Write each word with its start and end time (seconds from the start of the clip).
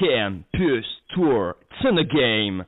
Campus 0.00 0.84
Tour. 1.14 1.56
It's 1.70 1.88
in 1.88 1.96
the 1.96 2.04
game. 2.04 2.64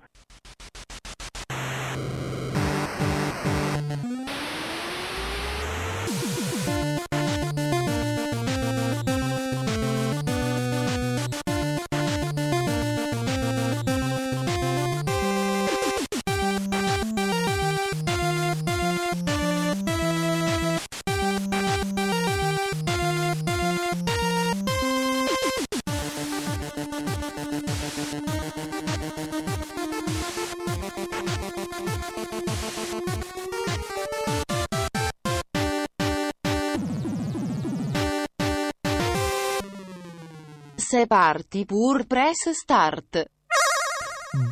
Parti 41.08 41.64
pour 41.64 41.98
Press 42.08 42.48
Start. 42.52 43.26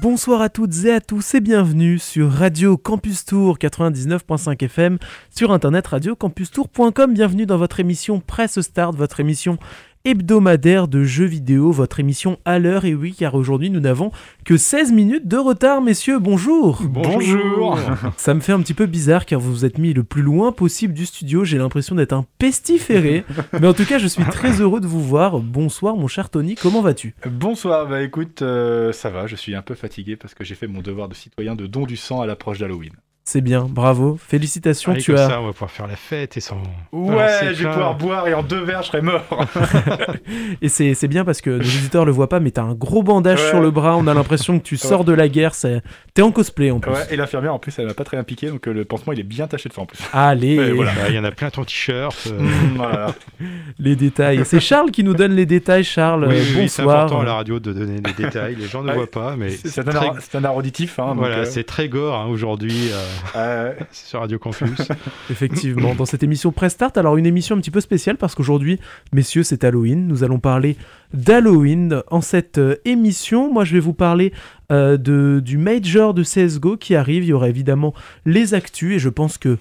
Bonsoir 0.01 0.41
à 0.41 0.48
toutes 0.48 0.84
et 0.84 0.92
à 0.92 1.01
tous 1.01 1.34
et 1.34 1.41
bienvenue 1.41 1.98
sur 1.98 2.33
Radio 2.33 2.78
Campus 2.78 3.27
Tour 3.27 3.59
99.5 3.59 4.64
FM, 4.64 4.98
sur 5.28 5.52
internet 5.52 5.87
radiocampustour.com. 5.87 7.12
Bienvenue 7.12 7.45
dans 7.45 7.59
votre 7.59 7.78
émission 7.78 8.20
Presse 8.20 8.61
Start, 8.62 8.97
votre 8.97 9.20
émission 9.20 9.59
hebdomadaire 10.06 10.87
de 10.87 11.02
jeux 11.02 11.27
vidéo, 11.27 11.73
votre 11.73 11.98
émission 11.98 12.38
à 12.45 12.60
l'heure. 12.60 12.84
Et 12.84 12.95
oui, 12.95 13.12
car 13.12 13.34
aujourd'hui 13.34 13.70
nous 13.70 13.80
n'avons 13.80 14.12
que 14.44 14.56
16 14.56 14.92
minutes 14.92 15.27
de 15.27 15.36
retard, 15.36 15.83
messieurs. 15.83 16.20
Bonjour. 16.20 16.80
Bonjour. 16.84 17.77
Ça 18.17 18.33
me 18.33 18.41
fait 18.41 18.53
un 18.53 18.61
petit 18.61 18.72
peu 18.72 18.86
bizarre 18.86 19.27
car 19.27 19.41
vous 19.41 19.50
vous 19.50 19.64
êtes 19.64 19.78
mis 19.78 19.92
le 19.92 20.05
plus 20.05 20.22
loin 20.22 20.53
possible 20.53 20.95
du 20.95 21.06
studio. 21.06 21.45
J'ai 21.45 21.58
l'impression 21.58 21.97
d'être 21.97 22.12
un 22.12 22.25
pestiféré. 22.39 23.25
Mais 23.61 23.67
en 23.67 23.75
tout 23.75 23.84
cas, 23.84 23.98
je 23.98 24.06
suis 24.06 24.25
très 24.25 24.61
heureux 24.61 24.80
de 24.80 24.86
vous 24.86 25.03
voir. 25.03 25.41
Bonsoir, 25.41 25.97
mon 25.97 26.06
cher 26.06 26.30
Tony. 26.30 26.55
Comment 26.55 26.83
vas-tu? 26.83 27.17
Bonsoir. 27.28 27.89
Bah 27.89 28.02
écoute, 28.02 28.42
euh, 28.42 28.92
ça 28.92 29.11
va. 29.11 29.27
Je 29.27 29.34
suis 29.34 29.56
un 29.56 29.62
peu 29.62 29.75
fatigué 29.75 30.14
parce 30.14 30.34
que 30.34 30.45
j'ai 30.45 30.55
fait 30.55 30.69
mon 30.69 30.83
devoir 30.83 31.08
de 31.08 31.14
citoyen 31.14 31.56
de 31.56 31.67
don 31.67 31.84
du 31.84 31.97
sang 31.97 32.20
à 32.20 32.27
l'approche 32.27 32.61
d'Halloween. 32.61 32.92
C'est 33.28 33.41
bien, 33.41 33.66
bravo, 33.69 34.16
félicitations. 34.24 34.92
Allez, 34.92 35.02
tu 35.02 35.10
comme 35.12 35.20
as. 35.20 35.28
ça, 35.28 35.41
on 35.41 35.46
va 35.46 35.52
pouvoir 35.52 35.72
faire 35.72 35.88
la 35.88 35.96
fête 35.96 36.36
et 36.36 36.41
sans. 36.41 36.62
Ouais, 36.92 37.52
je 37.55 37.64
vais 37.64 37.70
pouvoir 37.70 37.96
boire 37.96 38.28
et 38.28 38.34
en 38.34 38.44
deux 38.44 38.60
verres, 38.62 38.83
je 38.83 38.86
serai 38.86 39.00
mort. 39.02 39.20
Et 40.62 40.68
c'est 40.68 40.94
c'est 40.94 41.08
bien 41.08 41.24
parce 41.24 41.41
que 41.41 41.50
nos 41.50 41.58
auditeurs 41.64 42.05
le 42.05 42.12
voient 42.12 42.28
pas, 42.28 42.38
mais 42.38 42.52
t'as 42.52 42.62
un 42.62 42.74
gros 42.74 43.02
bandage 43.02 43.41
Ouais. 43.42 43.48
sur 43.50 43.60
le 43.60 43.72
bras. 43.72 43.96
On 43.96 44.06
a 44.06 44.14
l'impression 44.14 44.58
que 44.60 44.64
tu 44.64 44.77
sors 44.77 45.05
de 45.05 45.12
la 45.12 45.28
guerre. 45.28 45.55
c'est- 45.56 45.83
T'es 46.14 46.22
en 46.22 46.30
cosplay 46.30 46.70
en 46.70 46.78
plus. 46.78 46.92
ouais, 46.92 47.06
et 47.10 47.16
l'infirmière 47.16 47.52
en 47.52 47.58
plus, 47.58 47.77
elle 47.78 47.86
m'a 47.86 47.94
pas 47.94 48.05
très 48.05 48.16
impliqué, 48.16 48.46
donc 48.48 48.66
euh, 48.68 48.72
le 48.72 48.84
pansement 48.84 49.12
il 49.12 49.18
est 49.20 49.24
bien 49.24 49.46
taché 49.48 49.68
de 49.68 49.74
sang 49.74 49.83
en 49.83 49.86
plus. 49.86 49.98
Allez, 50.12 50.56
Ouais, 50.58 50.70
voilà. 50.70 50.92
Bah, 50.92 51.00
Il 51.08 51.14
y 51.16 51.18
en 51.18 51.24
a 51.24 51.30
plein 51.33 51.50
ton 51.50 51.64
t-shirt. 51.64 52.16
euh, 52.30 52.38
voilà. 52.77 53.08
les 53.80 53.96
détails. 53.96 54.42
C'est 54.44 54.61
Charles 54.61 54.92
qui 54.92 55.02
nous 55.05 55.14
donne 55.14 55.33
les 55.34 55.46
détails. 55.46 55.83
Charles, 55.84 56.27
oui, 56.28 56.36
oui, 56.38 56.55
oui, 56.61 56.68
c'est 56.68 56.83
important 56.83 57.20
à 57.20 57.24
la 57.24 57.34
radio 57.34 57.58
de 57.58 57.72
donner 57.72 57.96
les 58.05 58.12
détails. 58.12 58.55
Les 58.55 58.66
gens 58.68 58.83
ne 58.84 58.92
voient 58.94 59.11
pas, 59.11 59.34
mais 59.36 59.50
C'est 59.50 59.80
un, 59.80 59.90
très... 59.90 60.11
un 60.38 60.44
art 60.44 60.56
auditif. 60.56 60.98
Hein, 61.00 61.08
donc, 61.08 61.16
Voilà, 61.18 61.38
euh, 61.38 61.44
c'est 61.44 61.64
très 61.64 61.88
gore 61.88 62.14
hein, 62.16 62.27
aujourd'hui 62.30 62.90
euh, 63.34 63.56
euh, 63.56 63.75
c'est 63.91 64.06
sur 64.06 64.20
Radio 64.20 64.39
Campus. 64.39 64.70
Effectivement, 65.31 65.95
dans 65.95 66.05
cette 66.05 66.22
émission 66.22 66.53
Press 66.53 66.72
Start, 66.72 66.97
alors 66.98 67.17
une 67.17 67.27
émission 67.27 67.56
un 67.56 67.61
petit 67.61 67.70
peu 67.70 67.81
spéciale 67.81 68.17
parce 68.17 68.34
qu'aujourd'hui, 68.34 68.78
messieurs, 69.12 69.42
c'est 69.42 69.64
Halloween. 69.64 70.06
Nous 70.06 70.25
allons 70.25 70.39
parler 70.39 70.77
d'Halloween 71.12 72.03
en 72.11 72.20
cette 72.20 72.58
euh, 72.58 72.77
émission. 72.84 73.53
Moi, 73.53 73.64
je 73.64 73.75
vais 73.75 73.81
vous 73.81 73.95
parler 73.95 74.33
euh, 74.73 74.97
de, 74.97 75.41
du 75.45 75.58
Major 75.58 76.14
de 76.14 76.23
CSGO 76.23 76.77
qui 76.77 76.95
arrive. 76.95 77.25
Il 77.25 77.28
y 77.28 77.33
aura 77.33 77.48
évidemment 77.48 77.95
les 78.24 78.55
actus 78.55 78.95
et 78.96 78.98
je 78.98 79.08
pense 79.08 79.39
que. 79.39 79.58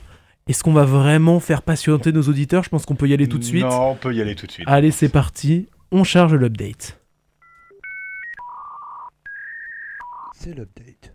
Est-ce 0.47 0.63
qu'on 0.63 0.73
va 0.73 0.85
vraiment 0.85 1.39
faire 1.39 1.63
patienter 1.63 2.11
nos 2.11 2.21
auditeurs? 2.21 2.63
Je 2.63 2.69
pense 2.69 2.85
qu'on 2.85 2.93
peut 2.93 3.07
y 3.07 3.13
aller 3.15 3.27
tout 3.27 3.39
de 3.39 3.43
suite. 3.43 3.63
Non, 3.63 3.89
on 3.89 3.95
peut 3.95 4.13
y 4.13 4.21
aller 4.21 4.35
tout 4.35 4.45
de 4.45 4.51
suite. 4.51 4.67
Allez, 4.69 4.91
c'est 4.91 5.09
parti. 5.09 5.67
On 5.91 6.03
charge 6.03 6.35
l'update. 6.35 6.99
C'est 10.35 10.53
l'update. 10.53 11.14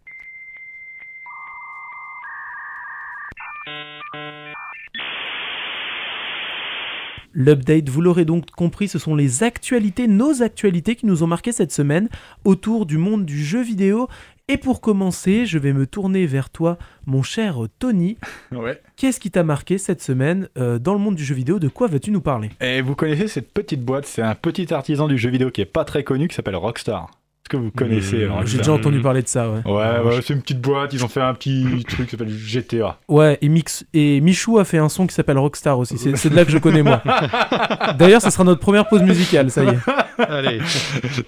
L'update, 7.32 7.88
vous 7.88 8.00
l'aurez 8.00 8.24
donc 8.24 8.50
compris, 8.50 8.88
ce 8.88 8.98
sont 8.98 9.14
les 9.14 9.42
actualités, 9.42 10.08
nos 10.08 10.42
actualités 10.42 10.96
qui 10.96 11.06
nous 11.06 11.22
ont 11.22 11.28
marqué 11.28 11.52
cette 11.52 11.72
semaine 11.72 12.08
autour 12.44 12.86
du 12.86 12.98
monde 12.98 13.24
du 13.24 13.42
jeu 13.42 13.62
vidéo. 13.62 14.08
Et 14.48 14.56
pour 14.56 14.80
commencer, 14.80 15.46
je 15.46 15.58
vais 15.58 15.72
me 15.72 15.86
tourner 15.86 16.26
vers 16.26 16.50
toi, 16.50 16.76
mon 17.06 17.22
cher 17.22 17.58
Tony. 17.78 18.16
Ouais. 18.50 18.82
Qu'est-ce 18.96 19.20
qui 19.20 19.30
t'a 19.30 19.44
marqué 19.44 19.78
cette 19.78 20.02
semaine 20.02 20.48
euh, 20.58 20.80
dans 20.80 20.92
le 20.92 20.98
monde 20.98 21.14
du 21.14 21.22
jeu 21.22 21.36
vidéo? 21.36 21.60
De 21.60 21.68
quoi 21.68 21.86
vas-tu 21.86 22.10
nous 22.10 22.20
parler? 22.20 22.50
Et 22.60 22.82
vous 22.82 22.96
connaissez 22.96 23.28
cette 23.28 23.52
petite 23.52 23.84
boîte 23.84 24.06
C'est 24.06 24.22
un 24.22 24.34
petit 24.34 24.74
artisan 24.74 25.06
du 25.06 25.16
jeu 25.16 25.30
vidéo 25.30 25.52
qui 25.52 25.60
est 25.60 25.66
pas 25.66 25.84
très 25.84 26.02
connu 26.02 26.26
qui 26.26 26.34
s'appelle 26.34 26.56
Rockstar. 26.56 27.12
Est-ce 27.42 27.48
que 27.48 27.56
vous 27.56 27.70
connaissez 27.72 28.16
Mmh, 28.18 28.20
euh, 28.22 28.32
Rockstar 28.32 28.46
J'ai 28.46 28.58
déjà 28.58 28.72
entendu 28.72 29.00
parler 29.00 29.22
de 29.22 29.28
ça, 29.28 29.48
ouais. 29.50 29.60
Ouais, 29.64 29.72
ouais, 29.72 30.16
je- 30.16 30.20
c'est 30.20 30.34
une 30.34 30.42
petite 30.42 30.60
boîte. 30.60 30.92
Ils 30.92 31.04
ont 31.04 31.08
fait 31.08 31.20
un 31.22 31.34
petit 31.34 31.84
truc 31.88 32.06
qui 32.06 32.10
s'appelle 32.12 32.28
GTA. 32.30 32.98
Ouais, 33.08 33.38
et, 33.40 33.48
Mix, 33.48 33.84
et 33.94 34.20
Michou 34.20 34.58
a 34.58 34.64
fait 34.64 34.78
un 34.78 34.88
son 34.88 35.06
qui 35.06 35.14
s'appelle 35.14 35.38
Rockstar 35.38 35.78
aussi. 35.78 35.98
C'est 35.98 36.16
c'est 36.16 36.30
de 36.30 36.36
là 36.36 36.44
que 36.44 36.50
je 36.52 36.58
connais 36.58 36.82
moi. 36.82 37.02
D'ailleurs, 37.98 38.20
ça 38.22 38.30
sera 38.30 38.44
notre 38.44 38.60
première 38.60 38.86
pause 38.88 39.02
musicale, 39.02 39.50
ça 39.50 39.64
y 39.64 39.68
est. 39.68 39.78
Allez, 40.28 40.60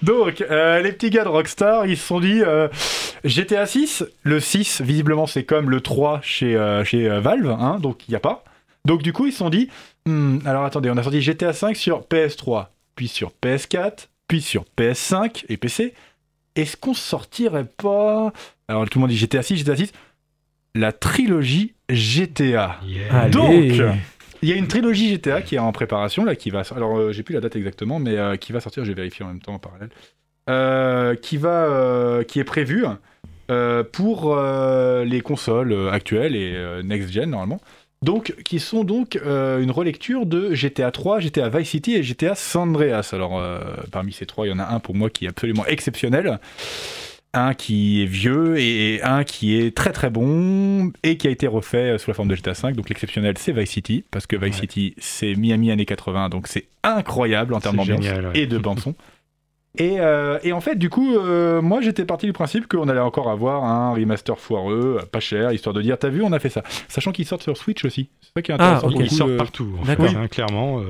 Donc, 0.03 0.41
euh, 0.41 0.81
les 0.81 0.91
petits 0.91 1.09
gars 1.09 1.23
de 1.23 1.29
Rockstar, 1.29 1.87
ils 1.87 1.97
se 1.97 2.05
sont 2.05 2.19
dit 2.19 2.41
euh, 2.41 2.67
GTA 3.23 3.65
6, 3.65 4.05
le 4.21 4.39
6, 4.39 4.81
visiblement, 4.81 5.25
c'est 5.25 5.43
comme 5.43 5.69
le 5.71 5.81
3 5.81 6.19
chez, 6.21 6.55
euh, 6.55 6.83
chez 6.83 7.09
euh, 7.09 7.19
Valve, 7.19 7.49
hein, 7.59 7.79
donc 7.81 8.07
il 8.07 8.11
n'y 8.11 8.15
a 8.15 8.19
pas. 8.19 8.43
Donc, 8.85 9.01
du 9.01 9.13
coup, 9.13 9.25
ils 9.25 9.31
se 9.31 9.39
sont 9.39 9.49
dit 9.49 9.69
Hmm, 10.05 10.39
alors 10.45 10.63
attendez, 10.65 10.89
on 10.91 10.97
a 10.97 11.03
sorti 11.03 11.21
GTA 11.21 11.53
5 11.53 11.75
sur 11.75 12.01
PS3, 12.01 12.65
puis 12.95 13.07
sur 13.07 13.31
PS4, 13.43 14.09
puis 14.33 14.41
sur 14.41 14.65
PS5 14.75 15.45
et 15.47 15.57
PC. 15.57 15.93
Est-ce 16.55 16.75
qu'on 16.75 16.95
sortirait 16.95 17.65
pas. 17.65 18.33
Alors, 18.67 18.89
tout 18.89 18.97
le 18.97 19.01
monde 19.01 19.11
dit 19.11 19.17
GTA 19.17 19.43
6, 19.43 19.57
GTA 19.57 19.75
6, 19.75 19.91
la 20.73 20.91
trilogie 20.91 21.75
GTA. 21.87 22.79
yeah. 22.83 23.29
Donc, 23.29 23.51
il 24.41 24.49
y 24.49 24.51
a 24.51 24.55
une 24.55 24.67
trilogie 24.67 25.09
GTA 25.09 25.43
qui 25.43 25.53
est 25.53 25.59
en 25.59 25.71
préparation, 25.71 26.25
là, 26.25 26.35
qui 26.35 26.49
va. 26.49 26.63
Alors, 26.75 26.97
euh, 26.97 27.11
j'ai 27.11 27.21
plus 27.21 27.33
la 27.35 27.41
date 27.41 27.55
exactement, 27.55 27.99
mais 27.99 28.17
euh, 28.17 28.35
qui 28.35 28.53
va 28.53 28.59
sortir, 28.59 28.83
je 28.85 28.89
vais 28.89 28.95
vérifier 28.95 29.23
en 29.23 29.27
même 29.27 29.39
temps 29.39 29.53
en 29.53 29.59
parallèle. 29.59 29.89
Euh, 30.49 31.13
qui 31.15 31.37
va. 31.37 31.65
euh, 31.65 32.23
qui 32.23 32.39
est 32.39 32.43
prévue 32.43 32.85
euh, 33.51 33.83
pour 33.83 34.35
euh, 34.35 35.05
les 35.05 35.21
consoles 35.21 35.89
actuelles 35.91 36.35
et 36.35 36.53
euh, 36.55 36.81
next-gen, 36.81 37.29
normalement. 37.29 37.61
Donc, 38.03 38.35
qui 38.43 38.59
sont 38.59 38.83
donc 38.83 39.15
euh, 39.15 39.61
une 39.61 39.71
relecture 39.71 40.25
de 40.25 40.53
GTA 40.53 40.91
3, 40.91 41.21
GTA 41.21 41.47
Vice 41.47 41.69
City 41.69 41.95
et 41.95 42.03
GTA 42.03 42.35
San 42.35 42.69
Andreas. 42.69 43.11
Alors, 43.13 43.39
euh, 43.39 43.61
parmi 43.91 44.11
ces 44.11 44.25
trois, 44.25 44.45
il 44.45 44.49
y 44.49 44.53
en 44.53 44.59
a 44.59 44.65
un 44.65 44.79
pour 44.79 44.93
moi 44.93 45.09
qui 45.09 45.25
est 45.25 45.29
absolument 45.29 45.65
exceptionnel. 45.65 46.39
Un 47.33 47.53
qui 47.53 48.03
est 48.03 48.05
vieux 48.05 48.59
et 48.59 49.01
un 49.01 49.23
qui 49.23 49.57
est 49.57 49.75
très 49.75 49.91
très 49.91 50.09
bon 50.11 50.91
et 51.01 51.17
qui 51.17 51.27
a 51.27 51.31
été 51.31 51.47
refait 51.47 51.97
sous 51.97 52.11
la 52.11 52.13
forme 52.13 52.27
de 52.27 52.35
GTA 52.35 52.53
5. 52.53 52.75
Donc 52.75 52.89
l'exceptionnel 52.89 53.35
c'est 53.39 53.53
Vice 53.53 53.71
City 53.71 54.03
parce 54.11 54.27
que 54.27 54.35
Vice 54.35 54.55
Ouais. 54.55 54.61
City 54.61 54.93
c'est 54.99 55.33
Miami 55.33 55.71
années 55.71 55.85
80 55.85 56.29
donc 56.29 56.47
c'est 56.47 56.65
incroyable 56.83 57.55
en 57.55 57.59
termes 57.59 57.77
d'ambiance 57.77 58.05
ouais. 58.05 58.39
et 58.39 58.45
de 58.45 58.59
bande 58.59 58.81
son. 58.81 58.93
Et, 59.79 59.99
euh, 59.99 60.37
et 60.43 60.53
en 60.53 60.61
fait 60.61 60.75
du 60.75 60.89
coup 60.91 61.15
euh, 61.17 61.59
moi 61.61 61.81
j'étais 61.81 62.05
parti 62.05 62.27
du 62.27 62.33
principe 62.33 62.67
qu'on 62.67 62.87
allait 62.89 62.99
encore 62.99 63.29
avoir 63.31 63.63
un 63.63 63.91
remaster 63.93 64.37
foireux, 64.37 64.99
pas 65.11 65.19
cher, 65.19 65.51
histoire 65.51 65.73
de 65.73 65.81
dire 65.81 65.97
t'as 65.97 66.09
vu 66.09 66.21
on 66.21 66.31
a 66.31 66.37
fait 66.39 66.49
ça. 66.49 66.61
Sachant 66.87 67.11
qu'ils 67.11 67.25
sortent 67.25 67.41
sur 67.41 67.57
Switch 67.57 67.83
aussi. 67.83 68.09
C'est 68.21 68.29
ça 68.35 68.41
qui 68.43 68.51
est 68.51 68.55
Ah, 68.59 68.75
intéressant. 68.77 68.87
ok. 68.87 68.91
pour 68.91 68.99
le 68.99 69.05
il 69.05 69.09
coup, 69.09 69.15
sort 69.15 69.29
euh, 69.29 69.37
partout. 69.37 69.69
en 69.81 69.85
D'accord. 69.85 70.07
fait, 70.09 70.15
hein, 70.15 70.27
clairement. 70.27 70.79
euh, 70.79 70.83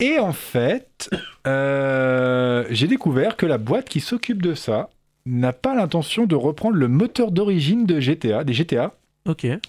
et 0.00 0.18
en 0.18 0.32
fait, 0.34 1.08
euh, 1.46 2.64
j'ai 2.70 2.88
découvert 2.88 3.36
que 3.36 3.46
la 3.46 3.58
boîte 3.58 3.88
qui 3.88 4.00
s'occupe 4.00 4.42
de 4.42 4.54
ça 4.54 4.90
n'a 5.24 5.52
pas 5.54 5.74
l'intention 5.74 6.26
de 6.26 6.34
reprendre 6.34 6.76
le 6.76 6.88
moteur 6.88 7.30
d'origine 7.30 7.86
de 7.86 8.00
GTA, 8.00 8.44
des 8.44 8.52
GTA, 8.52 8.92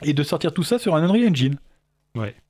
et 0.03 0.11
de 0.13 0.23
sortir 0.23 0.53
tout 0.53 0.63
ça 0.63 0.77
sur 0.79 0.95
un 0.95 1.03
Unreal 1.03 1.29
Engine. 1.29 1.55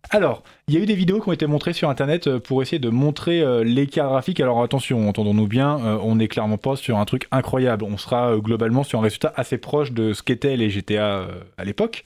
Alors, 0.09 0.43
il 0.67 0.75
y 0.75 0.77
a 0.77 0.79
eu 0.79 0.85
des 0.85 0.95
vidéos 0.95 1.19
qui 1.19 1.29
ont 1.29 1.33
été 1.33 1.47
montrées 1.47 1.73
sur 1.73 1.89
Internet 1.89 2.27
euh, 2.27 2.39
pour 2.39 2.61
essayer 2.61 2.79
de 2.79 2.89
montrer 2.89 3.41
euh, 3.41 3.63
l'écart 3.63 4.09
graphique. 4.09 4.39
Alors 4.39 4.61
attention, 4.61 5.09
entendons-nous 5.09 5.47
bien, 5.47 5.79
euh, 5.79 5.97
on 6.01 6.15
n'est 6.15 6.27
clairement 6.27 6.57
pas 6.57 6.75
sur 6.75 6.97
un 6.99 7.05
truc 7.05 7.27
incroyable. 7.31 7.83
On 7.83 7.97
sera 7.97 8.37
globalement 8.37 8.83
sur 8.83 8.99
un 8.99 9.03
résultat 9.03 9.33
assez 9.35 9.57
proche 9.57 9.91
de 9.91 10.13
ce 10.13 10.21
qu'étaient 10.21 10.57
les 10.57 10.69
GTA 10.69 11.27
à 11.57 11.63
l'époque. 11.63 12.05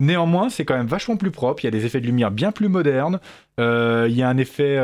Néanmoins, 0.00 0.48
c'est 0.48 0.64
quand 0.64 0.76
même 0.76 0.86
vachement 0.86 1.16
plus 1.16 1.30
propre. 1.30 1.62
Il 1.62 1.66
y 1.66 1.68
a 1.68 1.70
des 1.70 1.86
effets 1.86 2.00
de 2.00 2.06
lumière 2.06 2.30
bien 2.30 2.50
plus 2.50 2.68
modernes. 2.68 3.20
Il 3.58 4.10
y 4.10 4.22
a 4.22 4.28
un 4.28 4.36
effet 4.38 4.76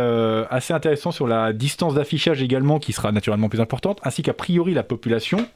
assez 0.51 0.73
intéressant 0.73 1.11
sur 1.11 1.27
la 1.27 1.53
distance 1.53 1.95
d'affichage 1.95 2.43
également, 2.43 2.79
qui 2.79 2.93
sera 2.93 3.11
naturellement 3.11 3.49
plus 3.49 3.61
importante, 3.61 3.99
ainsi 4.05 4.23
qu'a 4.23 4.35
priori 4.35 4.73
la 4.73 4.85
population. 4.85 5.47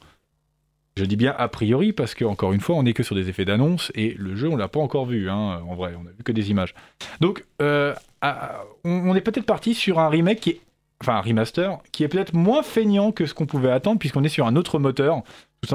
Je 0.97 1.03
dis 1.03 1.17
bien 1.17 1.35
a 1.37 1.47
priori 1.49 1.91
parce 1.91 2.13
que 2.15 2.23
encore 2.23 2.53
une 2.53 2.61
fois, 2.61 2.75
on 2.77 2.83
n'est 2.83 2.93
que 2.93 3.03
sur 3.03 3.15
des 3.15 3.27
effets 3.27 3.43
d'annonce 3.43 3.91
et 3.95 4.15
le 4.17 4.35
jeu, 4.35 4.47
on 4.47 4.55
l'a 4.55 4.69
pas 4.69 4.79
encore 4.79 5.05
vu. 5.05 5.29
hein, 5.29 5.61
en 5.67 5.75
vrai, 5.75 5.93
on 6.01 6.07
a 6.07 6.11
vu 6.11 6.23
que 6.23 6.31
des 6.31 6.51
images. 6.51 6.73
Donc, 7.19 7.43
euh, 7.61 7.93
on, 8.85 9.09
on 9.09 9.15
est 9.15 9.21
peut-être 9.21 9.45
parti 9.45 9.73
sur 9.73 9.99
un 9.99 10.07
remake 10.07 10.39
qui 10.39 10.49
est 10.51 10.61
enfin 11.01 11.15
un 11.17 11.21
remaster, 11.21 11.77
qui 11.91 12.05
est 12.05 12.07
peut-être 12.07 12.33
moins 12.33 12.63
feignant 12.63 13.11
que 13.11 13.25
ce 13.25 13.33
qu'on 13.33 13.45
pouvait 13.45 13.71
attendre, 13.71 13.99
puisqu'on 13.99 14.23
est 14.23 14.29
sur 14.29 14.47
un 14.47 14.55
autre 14.55 14.79
moteur. 14.79 15.21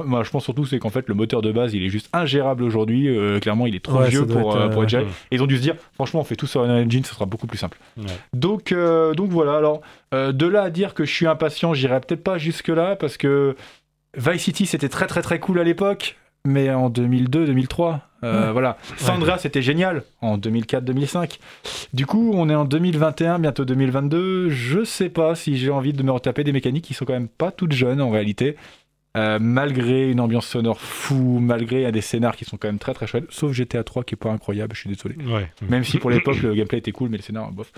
Moi, 0.05 0.23
je 0.23 0.31
pense 0.31 0.45
surtout 0.45 0.65
c'est 0.67 0.79
qu'en 0.79 0.89
fait 0.89 1.09
le 1.09 1.15
moteur 1.15 1.43
de 1.43 1.51
base 1.51 1.75
il 1.75 1.83
est 1.83 1.89
juste 1.89 2.09
ingérable 2.15 2.63
aujourd'hui. 2.63 3.09
Euh, 3.09 3.41
clairement, 3.41 3.67
il 3.67 3.75
est 3.75 3.85
trop 3.85 3.99
Ouais, 3.99 4.09
vieux 4.09 4.25
doit 4.25 4.41
pour, 4.41 4.53
être, 4.53 4.61
euh, 4.63 4.69
pour 4.71 4.81
euh, 4.81 4.85
être 4.85 4.89
géré. 4.89 5.05
Et 5.31 5.35
ils 5.37 5.43
ont 5.43 5.47
dû 5.47 5.57
se 5.57 5.63
dire, 5.63 5.75
franchement, 5.95 6.21
on 6.21 6.25
fait 6.25 6.37
tout 6.37 6.47
sur 6.47 6.63
Unreal 6.63 6.87
Engine, 6.87 7.05
ce 7.05 7.13
sera 7.13 7.27
beaucoup 7.27 7.47
plus 7.47 7.59
simple. 7.59 7.77
Ouais. 7.99 8.05
Donc, 8.33 8.73
euh, 8.73 9.13
donc 9.15 9.31
voilà. 9.31 9.57
Alors, 9.57 9.83
euh, 10.15 10.33
de 10.33 10.47
là 10.47 10.63
à 10.63 10.71
dire 10.71 10.95
que 10.95 11.05
je 11.05 11.13
suis 11.13 11.27
impatient, 11.27 11.75
j'irai 11.75 12.01
peut-être 12.01 12.23
pas 12.25 12.39
jusque 12.39 12.69
là 12.69 12.97
parce 12.97 13.17
que 13.17 13.57
Vice 14.17 14.43
City 14.43 14.67
c'était 14.67 14.89
très 14.89 15.07
très 15.07 15.23
très 15.23 15.39
cool 15.39 15.61
à 15.61 15.65
l'époque, 15.65 16.17
mais 16.45 16.71
en 16.71 16.91
2002, 16.91 17.47
2003, 17.47 18.01
euh, 18.23 18.47
Ouais. 18.47 18.53
voilà. 18.53 18.77
Sandra 18.97 19.39
c'était 19.39 19.63
génial 19.63 20.03
en 20.21 20.37
2004, 20.39 20.85
2005. 20.85 21.39
Du 21.95 22.07
coup, 22.07 22.33
on 22.35 22.49
est 22.51 22.55
en 22.55 22.65
2021, 22.65 23.39
bientôt 23.39 23.65
2022. 23.65 24.51
Je 24.51 24.85
sais 24.85 25.09
pas 25.09 25.35
si 25.35 25.57
j'ai 25.57 25.71
envie 25.71 25.93
de 25.93 26.03
me 26.03 26.11
retaper 26.11 26.45
des 26.45 26.53
mécaniques 26.53 26.85
qui 26.85 26.95
sont 26.95 27.05
quand 27.05 27.13
même 27.13 27.29
pas 27.29 27.51
toutes 27.51 27.73
jeunes 27.73 28.01
en 28.01 28.11
réalité. 28.11 28.57
Euh, 29.17 29.39
malgré 29.41 30.09
une 30.09 30.21
ambiance 30.21 30.47
sonore 30.47 30.81
fou, 30.81 31.41
malgré 31.41 31.91
des 31.91 32.01
scénars 32.01 32.37
qui 32.37 32.45
sont 32.45 32.57
quand 32.57 32.69
même 32.69 32.79
très 32.79 32.95
très 32.95 33.09
chouettes, 33.09 33.25
sauf 33.31 33.51
GTA 33.53 33.83
3 33.83 34.05
qui 34.05 34.15
est 34.15 34.17
pas 34.17 34.31
incroyable, 34.31 34.73
je 34.77 34.81
suis 34.83 34.89
désolé. 34.91 35.17
Ouais. 35.25 35.51
Même 35.69 35.83
si 35.83 35.99
pour 35.99 36.11
l'époque 36.11 36.41
le 36.43 36.55
gameplay 36.55 36.79
était 36.79 36.93
cool, 36.93 37.09
mais 37.09 37.17
le 37.17 37.23
scénar, 37.25 37.51
bof. 37.51 37.73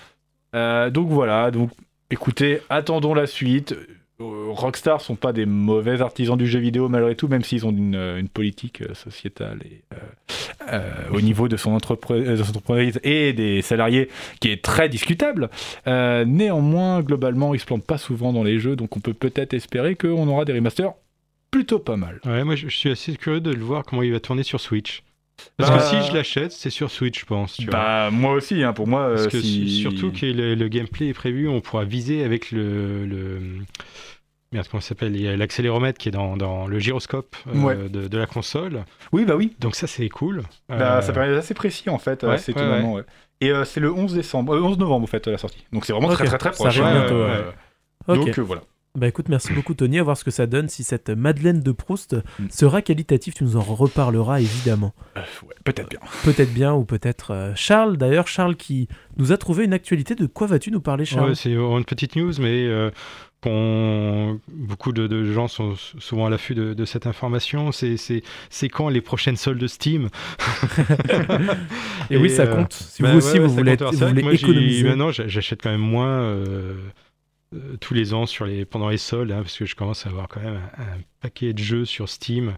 Euh, 0.55 0.91
donc 0.91 1.09
voilà, 1.09 1.51
donc 1.51 1.71
écoutez, 2.11 2.61
attendons 2.69 3.15
la 3.15 3.27
suite. 3.27 3.75
Euh, 4.23 4.51
Rockstar 4.53 5.01
sont 5.01 5.17
pas 5.17 5.33
des 5.33 5.47
mauvais 5.47 6.01
artisans 6.01 6.37
du 6.37 6.47
jeu 6.47 6.59
vidéo 6.61 6.89
malgré 6.89 7.15
tout, 7.17 7.29
même 7.29 7.43
s'ils 7.45 7.67
ont 7.67 7.71
une, 7.71 7.95
euh, 7.95 8.19
une 8.19 8.29
politique 8.29 8.83
euh, 8.83 8.95
sociétale 8.95 9.59
et, 9.65 9.83
euh, 9.95 9.97
euh, 10.73 10.91
au 11.13 11.21
niveau 11.21 11.49
de 11.49 11.57
son, 11.57 11.73
entreprise 11.73 13.01
et 13.03 13.33
des 13.33 13.63
salariés 13.63 14.09
qui 14.41 14.49
est 14.51 14.63
très 14.63 14.89
discutable. 14.89 15.51
Euh, 15.87 16.25
néanmoins, 16.25 17.01
globalement, 17.03 17.55
ils 17.55 17.61
se 17.61 17.67
plantent 17.67 17.85
pas 17.87 17.99
souvent 17.99 18.33
dans 18.33 18.45
les 18.45 18.59
jeux, 18.59 18.77
donc 18.77 18.97
on 18.97 19.01
peut 19.01 19.15
peut-être 19.15 19.55
espérer 19.55 19.97
qu'on 19.97 20.29
aura 20.29 20.45
des 20.45 20.53
remasters 20.53 20.93
plutôt 21.51 21.79
pas 21.79 21.97
mal. 21.97 22.21
Ouais, 22.25 22.45
moi 22.45 22.55
je 22.57 22.69
suis 22.69 22.91
assez 22.91 23.15
curieux 23.17 23.41
de 23.41 23.51
le 23.53 23.63
voir 23.63 23.85
comment 23.85 24.03
il 24.03 24.13
va 24.13 24.21
tourner 24.21 24.43
sur 24.43 24.61
Switch. 24.61 25.03
Parce 25.57 25.71
Bah, 25.71 25.79
que 25.79 25.83
si 25.85 26.09
je 26.09 26.15
l'achète, 26.15 26.53
c'est 26.53 26.71
sur 26.71 26.91
Switch, 26.91 27.19
je 27.21 27.25
pense. 27.27 27.55
Tu 27.57 27.65
vois. 27.65 27.73
Bah 27.73 28.11
moi 28.13 28.33
aussi, 28.35 28.63
hein, 28.63 28.73
pour 28.73 28.87
moi, 28.87 29.09
Parce 29.09 29.27
que 29.29 29.41
si- 29.41 29.69
su- 29.69 29.81
surtout 29.83 30.13
que 30.13 30.25
le, 30.27 30.55
le 30.55 30.69
gameplay 30.69 31.09
est 31.09 31.15
prévu, 31.15 31.49
on 31.49 31.61
pourra 31.61 31.85
viser 31.85 32.23
avec 32.23 32.53
le. 32.53 33.05
le... 33.07 33.41
Merde, 34.53 34.67
comment 34.71 34.81
ça 34.81 34.91
s'appelle 34.91 35.17
Il 35.17 35.23
y 35.23 35.29
a 35.29 35.37
l'accéléromètre 35.37 35.99
qui 35.99 36.09
est 36.09 36.13
dans, 36.13 36.37
dans 36.37 36.67
le 36.67 36.79
gyroscope 36.79 37.35
euh, 37.49 37.59
Ouais. 37.63 37.77
de, 37.89 38.09
de 38.09 38.19
la 38.19 38.27
console. 38.27 38.85
Oui, 39.13 39.25
bah 39.25 39.35
oui. 39.37 39.55
Donc 39.61 39.75
ça, 39.75 39.87
c'est 39.87 40.09
cool. 40.09 40.43
Bah, 40.69 40.99
Euh, 40.99 41.01
Ça 41.03 41.13
paraît 41.13 41.35
assez 41.37 41.55
précis 41.55 41.89
en 41.91 41.99
fait, 41.99 42.23
ouais, 42.23 42.39
c'est 42.39 42.55
ouais, 42.55 42.63
étonnamment, 42.63 42.95
ouais. 42.95 43.03
Et 43.41 43.51
euh, 43.51 43.65
c'est 43.65 43.81
le 43.81 43.93
11 43.93 44.15
décembre, 44.15 44.55
euh, 44.55 44.61
11 44.63 44.79
novembre 44.79 45.05
en 45.05 45.07
fait 45.09 45.27
la 45.27 45.39
sortie. 45.39 45.65
Donc 45.73 45.85
c'est 45.87 45.93
vraiment 45.93 46.09
très 46.11 46.27
très 46.27 46.39
très 46.39 46.51
ça 46.53 46.65
proche. 46.65 46.79
arrive 46.79 46.85
hein, 46.85 47.01
bientôt, 47.01 47.15
euh, 47.15 47.51
Ok. 48.09 48.17
Donc 48.17 48.39
euh, 48.39 48.43
voilà. 48.43 48.63
Bah 48.95 49.09
écoute, 49.09 49.31
merci 49.31 49.55
beaucoup 49.55 49.73
Tony, 49.73 49.99
à 49.99 50.03
voir 50.03 50.19
ce 50.19 50.23
que 50.25 50.31
ça 50.31 50.47
donne. 50.47 50.69
Si 50.69 50.85
cette 50.85 51.09
Madeleine 51.09 51.61
de 51.61 51.73
Proust 51.73 52.15
Mm. 52.39 52.49
sera 52.51 52.83
qualitative, 52.83 53.33
tu 53.33 53.43
nous 53.43 53.57
en 53.57 53.63
reparleras 53.63 54.41
évidemment. 54.41 54.93
Euh, 55.17 55.21
ouais, 55.49 55.55
Peut-être 55.65 55.89
bien. 55.89 55.99
Peut-être 56.25 56.53
bien 56.53 56.75
ou 56.75 56.85
peut-être 56.85 57.31
euh, 57.33 57.53
Charles. 57.57 57.97
D'ailleurs, 57.97 58.29
Charles 58.29 58.55
qui 58.57 58.89
nous 59.17 59.33
a 59.33 59.39
trouvé 59.39 59.65
une 59.65 59.73
actualité. 59.73 60.15
De 60.15 60.27
quoi 60.27 60.47
vas-tu 60.47 60.71
nous 60.71 60.83
parler, 60.83 61.07
Charles? 61.07 61.31
Ouais, 61.31 61.35
c'est 61.35 61.53
une 61.53 61.85
petite 61.87 62.17
news, 62.17 62.33
mais 62.39 62.67
euh, 62.67 62.91
beaucoup 63.51 64.93
de, 64.93 65.07
de 65.07 65.33
gens 65.33 65.49
sont 65.49 65.75
souvent 65.99 66.27
à 66.27 66.31
l'affût 66.31 66.55
de, 66.55 66.75
de 66.75 66.85
cette 66.85 67.07
information. 67.07 67.73
C'est- 67.73 67.97
quand 68.71 68.89
les 68.89 69.01
prochaines 69.01 69.37
soldes 69.37 69.67
Steam 69.67 70.09
Et 72.11 72.17
oui, 72.17 72.31
ça 72.31 72.43
euh, 72.45 72.55
compte. 72.57 72.73
Si 72.73 73.03
bah 73.03 73.13
vous 73.13 73.19
aussi, 73.19 73.35
ouais, 73.35 73.41
ouais, 73.41 73.47
vous 73.47 73.55
voulez, 73.55 73.77
vous 73.77 73.91
voulez 74.09 74.23
moi, 74.23 74.33
économiser. 74.35 74.85
Maintenant, 74.85 75.11
j'a- 75.13 75.29
j'achète 75.29 75.63
quand 75.63 75.71
même 75.71 75.81
moins 75.81 76.21
euh, 76.21 76.75
euh, 77.55 77.77
tous 77.81 77.95
les 77.95 78.15
ans 78.15 78.27
sur 78.27 78.47
les, 78.47 78.65
pendant 78.65 78.89
les 78.89 78.99
soldes, 78.99 79.33
hein, 79.33 79.43
parce 79.43 79.57
que 79.59 79.65
je 79.67 79.75
commence 79.77 80.07
à 80.07 80.11
avoir 80.11 80.29
quand 80.29 80.41
même 80.41 80.61
un, 80.79 80.83
un 80.83 80.99
paquet 81.21 81.53
de 81.53 81.59
jeux 81.59 81.85
sur 81.85 82.09
Steam. 82.09 82.55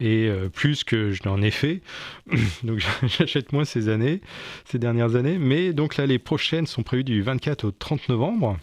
Et 0.00 0.28
euh, 0.28 0.48
plus 0.48 0.84
que 0.84 1.10
je 1.10 1.22
n'en 1.24 1.42
ai 1.42 1.50
fait, 1.50 1.80
donc 2.62 2.78
j'achète 3.18 3.52
moins 3.52 3.64
ces 3.64 3.88
années, 3.88 4.20
ces 4.64 4.78
dernières 4.78 5.16
années. 5.16 5.38
Mais 5.38 5.72
donc 5.72 5.96
là, 5.96 6.06
les 6.06 6.20
prochaines 6.20 6.66
sont 6.66 6.84
prévues 6.84 7.02
du 7.02 7.20
24 7.20 7.64
au 7.64 7.70
30 7.72 8.08
novembre, 8.08 8.56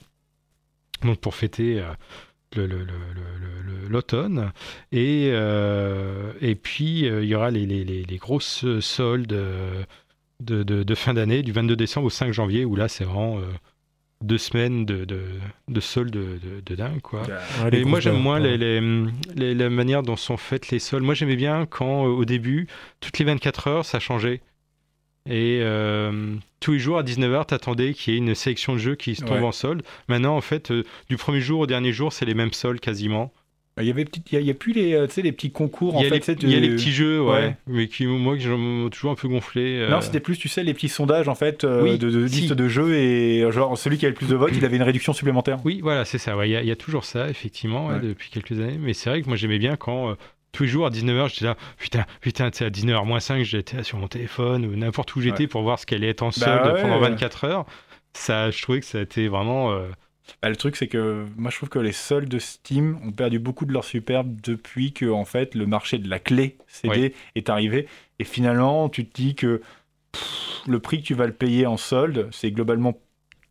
donc 1.04 1.20
pour 1.20 1.36
fêter 1.36 1.80
euh, 1.80 1.86
le- 2.56 2.68
le- 2.68 2.78
le- 2.78 2.84
le- 2.86 3.82
le- 3.84 3.88
l'automne. 3.90 4.52
Et, 4.92 5.30
euh, 5.32 6.32
et 6.42 6.56
puis, 6.56 7.08
euh, 7.08 7.24
il 7.24 7.30
y 7.30 7.36
aura 7.36 7.52
les, 7.52 7.66
les- 7.66 7.84
les- 7.84 8.04
les 8.04 8.18
grosses 8.18 8.66
soldes 8.80 9.28
de, 10.42 10.64
de- 10.64 10.84
de 10.84 10.96
fin 10.96 11.14
d'année, 11.14 11.44
du 11.44 11.52
22 11.52 11.76
décembre 11.76 12.08
au 12.08 12.10
5 12.10 12.32
janvier, 12.32 12.66
où 12.66 12.76
là, 12.76 12.88
c'est 12.88 13.04
vraiment 13.04 13.38
euh, 13.40 13.44
deux 14.22 14.38
semaines 14.38 14.86
de, 14.86 15.06
de, 15.06 15.22
de 15.68 15.80
soldes 15.80 16.12
de, 16.12 16.24
de- 16.38 16.62
de 16.66 16.76
dingue, 16.76 17.02
quoi. 17.02 17.24
Ouais, 17.64 17.72
les 17.72 17.80
Et 17.82 17.86
moi 17.86 18.00
j'aime 18.00 18.18
moins 18.18 18.42
ouais. 18.42 18.58
les, 18.58 18.80
les, 18.80 19.06
les- 19.36 19.54
la 19.56 19.70
manière 19.70 20.04
dont 20.04 20.16
sont 20.16 20.38
faites 20.38 20.70
les 20.72 20.80
soldes. 20.80 21.04
Moi 21.04 21.14
j'aimais 21.14 21.36
bien 21.36 21.66
quand 21.66 22.04
au 22.06 22.26
début, 22.26 22.68
toutes 23.02 23.20
les 23.20 23.26
24 23.26 23.68
heures, 23.68 23.86
ça 23.86 24.00
changeait. 24.00 24.42
Et 25.30 25.60
euh, 25.62 26.36
tous 26.60 26.74
les 26.74 26.80
jours 26.80 26.98
à 27.00 27.04
19h, 27.04 27.48
t'attendais 27.48 27.94
qu'il 27.94 28.14
y 28.14 28.16
ait 28.16 28.20
une 28.20 28.36
sélection 28.36 28.74
de 28.74 28.78
jeux 28.78 28.96
qui 28.96 29.16
se 29.16 29.22
tombe 29.24 29.38
Ouais. 29.40 29.44
en 29.44 29.52
solde. 29.52 29.82
Maintenant 30.08 30.36
en 30.38 30.42
fait, 30.42 30.70
euh, 30.72 30.84
du 31.10 31.18
premier 31.18 31.42
jour 31.42 31.62
au 31.62 31.68
dernier 31.68 31.92
jour, 31.92 32.14
c'est 32.14 32.26
les 32.26 32.36
mêmes 32.36 32.54
soldes 32.54 32.80
quasiment. 32.80 33.32
Il 33.82 33.86
y 33.88 33.90
avait 33.90 34.06
il 34.28 34.34
y 34.34 34.38
a, 34.38 34.40
il 34.40 34.46
y 34.48 34.52
a 34.52 34.54
plus 34.54 34.72
les, 34.72 34.94
euh, 34.94 35.06
tu 35.06 35.16
sais, 35.16 35.22
les 35.22 35.34
petits 35.34 35.52
concours 35.52 35.96
Il 35.96 35.98
en 35.98 36.02
y, 36.04 36.06
a 36.06 36.10
fait. 36.22 36.28
les, 36.30 36.36
tu 36.38 36.48
y 36.48 36.56
a 36.56 36.60
les 36.62 36.70
petits 36.70 36.94
jeux, 36.94 37.22
ouais, 37.22 37.32
Ouais. 37.32 37.56
mais 37.68 37.88
qui 37.90 38.06
moi 38.06 38.38
qui 38.38 38.48
m'ont 38.48 38.88
toujours 38.90 39.12
un 39.12 39.16
peu 39.16 39.28
gonflé. 39.28 39.80
euh, 39.80 39.90
Non, 39.90 40.00
c'était 40.00 40.22
plus, 40.22 40.38
tu 40.38 40.48
sais, 40.48 40.64
les 40.64 40.74
petits 40.74 40.88
sondages 40.88 41.28
en 41.28 41.36
fait 41.36 41.66
Oui, 41.66 41.98
de, 41.98 42.10
de 42.10 42.26
si. 42.28 42.42
liste 42.42 42.54
de 42.54 42.68
jeux 42.70 42.96
et 42.96 43.52
genre 43.52 43.78
celui 43.78 43.98
qui 43.98 44.06
avait 44.06 44.14
le 44.14 44.18
plus 44.18 44.30
de 44.30 44.36
votes, 44.36 44.54
il 44.56 44.64
avait 44.64 44.78
une 44.78 44.84
réduction 44.84 45.12
supplémentaire. 45.12 45.58
Oui, 45.66 45.80
voilà, 45.82 46.06
c'est 46.06 46.20
ça. 46.20 46.38
Il 46.46 46.52
y, 46.52 46.56
a- 46.56 46.62
il 46.62 46.68
y 46.68 46.72
a 46.72 46.76
toujours 46.78 47.04
ça, 47.04 47.28
effectivement, 47.30 47.90
depuis 48.00 48.30
quelques 48.30 48.54
années. 48.54 48.78
Mais 48.80 48.94
c'est 48.94 49.10
vrai 49.10 49.22
que 49.22 49.28
moi, 49.28 49.36
j'aimais 49.36 49.60
bien 49.60 49.76
quand 49.76 50.16
tous 50.56 50.64
les 50.64 50.70
jours 50.70 50.86
à 50.88 50.90
19h, 50.90 51.30
j'étais 51.30 51.46
là, 51.46 51.56
putain, 51.78 52.06
putain, 52.22 52.50
tu 52.50 52.60
sais, 52.60 52.66
à 52.66 52.70
19h 52.70 53.06
moins 53.06 53.20
5, 53.20 53.44
j'étais 53.44 53.84
sur 53.84 53.98
mon 53.98 54.08
téléphone 54.08 54.66
ou 54.66 54.76
n'importe 54.76 55.16
où 55.16 55.22
j'étais 55.22 55.42
Ouais. 55.44 55.48
pour 55.48 55.62
voir 55.62 55.78
ce 55.80 55.86
qu'elle 55.86 56.00
allait 56.00 56.10
être 56.12 56.24
en 56.24 56.32
solde 56.32 56.64
Bah 56.64 56.74
ouais. 56.74 56.82
pendant 56.82 57.00
24 57.00 57.44
heures. 57.44 57.66
Ça, 58.14 58.50
je 58.52 58.62
trouvais 58.62 58.80
que 58.80 58.86
ça 58.86 59.00
a 59.00 59.02
été 59.02 59.28
vraiment. 59.28 59.72
euh, 59.74 59.88
Bah, 60.42 60.50
le 60.50 60.56
truc, 60.56 60.76
c'est 60.78 60.88
que 60.88 61.26
moi, 61.38 61.52
je 61.52 61.58
trouve 61.58 61.70
que 61.70 61.80
les 61.80 61.92
soldes 61.92 62.30
de 62.30 62.40
Steam 62.40 62.98
ont 63.06 63.12
perdu 63.12 63.38
beaucoup 63.40 63.66
de 63.66 63.74
leur 63.74 63.84
superbe 63.84 64.40
depuis 64.42 64.92
que, 64.94 65.06
en 65.12 65.26
fait, 65.26 65.54
le 65.54 65.66
marché 65.68 65.98
de 66.00 66.10
la 66.10 66.18
clé 66.20 66.58
CD 66.68 67.14
est 67.36 67.50
arrivé. 67.50 67.88
Et 68.20 68.24
finalement, 68.24 68.90
tu 68.90 69.06
te 69.06 69.14
dis 69.14 69.36
que 69.36 69.62
pff, 70.14 70.62
le 70.68 70.80
prix 70.80 71.02
que 71.02 71.06
tu 71.08 71.14
vas 71.14 71.28
le 71.28 71.34
payer 71.34 71.66
en 71.68 71.78
solde, 71.78 72.30
c'est 72.32 72.52
globalement 72.52 72.98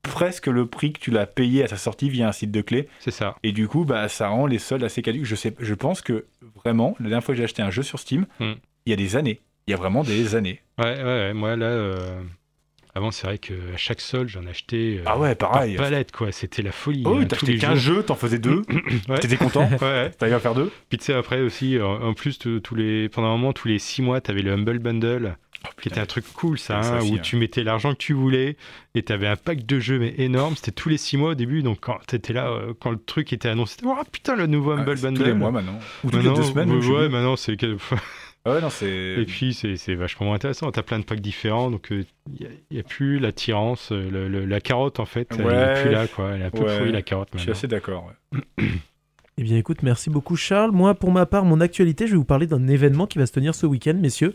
presque 0.04 0.46
le 0.46 0.66
prix 0.66 0.92
que 0.92 1.00
tu 1.00 1.10
l'as 1.10 1.26
payé 1.26 1.64
à 1.64 1.68
sa 1.68 1.76
sortie 1.76 2.08
via 2.08 2.28
un 2.28 2.32
site 2.32 2.50
de 2.52 2.60
clé. 2.60 2.88
c'est 3.00 3.10
ça. 3.10 3.34
Et 3.42 3.52
du 3.52 3.66
coup, 3.68 3.84
bah, 3.84 4.08
ça 4.08 4.28
rend 4.28 4.46
les 4.46 4.58
soldes 4.58 4.84
assez 4.84 5.02
caduques. 5.02 5.24
Je, 5.24 5.34
sais, 5.34 5.54
je 5.58 5.74
pense 5.74 6.00
que 6.02 6.26
vraiment, 6.64 6.94
la 7.00 7.08
dernière 7.08 7.24
fois 7.24 7.34
que 7.34 7.38
j'ai 7.38 7.44
acheté 7.44 7.62
un 7.62 7.70
jeu 7.70 7.82
sur 7.82 7.98
Steam, 7.98 8.26
Hmm. 8.40 8.52
il 8.86 8.90
y 8.90 8.92
a 8.92 8.96
des 8.96 9.16
années. 9.16 9.40
Il 9.66 9.70
y 9.70 9.74
a 9.74 9.76
vraiment 9.76 10.02
des 10.04 10.34
années. 10.34 10.60
Ouais, 10.78 10.96
ouais, 10.96 11.02
ouais. 11.02 11.32
Moi, 11.34 11.56
là, 11.56 11.66
euh, 11.66 12.20
avant, 12.94 13.10
c'est 13.10 13.26
vrai 13.26 13.38
qu'à 13.38 13.54
chaque 13.76 14.00
solde, 14.00 14.28
j'en 14.28 14.46
achetais. 14.46 14.98
euh, 14.98 15.02
Ah 15.06 15.18
ouais, 15.18 15.34
par 15.34 15.50
pareil. 15.52 15.76
palette, 15.76 16.12
quoi. 16.12 16.30
C'était 16.32 16.62
la 16.62 16.70
folie. 16.70 17.02
Oh, 17.06 17.16
hein, 17.20 17.24
t'achetais 17.24 17.52
les 17.52 17.58
15 17.58 17.78
jours. 17.78 17.96
jeux, 17.96 18.02
t'en 18.02 18.14
faisais 18.14 18.38
deux. 18.38 18.62
Ouais. 19.08 19.18
T'étais 19.18 19.36
content 19.36 19.68
Ouais, 19.80 19.80
ouais. 19.80 20.10
T'arrives 20.10 20.34
à 20.34 20.40
faire 20.40 20.54
deux 20.54 20.70
Puis 20.90 20.98
tu 20.98 21.06
sais, 21.06 21.14
après 21.14 21.40
aussi, 21.40 21.78
en, 21.80 22.12
plus, 22.14 22.38
tous 22.38 22.74
les, 22.74 23.08
pendant 23.08 23.28
un 23.28 23.32
moment, 23.36 23.52
tous 23.52 23.68
les 23.68 23.78
6 23.78 24.02
mois, 24.02 24.20
tu 24.20 24.30
avais 24.30 24.42
le 24.42 24.52
Humble 24.52 24.78
Bundle, 24.78 25.36
qui 25.80 25.88
était 25.88 26.00
un 26.00 26.06
truc 26.06 26.24
cool, 26.34 26.58
ça, 26.58 26.80
hein, 26.80 27.00
où 27.02 27.14
hein. 27.14 27.18
tu 27.22 27.36
mettais 27.36 27.62
l'argent 27.64 27.92
que 27.92 27.98
tu 27.98 28.12
voulais, 28.12 28.56
et 28.94 29.02
tu 29.02 29.12
avais 29.12 29.26
un 29.28 29.36
pack 29.36 29.64
de 29.66 29.80
jeux, 29.80 29.98
mais 29.98 30.14
énorme. 30.18 30.56
C'était 30.56 30.72
tous 30.72 30.88
les 30.88 30.96
6 30.98 31.16
mois 31.16 31.30
au 31.30 31.34
début, 31.34 31.62
donc 31.62 31.78
quand 31.80 31.98
tu 32.06 32.16
étais 32.16 32.32
là, 32.32 32.48
euh, 32.48 32.72
quand 32.80 32.90
le 32.90 32.98
truc 32.98 33.32
était 33.32 33.48
annoncé, 33.48 33.76
oh 33.84 33.94
putain, 34.12 34.36
le 34.36 34.46
nouveau 34.46 34.72
Humble 34.72 34.88
Ouais, 34.90 34.96
c'est 34.96 35.02
Bundle. 35.02 35.18
Tous 35.20 35.26
les 35.26 35.34
mois 35.34 35.50
maintenant. 35.50 35.78
Ou 36.04 36.10
toutes 36.10 36.22
les 36.22 36.30
deux 36.34 36.42
semaines. 36.42 36.70
ouais, 36.70 36.80
je 36.80 36.86
sais 36.86 36.92
ouais, 36.92 37.08
maintenant, 37.08 37.36
c'est. 37.36 37.56
que- 37.56 37.76
Ouais, 38.46 38.60
non, 38.60 38.68
c'est. 38.68 38.86
Et 39.18 39.24
puis, 39.24 39.54
c'est 39.54 39.78
c'est 39.78 39.94
vachement 39.94 40.34
intéressant. 40.34 40.70
Tu 40.70 40.78
as 40.78 40.82
plein 40.82 40.98
de 40.98 41.04
packs 41.06 41.20
différents, 41.22 41.70
donc 41.70 41.88
il 41.90 42.04
n'y 42.70 42.78
a, 42.78 42.82
plus 42.82 43.18
l'attirance, 43.18 43.90
euh, 43.90 44.10
le- 44.10 44.28
le- 44.28 44.44
la 44.44 44.60
carotte, 44.60 45.00
en 45.00 45.06
fait, 45.06 45.28
elle 45.38 45.46
Ouais. 45.46 45.54
est 45.54 45.82
plus 45.82 45.90
là, 45.90 46.06
quoi. 46.06 46.32
Elle 46.34 46.42
est 46.42 46.44
un 46.44 46.50
peu 46.50 46.62
Ouais. 46.64 46.90
la 46.92 47.00
carotte, 47.00 47.28
Je 47.32 47.38
suis 47.38 47.46
maintenant. 47.48 47.58
assez 47.58 47.68
d'accord. 47.68 48.10
ouais. 48.36 48.64
Eh 49.38 49.42
bien, 49.42 49.56
écoute, 49.56 49.82
merci 49.82 50.10
beaucoup, 50.10 50.36
Charles. 50.36 50.70
Moi, 50.72 50.94
pour 50.94 51.10
ma 51.10 51.26
part, 51.26 51.44
mon 51.44 51.60
actualité, 51.60 52.06
je 52.06 52.12
vais 52.12 52.18
vous 52.18 52.24
parler 52.24 52.46
d'un 52.46 52.68
événement 52.68 53.06
qui 53.06 53.18
va 53.18 53.26
se 53.26 53.32
tenir 53.32 53.54
ce 53.54 53.66
week-end, 53.66 53.94
messieurs. 53.94 54.34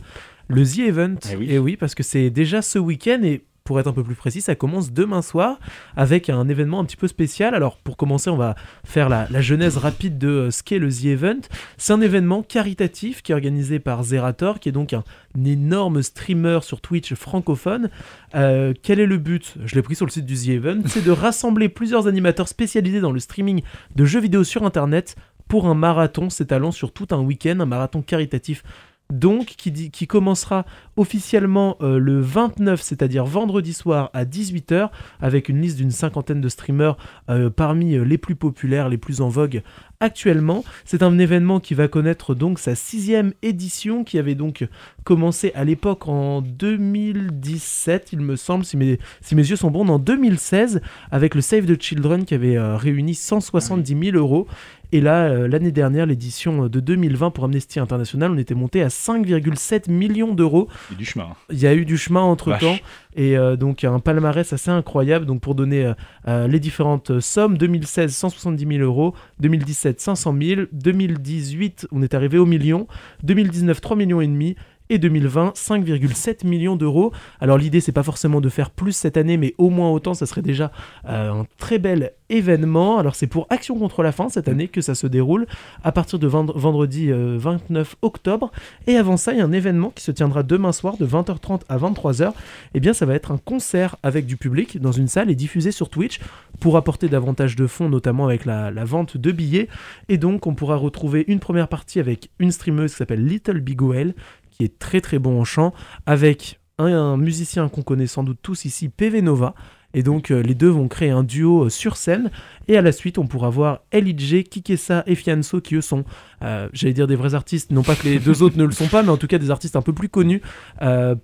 Le 0.50 0.66
The 0.66 0.80
Event. 0.80 1.16
Eh 1.32 1.36
oui. 1.36 1.52
Et 1.52 1.60
oui, 1.60 1.78
parce 1.78 1.96
que 1.96 2.04
c'est 2.04 2.30
déjà 2.30 2.62
ce 2.62 2.80
week-end 2.80 3.22
et. 3.24 3.46
Pour 3.66 3.80
être 3.80 3.86
un 3.86 3.94
peu 3.94 4.04
plus 4.04 4.16
précis, 4.16 4.42
ça 4.42 4.56
commence 4.56 4.94
demain 4.94 5.22
soir 5.22 5.60
avec 5.96 6.28
un 6.32 6.50
événement 6.50 6.80
un 6.80 6.86
petit 6.86 6.98
peu 6.98 7.08
spécial. 7.08 7.54
Alors 7.54 7.78
pour 7.78 7.98
commencer, 7.98 8.32
on 8.32 8.36
va 8.36 8.56
faire 8.84 9.10
la, 9.10 9.28
la 9.30 9.42
genèse 9.42 9.78
rapide 9.78 10.18
de 10.18 10.28
euh, 10.28 10.50
ce 10.50 10.64
qu'est 10.64 10.80
le 10.80 10.90
The 10.90 11.06
Event. 11.06 11.42
C'est 11.78 11.94
un 11.94 12.02
événement 12.02 12.42
caritatif 12.42 13.22
qui 13.22 13.32
est 13.32 13.36
organisé 13.36 13.78
par 13.78 14.02
Zerator, 14.02 14.60
qui 14.60 14.70
est 14.70 14.72
donc 14.72 14.94
un, 14.94 15.04
énorme 15.46 16.02
streamer 16.02 16.62
sur 16.64 16.82
Twitch 16.82 17.14
francophone. 17.14 17.92
Euh, 18.34 18.74
quel 18.82 19.00
est 19.00 19.06
le 19.06 19.20
but? 19.20 19.54
Je 19.64 19.76
l'ai 19.76 19.84
pris 19.84 19.94
sur 19.94 20.08
le 20.08 20.12
site 20.12 20.26
du 20.26 20.34
The 20.34 20.50
Event. 20.50 20.82
C'est 20.88 21.06
de 21.06 21.12
rassembler 21.12 21.70
plusieurs 21.70 22.08
animateurs 22.08 22.48
spécialisés 22.48 23.02
dans 23.02 23.12
le 23.12 23.20
streaming 23.20 23.62
de 23.96 24.04
jeux 24.04 24.22
vidéo 24.22 24.44
sur 24.44 24.64
Internet 24.64 25.16
pour 25.48 25.68
un 25.68 25.76
marathon 25.76 26.32
s'étalant 26.32 26.72
sur 26.72 26.92
tout 26.92 27.08
un 27.12 27.20
week-end, 27.20 27.60
un 27.60 27.66
marathon 27.68 28.02
caritatif 28.02 28.64
donc 29.12 29.56
qui, 29.58 30.08
commencera 30.08 30.66
officiellement 30.96 31.78
euh, 31.82 31.98
le 31.98 32.22
29, 32.22 32.82
c'est-à-dire 32.82 33.26
vendredi 33.26 33.74
soir 33.74 34.12
à 34.14 34.24
18h, 34.24 34.90
avec 35.20 35.50
une 35.50 35.62
liste 35.62 35.78
d'une 35.78 35.92
cinquantaine 35.92 36.42
de 36.42 36.50
streamers 36.50 36.96
euh, 37.30 37.50
parmi 37.50 37.96
euh, 37.96 38.04
les 38.04 38.20
plus 38.20 38.36
populaires, 38.36 38.88
les 38.88 38.98
plus 38.98 39.22
en 39.22 39.30
vogue 39.30 39.64
actuellement. 40.02 40.64
C'est 40.86 41.04
un 41.04 41.20
événement 41.20 41.60
qui 41.60 41.74
va 41.74 41.90
connaître 41.90 42.34
donc 42.34 42.60
sa 42.60 42.74
sixième 42.74 43.34
édition, 43.42 44.04
qui 44.04 44.18
avait 44.18 44.36
donc 44.36 44.66
commencé 45.04 45.52
à 45.56 45.66
l'époque 45.66 46.08
en 46.08 46.42
2017, 46.42 48.10
il 48.14 48.22
me 48.22 48.36
semble, 48.36 48.64
si 48.64 48.78
mes, 48.78 49.00
si 49.22 49.36
mes 49.36 49.42
yeux 49.42 49.58
sont 49.58 49.72
bons, 49.72 49.88
en 49.90 50.00
2016, 50.00 50.82
avec 51.12 51.36
le 51.36 51.42
Save 51.42 51.66
the 51.66 51.82
Children 51.82 52.26
qui 52.26 52.34
avait 52.34 52.58
euh, 52.58 52.78
réuni 52.78 53.14
170 53.14 54.12
000 54.12 54.18
euros. 54.18 54.48
Et 54.92 55.02
là, 55.02 55.26
euh, 55.26 55.48
l'année 55.48 55.72
dernière, 55.72 56.06
l'édition 56.06 56.68
de 56.68 56.80
2020 56.80 57.30
pour 57.32 57.44
Amnesty 57.44 57.80
International, 57.80 58.32
on 58.32 58.38
était 58.38 58.56
monté 58.56 58.82
à 58.82 58.88
5,7 58.88 59.92
millions 59.92 60.34
d'euros. 60.34 60.68
Il 60.90 60.94
y 60.94 60.96
a 60.96 60.98
du 60.98 61.06
chemin. 61.06 61.28
Il 61.52 61.60
y 61.60 61.68
a 61.68 61.74
eu 61.76 61.86
du 61.86 61.98
chemin 61.98 62.22
entre 62.22 62.58
temps. 62.58 62.78
Et 63.16 63.38
euh, 63.38 63.56
donc 63.56 63.84
un 63.84 64.00
palmarès 64.00 64.54
assez 64.54 64.70
incroyable. 64.70 65.26
Donc 65.26 65.42
pour 65.42 65.56
donner 65.56 65.86
euh, 65.86 65.94
euh, 66.28 66.48
les 66.48 66.60
différentes 66.60 67.20
sommes, 67.20 67.58
2016 67.58 68.14
170 68.14 68.78
000 68.78 68.84
euros, 68.84 69.16
2017 69.40 70.00
500 70.00 70.36
000, 70.40 70.62
2018 70.72 71.88
on 71.92 72.04
est 72.04 72.14
arrivé 72.14 72.38
au 72.38 72.46
million, 72.46 72.88
2019 73.24 73.82
3 73.82 73.98
millions 73.98 74.22
et 74.22 74.28
demi. 74.28 74.56
Et 74.92 74.98
2020, 74.98 75.54
5,7 75.56 76.48
millions 76.48 76.76
d'euros. 76.76 77.12
Alors 77.40 77.60
l'idée, 77.60 77.80
c'est 77.80 77.92
pas 77.92 78.02
forcément 78.02 78.42
de 78.42 78.50
faire 78.50 78.72
plus 78.72 78.94
cette 78.94 79.18
année, 79.18 79.38
mais 79.38 79.54
au 79.60 79.70
moins 79.70 79.92
autant, 79.92 80.16
ça 80.16 80.26
serait 80.26 80.42
déjà 80.42 80.72
euh, 81.08 81.32
un 81.32 81.46
très 81.60 81.78
bel 81.78 82.14
événement. 82.30 82.98
Alors 82.98 83.14
c'est 83.14 83.28
pour 83.28 83.46
Action 83.52 83.78
contre 83.78 84.02
la 84.02 84.12
faim 84.12 84.30
cette 84.30 84.48
année 84.48 84.68
que 84.68 84.82
ça 84.82 84.96
se 84.96 85.06
déroule 85.06 85.46
à 85.84 85.92
partir 85.92 86.18
de 86.18 86.26
vendre- 86.26 86.58
vendredi 86.58 87.12
euh, 87.12 87.38
29 87.40 87.98
octobre. 88.02 88.52
Et 88.88 88.98
avant 88.98 89.16
ça, 89.18 89.34
il 89.34 89.38
y 89.38 89.42
a 89.42 89.46
un 89.46 89.52
événement 89.52 89.92
qui 89.94 90.04
se 90.04 90.12
tiendra 90.12 90.42
demain 90.42 90.72
soir 90.72 90.98
de 90.98 91.06
20h30 91.06 91.62
à 91.70 91.78
23h. 91.78 92.32
Eh 92.74 92.80
bien, 92.80 92.94
ça 92.94 93.06
va 93.06 93.14
être 93.14 93.32
un 93.32 93.38
concert 93.38 93.96
avec 94.02 94.26
du 94.26 94.38
public 94.38 94.82
dans 94.82 94.92
une 94.92 95.08
salle 95.08 95.30
et 95.30 95.36
diffusé 95.36 95.72
sur 95.72 95.90
Twitch 95.90 96.20
pour 96.60 96.78
apporter 96.78 97.10
davantage 97.10 97.56
de 97.56 97.68
fonds, 97.68 97.90
notamment 97.90 98.26
avec 98.26 98.46
la, 98.46 98.72
vente 98.86 99.18
de 99.18 99.32
billets. 99.32 99.68
Et 100.08 100.18
donc, 100.18 100.48
on 100.48 100.56
pourra 100.56 100.76
retrouver 100.76 101.26
une 101.28 101.40
première 101.40 101.68
partie 101.68 102.00
avec 102.00 102.30
une 102.40 102.52
streameuse 102.52 102.92
qui 102.92 102.98
s'appelle 102.98 103.26
Little 103.26 103.60
Big 103.60 103.82
OL, 103.82 104.14
qui 104.60 104.66
est 104.66 104.78
très 104.78 105.00
très 105.00 105.20
bon 105.20 105.40
en 105.40 105.46
chant, 105.46 105.74
avec 106.06 106.60
un, 106.80 106.88
un 106.88 107.18
musicien 107.18 107.70
qu'on 107.70 107.82
connaît 107.82 108.08
sans 108.08 108.24
doute 108.24 108.40
tous 108.42 108.66
ici, 108.66 108.90
PV 108.90 109.22
Nova. 109.22 109.56
Et 109.96 110.04
donc 110.04 110.30
euh, 110.30 110.44
les 110.44 110.54
deux 110.54 110.68
vont 110.68 110.88
créer 110.88 111.10
un 111.10 111.24
duo 111.24 111.64
euh, 111.66 111.70
sur 111.70 111.96
scène. 111.98 112.30
Et 112.68 112.78
à 112.78 112.82
la 112.82 112.92
suite, 112.92 113.18
on 113.18 113.26
pourra 113.26 113.50
voir 113.50 113.80
LIJ, 113.92 114.44
Kikessa 114.44 115.04
et 115.08 115.16
Fianso 115.16 115.62
qui 115.62 115.76
eux 115.76 115.82
sont, 115.82 116.04
euh, 116.44 116.68
j'allais 116.74 116.94
dire 116.94 117.08
des 117.08 117.16
vrais 117.16 117.34
artistes, 117.34 117.72
non 117.72 117.82
pas 117.84 117.96
que 117.96 118.04
les 118.04 118.20
deux 118.20 118.44
autres 118.44 118.58
ne 118.58 118.66
le 118.66 118.72
sont 118.72 118.88
pas, 118.88 119.02
mais 119.02 119.10
en 119.10 119.18
tout 119.18 119.26
cas 119.28 119.38
des 119.40 119.50
artistes 119.50 119.78
un 119.78 119.82
peu 119.82 119.94
plus 119.94 120.10
connus 120.10 120.42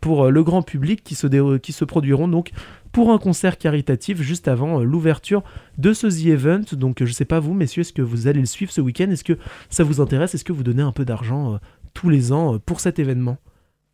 pour 0.02 0.32
le 0.32 0.44
grand 0.44 0.62
public 0.64 1.04
qui 1.04 1.14
se, 1.14 1.28
dé- 1.28 1.60
qui 1.62 1.74
se 1.74 1.86
produiront 1.86 2.28
donc 2.28 2.52
pour 2.92 3.12
un 3.12 3.18
concert 3.20 3.58
caritatif 3.60 4.22
juste 4.22 4.48
avant 4.48 4.80
l'ouverture 4.80 5.44
de 5.78 5.94
ce 5.94 6.08
The 6.08 6.28
Event. 6.28 6.62
Donc 6.72 7.04
je 7.04 7.12
sais 7.12 7.26
pas 7.26 7.40
vous, 7.42 7.54
messieurs, 7.54 7.82
est-ce 7.82 7.94
que 7.94 8.02
vous 8.02 8.28
allez 8.28 8.40
le 8.40 8.46
suivre 8.48 8.72
ce 8.72 8.82
week-end? 8.82 9.12
Est-ce 9.12 9.24
que 9.26 9.38
ça 9.70 9.84
vous 9.84 10.02
intéresse? 10.02 10.34
Est-ce 10.34 10.46
que 10.46 10.54
vous 10.54 10.64
donnez 10.64 10.82
un 10.82 10.94
peu 10.94 11.06
d'argent 11.06 11.60
tous 11.96 12.10
les 12.10 12.32
ans 12.32 12.54
euh, 12.54 12.60
pour 12.60 12.80
cet 12.80 13.00
événement 13.00 13.38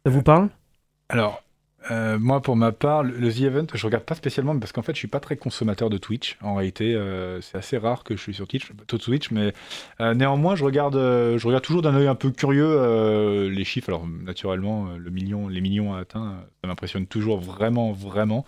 Ça 0.06 0.12
vous 0.12 0.24
parle? 0.24 0.50
Alors, 1.08 1.42
euh, 1.90 2.18
moi, 2.20 2.42
pour 2.42 2.56
ma 2.56 2.72
part, 2.72 3.04
le, 3.04 3.18
le 3.18 3.32
The 3.32 3.42
Event, 3.42 3.68
je 3.74 3.86
regarde 3.86 4.04
pas 4.04 4.16
spécialement 4.16 4.58
parce 4.58 4.72
qu'en 4.72 4.82
fait, 4.82 4.94
je 4.94 4.98
suis 4.98 5.08
pas 5.08 5.20
très 5.20 5.38
consommateur 5.38 5.90
de 5.90 5.98
Twitch. 5.98 6.38
En 6.42 6.56
réalité, 6.56 6.96
euh, 6.96 7.42
c'est 7.42 7.58
assez 7.58 7.78
rare 7.78 8.04
que 8.04 8.16
je 8.16 8.22
suis 8.22 8.34
sur 8.34 8.48
Twitch, 8.48 8.72
Twitch, 8.88 9.32
mais 9.32 9.54
néanmoins, 10.00 10.56
je 10.56 10.64
regarde, 10.64 10.96
je 10.96 11.46
regarde 11.46 11.64
toujours 11.64 11.82
d'un 11.82 11.96
œil 11.96 12.08
un 12.08 12.16
peu 12.16 12.32
curieux 12.32 13.48
les 13.48 13.64
chiffres. 13.64 13.90
Alors, 13.90 14.08
naturellement, 14.08 14.90
le 14.98 15.10
million, 15.12 15.48
les 15.48 15.62
millions 15.62 15.94
atteints, 15.94 16.44
ça 16.62 16.68
m'impressionne 16.68 17.08
toujours 17.08 17.40
vraiment, 17.40 17.92
vraiment. 17.92 18.46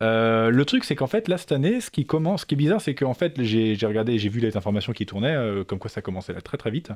Le 0.00 0.62
truc, 0.64 0.84
c'est 0.84 0.96
qu'en 0.96 1.06
fait, 1.06 1.28
là, 1.28 1.38
cette 1.38 1.52
année, 1.52 1.80
ce 1.80 1.90
qui 1.90 2.04
commence, 2.04 2.42
ce 2.42 2.46
qui 2.46 2.54
est 2.54 2.58
bizarre, 2.58 2.80
c'est 2.80 2.94
qu'en 2.94 3.14
fait, 3.14 3.42
j'ai 3.42 3.76
regardé, 3.86 4.18
j'ai 4.18 4.28
vu 4.28 4.40
les 4.40 4.56
informations 4.56 4.92
qui 4.92 5.06
tournaient, 5.06 5.36
comme 5.66 5.78
quoi 5.78 5.90
ça 5.90 6.02
commençait 6.02 6.34
là 6.34 6.40
très 6.42 6.58
très 6.58 6.70
vite. 6.70 6.92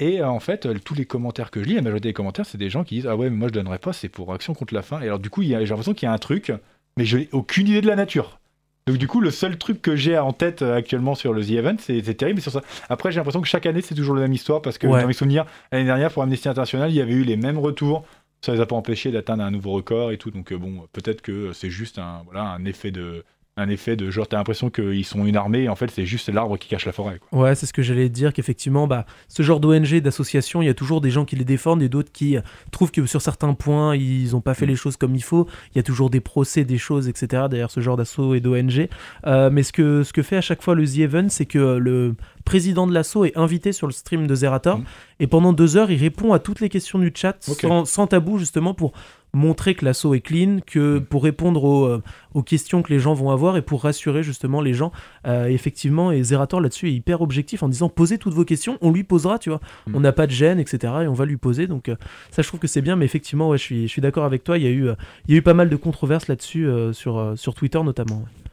Et 0.00 0.20
euh, 0.20 0.28
en 0.28 0.40
fait, 0.40 0.66
euh, 0.66 0.74
tous 0.84 0.94
les 0.94 1.04
commentaires 1.06 1.50
que 1.50 1.62
je 1.62 1.68
lis, 1.68 1.74
la 1.74 1.82
majorité 1.82 2.08
des 2.08 2.12
commentaires, 2.14 2.46
c'est 2.46 2.58
des 2.58 2.70
gens 2.70 2.84
qui 2.84 2.96
disent 2.96 3.06
Ah 3.06 3.16
ouais, 3.16 3.30
mais 3.30 3.36
moi 3.36 3.48
je 3.48 3.52
donnerais 3.54 3.78
pas, 3.78 3.92
c'est 3.92 4.08
pour 4.08 4.32
Action 4.32 4.54
contre 4.54 4.74
la 4.74 4.82
faim. 4.82 5.00
Et 5.00 5.04
alors, 5.06 5.18
du 5.18 5.30
coup, 5.30 5.42
il 5.42 5.48
y 5.48 5.54
a- 5.54 5.60
j'ai 5.60 5.70
l'impression 5.70 5.94
qu'il 5.94 6.06
y 6.06 6.10
a 6.10 6.12
un 6.12 6.18
truc, 6.18 6.52
mais 6.96 7.04
je 7.04 7.18
n'ai 7.18 7.28
aucune 7.32 7.66
idée 7.68 7.80
de 7.80 7.86
la 7.88 7.96
nature. 7.96 8.38
Donc, 8.86 8.96
du 8.96 9.06
coup, 9.06 9.20
le 9.20 9.30
seul 9.30 9.58
truc 9.58 9.82
que 9.82 9.96
j'ai 9.96 10.18
en 10.18 10.32
tête 10.32 10.62
euh, 10.62 10.74
actuellement 10.76 11.14
sur 11.14 11.32
le 11.34 11.44
The 11.44 11.50
Event, 11.50 11.76
c'est 11.78 12.02
c'est 12.02 12.14
terrible. 12.14 12.40
Sur 12.40 12.52
ça. 12.52 12.62
Après, 12.88 13.10
j'ai 13.12 13.16
l'impression 13.18 13.40
que 13.42 13.48
chaque 13.48 13.66
année, 13.66 13.82
c'est 13.82 13.94
toujours 13.94 14.14
la 14.14 14.22
même 14.22 14.32
histoire 14.32 14.62
parce 14.62 14.78
que 14.78 14.86
Ouais. 14.86 15.02
dans 15.02 15.06
mes 15.08 15.12
souvenirs, 15.12 15.44
l'année 15.72 15.84
dernière, 15.84 16.10
pour 16.12 16.22
Amnesty 16.22 16.48
International, 16.48 16.90
il 16.90 16.96
y 16.96 17.00
avait 17.02 17.12
eu 17.12 17.22
les 17.24 17.36
mêmes 17.36 17.58
retours. 17.58 18.04
Ça 18.40 18.54
les 18.54 18.60
a 18.60 18.66
pas 18.66 18.76
empêchés 18.76 19.10
d'atteindre 19.10 19.42
un 19.42 19.50
nouveau 19.50 19.72
record 19.72 20.12
et 20.12 20.16
tout. 20.16 20.30
Donc, 20.30 20.52
euh, 20.52 20.58
bon, 20.58 20.86
peut-être 20.92 21.20
que 21.22 21.52
c'est 21.52 21.70
juste 21.70 21.98
un, 21.98 22.22
voilà, 22.24 22.44
un 22.44 22.64
effet 22.64 22.90
de. 22.92 23.24
Un 23.60 23.68
effet 23.68 23.96
de 23.96 24.08
genre, 24.08 24.28
t'as 24.28 24.36
l'impression 24.36 24.70
qu'ils 24.70 25.04
sont 25.04 25.26
une 25.26 25.36
armée 25.36 25.64
et 25.64 25.68
en 25.68 25.74
fait, 25.74 25.90
c'est 25.90 26.06
juste 26.06 26.28
l'arbre 26.28 26.56
qui 26.56 26.68
cache 26.68 26.86
la 26.86 26.92
forêt. 26.92 27.18
Quoi. 27.30 27.40
Ouais, 27.40 27.54
c'est 27.56 27.66
ce 27.66 27.72
que 27.72 27.82
j'allais 27.82 28.08
dire, 28.08 28.32
qu'effectivement, 28.32 28.86
bah, 28.86 29.04
ce 29.26 29.42
genre 29.42 29.58
d'ONG, 29.58 29.96
d'association, 30.00 30.62
il 30.62 30.66
y 30.66 30.68
a 30.68 30.74
toujours 30.74 31.00
des 31.00 31.10
gens 31.10 31.24
qui 31.24 31.34
les 31.34 31.44
défendent 31.44 31.82
et 31.82 31.88
d'autres 31.88 32.12
qui 32.12 32.36
euh, 32.36 32.40
trouvent 32.70 32.92
que 32.92 33.04
sur 33.06 33.20
certains 33.20 33.54
points, 33.54 33.96
ils 33.96 34.30
n'ont 34.32 34.40
pas 34.40 34.54
fait 34.54 34.64
Mm. 34.66 34.68
les 34.70 34.76
choses 34.76 34.96
comme 34.96 35.14
il 35.16 35.22
faut. 35.24 35.48
Il 35.74 35.78
y 35.78 35.80
a 35.80 35.82
toujours 35.82 36.08
des 36.10 36.20
procès, 36.20 36.64
des 36.64 36.78
choses, 36.78 37.08
etc. 37.08 37.44
Derrière 37.50 37.70
ce 37.70 37.80
genre 37.80 37.96
d'assaut 37.96 38.34
et 38.34 38.40
d'ONG. 38.40 38.88
Euh, 39.26 39.50
mais 39.50 39.64
ce 39.64 39.72
que, 39.72 40.04
ce 40.04 40.12
que 40.12 40.22
fait 40.22 40.36
à 40.36 40.40
chaque 40.40 40.62
fois 40.62 40.74
le 40.76 40.86
The 40.86 40.98
Event, 40.98 41.28
c'est 41.28 41.46
que 41.46 41.58
euh, 41.58 41.78
le 41.78 42.14
président 42.44 42.86
de 42.86 42.94
l'assaut 42.94 43.24
est 43.24 43.36
invité 43.36 43.72
sur 43.72 43.86
le 43.86 43.92
stream 43.92 44.26
de 44.26 44.34
Zerator 44.34 44.78
Mm. 44.78 44.84
et 45.20 45.26
pendant 45.26 45.52
deux 45.52 45.76
heures, 45.76 45.90
il 45.90 45.98
répond 45.98 46.32
à 46.32 46.38
toutes 46.38 46.60
les 46.60 46.68
questions 46.68 46.98
du 46.98 47.12
chat 47.14 47.36
sans 47.84 48.06
tabou, 48.06 48.38
justement, 48.38 48.72
pour 48.74 48.92
montrer 49.32 49.74
que 49.74 49.84
l'assaut 49.84 50.14
est 50.14 50.20
clean, 50.20 50.58
que 50.66 50.98
Mm. 50.98 51.04
pour 51.04 51.22
répondre 51.22 51.64
aux, 51.64 51.84
euh, 51.84 52.02
aux 52.34 52.42
questions 52.42 52.82
que 52.82 52.92
les 52.92 52.98
gens 52.98 53.14
vont 53.14 53.30
avoir 53.30 53.56
et 53.56 53.62
pour 53.62 53.82
rassurer 53.82 54.22
justement 54.22 54.60
les 54.60 54.74
gens 54.74 54.90
euh, 55.26 55.46
effectivement, 55.46 56.12
et 56.12 56.22
Zerator 56.22 56.60
là-dessus 56.60 56.88
est 56.88 56.92
hyper 56.92 57.20
objectif 57.20 57.62
en 57.62 57.68
disant 57.68 57.88
posez 57.88 58.18
toutes 58.18 58.34
vos 58.34 58.44
questions, 58.44 58.78
on 58.80 58.90
lui 58.90 59.04
posera, 59.04 59.38
tu 59.38 59.50
vois. 59.50 59.60
Mm. 59.86 59.96
On 59.96 60.00
n'a 60.00 60.12
pas 60.12 60.26
de 60.26 60.32
gêne, 60.32 60.58
etc. 60.58 60.92
Et 61.02 61.08
on 61.08 61.14
va 61.14 61.24
lui 61.26 61.36
poser. 61.36 61.66
Donc 61.66 61.88
euh, 61.88 61.96
ça, 62.30 62.42
je 62.42 62.48
trouve 62.48 62.60
que 62.60 62.68
c'est 62.68 62.82
bien, 62.82 62.96
mais 62.96 63.04
effectivement, 63.04 63.48
ouais, 63.50 63.58
je 63.58 63.62
suis, 63.62 63.82
je 63.82 63.92
suis 63.92 64.02
d'accord 64.02 64.24
avec 64.24 64.44
toi. 64.44 64.56
Il 64.58 64.64
y 64.64 64.66
a 64.66 64.70
eu, 64.70 64.88
euh, 64.88 64.94
il 65.26 65.32
y 65.32 65.34
a 65.34 65.38
eu 65.38 65.42
pas 65.42 65.54
mal 65.54 65.68
de 65.68 65.76
controverses 65.76 66.28
là-dessus 66.28 66.68
sur, 66.92 67.34
sur 67.36 67.54
Twitter 67.54 67.82
notamment. 67.82 68.16
ouais. 68.16 68.47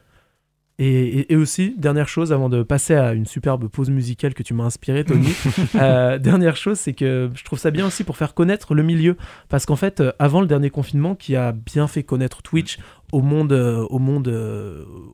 Et, 0.78 0.86
et- 1.20 1.32
et 1.32 1.36
aussi, 1.36 1.74
dernière 1.78 2.06
chose, 2.06 2.34
avant 2.34 2.50
de 2.50 2.62
passer 2.62 2.94
à 2.94 3.14
une 3.14 3.24
superbe 3.24 3.66
pause 3.68 3.88
musicale 3.88 4.34
que 4.34 4.42
tu 4.42 4.52
m'as 4.52 4.64
inspiré, 4.64 5.04
Tony, 5.04 5.28
euh, 5.76 6.18
dernière 6.18 6.56
chose, 6.56 6.78
c'est 6.78 6.92
que 6.92 7.30
je 7.34 7.44
trouve 7.44 7.58
ça 7.58 7.70
bien 7.70 7.86
aussi 7.86 8.04
pour 8.04 8.16
faire 8.18 8.34
connaître 8.34 8.74
le 8.74 8.82
milieu. 8.82 9.16
Parce 9.48 9.64
qu'en 9.64 9.76
fait, 9.76 10.00
euh, 10.00 10.12
avant 10.18 10.42
le 10.42 10.46
dernier 10.46 10.68
confinement, 10.68 11.14
qui 11.14 11.34
a 11.34 11.52
bien 11.52 11.86
fait 11.86 12.02
connaître 12.02 12.42
Twitch 12.42 12.78
au 13.12 13.22
monde, 13.22 13.52
euh, 13.52 13.86
au 13.88 13.98
monde, 13.98 14.28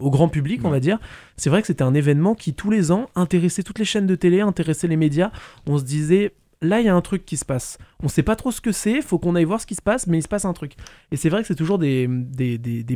au 0.01 0.11
grand 0.11 0.29
public, 0.29 0.63
on 0.65 0.71
va 0.71 0.81
dire, 0.81 0.99
c'est 1.37 1.51
vrai 1.51 1.61
que 1.61 1.67
c'était 1.69 1.85
un 1.85 1.95
événement 1.95 2.35
qui, 2.35 2.55
tous 2.55 2.71
les 2.71 2.91
ans, 2.91 3.09
intéressait 3.15 3.63
toutes 3.63 3.79
les 3.79 3.85
chaînes 3.85 4.07
de 4.07 4.15
télé, 4.17 4.41
intéressait 4.41 4.89
les 4.89 4.97
médias. 4.97 5.31
On 5.67 5.79
se 5.79 5.85
disait, 5.85 6.33
là, 6.63 6.81
il 6.81 6.87
y 6.87 6.89
a 6.89 6.95
un 6.95 7.01
truc 7.01 7.27
qui 7.27 7.37
se 7.37 7.45
passe. 7.45 7.79
On 8.03 8.09
sait 8.09 8.23
pas 8.23 8.37
trop 8.37 8.51
ce 8.51 8.61
que 8.61 8.73
c'est, 8.73 9.03
faut 9.03 9.19
qu'on 9.19 9.35
aille 9.35 9.45
voir 9.45 9.61
ce 9.61 9.67
qui 9.67 9.75
se 9.75 9.83
passe, 9.83 10.07
mais 10.07 10.19
il 10.19 10.23
se 10.23 10.29
passe 10.29 10.45
un 10.45 10.53
truc. 10.53 10.75
Et 11.11 11.17
c'est 11.17 11.29
vrai 11.29 11.43
que 11.43 11.49
c'est 11.49 11.55
toujours 11.55 11.79
des, 11.79 12.09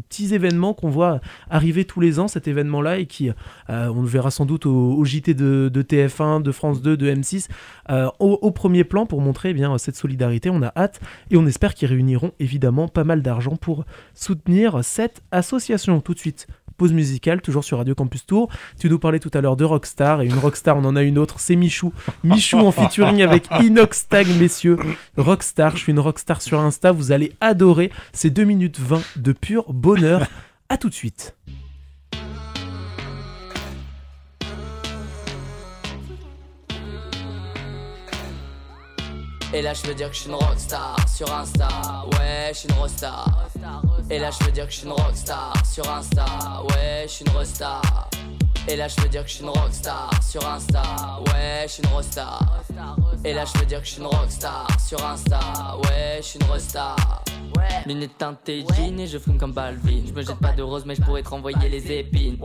petits 0.08 0.34
événements 0.34 0.72
qu'on 0.72 0.88
voit 0.88 1.20
arriver 1.50 1.84
tous 1.84 2.00
les 2.00 2.18
ans, 2.18 2.28
cet 2.28 2.48
événement-là, 2.48 2.98
et 2.98 3.06
qui, 3.06 3.30
euh, 3.30 3.88
on 3.88 4.02
le 4.02 4.08
verra 4.08 4.30
sans 4.30 4.46
doute 4.46 4.66
au, 4.66 5.04
JT 5.04 5.34
de, 5.34 5.70
de 5.72 5.82
TF1, 5.82 6.42
de 6.42 6.52
France 6.52 6.80
2, 6.80 6.96
de 6.96 7.10
M6, 7.12 7.48
euh, 7.90 8.08
au, 8.18 8.38
au 8.40 8.50
premier 8.50 8.84
plan 8.84 9.06
pour 9.06 9.20
montrer 9.20 9.50
eh 9.50 9.54
bien 9.54 9.76
cette 9.78 9.96
solidarité. 9.96 10.50
On 10.50 10.62
a 10.62 10.72
hâte 10.76 11.00
et 11.30 11.36
on 11.36 11.46
espère 11.46 11.74
qu'ils 11.74 11.88
réuniront 11.88 12.32
évidemment 12.38 12.88
pas 12.88 13.04
mal 13.04 13.22
d'argent 13.22 13.56
pour 13.56 13.84
soutenir 14.14 14.84
cette 14.84 15.22
association. 15.30 16.00
Tout 16.00 16.14
de 16.14 16.18
suite, 16.18 16.46
pause 16.76 16.92
musicale, 16.92 17.40
toujours 17.40 17.64
sur 17.64 17.78
Radio 17.78 17.94
Campus 17.94 18.26
Tour. 18.26 18.48
Tu 18.78 18.88
nous 18.88 18.98
parlais 18.98 19.18
tout 19.18 19.30
à 19.34 19.40
l'heure 19.40 19.56
de 19.56 19.64
Rockstar 19.64 20.22
et 20.22 20.26
une 20.26 20.38
Rockstar, 20.38 20.76
on 20.76 20.84
en 20.84 20.96
a 20.96 21.02
une 21.02 21.18
autre, 21.18 21.40
c'est 21.40 21.56
Michou. 21.56 21.92
Michou 22.24 22.58
en 22.58 22.72
featuring 22.72 23.22
avec 23.22 23.48
Inox 23.60 24.08
Tag, 24.08 24.26
messieurs. 24.38 24.78
Rockstar, 25.16 25.76
je 25.76 25.82
suis 25.82 25.92
une 25.92 26.00
Rockstar 26.00 26.42
sur 26.42 26.60
Insta, 26.60 26.92
vous 26.92 27.12
allez 27.12 27.32
adorer 27.40 27.90
ces 28.12 28.30
2 28.30 28.44
minutes 28.44 28.78
20 28.78 29.02
de 29.16 29.32
pur 29.32 29.72
bonheur. 29.72 30.26
À 30.68 30.78
tout 30.78 30.88
de 30.88 30.94
suite. 30.94 31.34
Et 39.56 39.62
là 39.62 39.72
je 39.72 39.86
veux 39.88 39.94
dire 39.94 40.10
que 40.10 40.14
je 40.14 40.20
suis 40.20 40.28
une 40.28 40.34
rockstar 40.34 40.96
sur 41.08 41.34
Insta. 41.34 41.66
Ouais 42.12 42.50
je 42.52 42.58
suis 42.58 42.68
une 42.68 42.74
rockstar. 42.74 43.48
Et 44.10 44.18
là 44.18 44.30
je 44.30 44.44
veux 44.44 44.52
dire 44.52 44.66
que 44.66 44.70
je 44.70 44.76
suis 44.76 44.86
une 44.86 44.92
rockstar 44.92 45.54
sur 45.64 45.90
Insta. 45.90 46.26
Ouais 46.68 47.04
je 47.04 47.10
suis 47.10 47.24
une 47.24 47.32
rockstar. 47.32 48.10
Et 48.68 48.76
là 48.76 48.86
je 48.86 49.00
veux 49.00 49.08
dire 49.08 49.24
que 49.24 49.30
je 49.30 49.36
suis 49.36 49.44
une 49.44 49.48
rockstar 49.48 50.10
sur 50.22 50.46
Insta. 50.46 50.82
Ouais 51.28 51.64
je 51.66 51.72
suis 51.72 51.82
une 51.82 51.88
rockstar. 51.88 52.38
Et 53.24 53.32
là 53.32 53.46
je 53.46 53.58
veux 53.58 53.64
dire 53.64 53.80
que 53.80 53.86
je 53.86 53.92
suis 53.92 54.02
une 54.02 54.08
rockstar 54.08 54.66
sur 54.78 55.02
Insta. 55.02 55.40
Ouais 55.84 56.18
je 56.18 56.26
suis 56.26 56.38
une 56.38 56.46
rockstar. 56.48 57.24
Lunettes 57.86 58.18
teintées 58.18 58.62
jean 58.76 59.00
et 59.00 59.06
je 59.06 59.16
fume 59.16 59.38
comme 59.38 59.52
Balvin. 59.52 60.02
Je 60.06 60.12
me 60.12 60.20
jette 60.20 60.38
pas 60.38 60.52
de 60.52 60.62
rose 60.62 60.84
mais 60.84 60.96
je 60.96 61.00
pourrais 61.00 61.22
te 61.22 61.30
renvoyer 61.30 61.70
les 61.70 61.92
épines. 61.92 62.36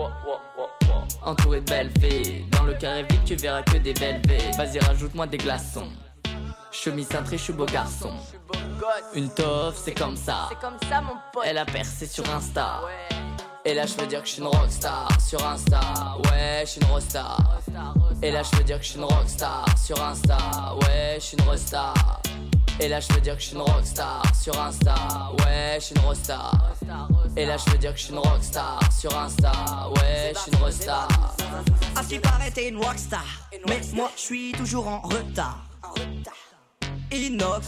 Entouré 1.25 1.60
de 1.60 1.65
belles 1.65 1.91
filles. 2.00 2.46
Dans 2.51 2.63
le 2.63 2.74
carré 2.75 3.03
vide 3.03 3.20
tu 3.25 3.36
verras 3.36 3.63
que 3.63 3.80
des 3.80 3.94
belles 3.96 4.22
Vas-y 4.58 4.80
rajoute-moi 4.80 5.27
des 5.27 5.38
glaçons 5.38 5.89
Chemise 6.71 7.07
cintrée, 7.09 7.37
je 7.37 7.43
suis 7.43 7.53
beau 7.53 7.65
garçon. 7.65 8.11
Une 9.13 9.29
toffe, 9.29 9.77
c'est 9.83 9.93
comme 9.93 10.15
ça. 10.15 10.47
C'est 10.49 10.59
comme 10.59 10.77
ça, 10.89 11.01
mon 11.01 11.15
pote. 11.33 11.43
Elle 11.45 11.57
a 11.57 11.65
percé 11.65 12.07
sur 12.07 12.27
Insta. 12.33 12.81
Et 13.63 13.73
là, 13.73 13.85
je 13.85 13.93
veux 13.95 14.07
dire 14.07 14.21
que 14.21 14.27
je 14.27 14.33
suis 14.33 14.41
une 14.41 14.47
rockstar 14.47 15.07
sur 15.21 15.45
Insta. 15.45 15.79
Ouais, 16.25 16.63
je 16.65 16.71
suis 16.71 16.81
une 16.81 16.87
rockstar. 16.87 17.59
Et 18.23 18.31
là, 18.31 18.41
je 18.41 18.57
veux 18.57 18.63
dire 18.63 18.79
que 18.79 18.83
je 18.83 18.89
suis 18.89 18.99
une 18.99 19.05
rockstar 19.05 19.65
sur 19.77 20.01
Insta. 20.01 20.37
Ouais, 20.81 21.15
je 21.15 21.21
suis 21.21 21.37
une 21.37 21.43
rockstar. 21.43 22.21
Et 22.79 22.87
là, 22.87 22.99
je 22.99 23.13
veux 23.13 23.21
dire 23.21 23.35
que 23.35 23.41
je 23.41 23.47
suis 23.47 23.55
une 23.55 23.61
rockstar 23.61 24.23
sur 24.33 24.59
Insta. 24.59 24.95
Ouais, 25.39 25.77
je 25.79 25.85
suis 25.85 25.95
une 25.95 26.01
rockstar. 26.01 26.71
Et 27.35 27.45
là, 27.45 27.57
je 27.57 27.69
veux 27.69 27.77
dire 27.77 27.91
que 27.91 27.99
je 27.99 28.03
suis 28.05 28.13
une 28.13 28.19
rockstar 28.19 28.79
sur 28.97 29.15
Insta. 29.17 29.51
Ouais, 29.97 30.31
je 30.33 30.39
suis 30.39 30.51
une 30.51 30.57
rockstar. 30.57 31.07
À 31.95 32.01
ce 32.01 32.07
qui 32.07 32.19
paraît, 32.19 32.49
t'es 32.49 32.69
une 32.69 32.83
rockstar. 32.83 33.25
Mais 33.67 33.81
moi, 33.93 34.09
je 34.15 34.21
suis 34.21 34.51
toujours 34.53 34.87
en 34.87 35.01
retard. 35.01 35.59
Inox, 37.12 37.68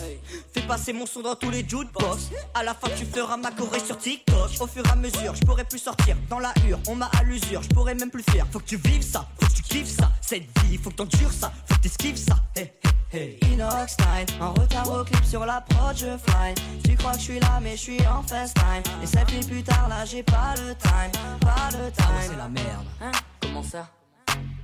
fais 0.53 0.61
passer 0.61 0.93
mon 0.93 1.05
son 1.05 1.21
dans 1.21 1.35
tous 1.35 1.49
les 1.49 1.67
jukebox. 1.67 2.29
À 2.53 2.63
la 2.63 2.73
fin, 2.73 2.87
tu 2.97 3.05
feras 3.05 3.37
ma 3.37 3.51
choré 3.51 3.79
sur 3.79 3.97
TikTok. 3.97 4.49
Au 4.59 4.67
fur 4.67 4.85
et 4.85 4.89
à 4.89 4.95
mesure, 4.95 5.35
je 5.35 5.41
pourrai 5.41 5.63
plus 5.65 5.79
sortir 5.79 6.15
dans 6.29 6.39
la 6.39 6.53
hure. 6.65 6.79
On 6.87 6.95
m'a 6.95 7.09
à 7.19 7.23
l'usure, 7.23 7.61
je 7.61 7.69
pourrais 7.69 7.95
même 7.95 8.09
plus 8.09 8.23
faire. 8.23 8.47
Faut 8.51 8.59
que 8.59 8.65
tu 8.65 8.77
vives 8.77 9.03
ça, 9.03 9.27
faut 9.39 9.47
que 9.47 9.53
tu 9.53 9.63
kiffes 9.63 9.95
ça. 9.95 10.11
Cette 10.21 10.47
vie, 10.59 10.77
faut 10.77 10.89
que 10.89 10.95
t'endures 10.95 11.31
ça, 11.31 11.51
faut 11.65 11.75
que 11.75 11.81
t'esquives 11.81 12.17
ça. 12.17 12.35
Hey, 12.55 12.73
hey, 13.11 13.39
hey. 13.41 13.53
Inox 13.53 13.97
Time, 13.97 14.41
en 14.41 14.53
retard 14.53 14.89
au 14.91 15.03
clip 15.03 15.25
sur 15.25 15.45
la 15.45 15.61
prod, 15.61 15.95
je 15.95 16.17
fly. 16.17 16.53
Tu 16.83 16.95
crois 16.95 17.11
que 17.13 17.19
je 17.19 17.23
suis 17.23 17.39
là, 17.39 17.59
mais 17.61 17.75
je 17.75 17.81
suis 17.81 18.07
en 18.07 18.23
FaceTime. 18.23 18.83
Et 19.01 19.07
ça 19.07 19.25
fait 19.25 19.45
plus 19.45 19.63
tard, 19.63 19.87
là, 19.89 20.05
j'ai 20.05 20.23
pas 20.23 20.55
le 20.57 20.73
time. 20.75 21.11
Pas 21.41 21.69
le 21.71 21.91
time. 21.91 22.05
Ah 22.07 22.15
ouais, 22.15 22.27
c'est 22.27 22.37
la 22.37 22.49
merde. 22.49 22.85
Hein? 23.01 23.11
Comment 23.41 23.63
ça? 23.63 23.89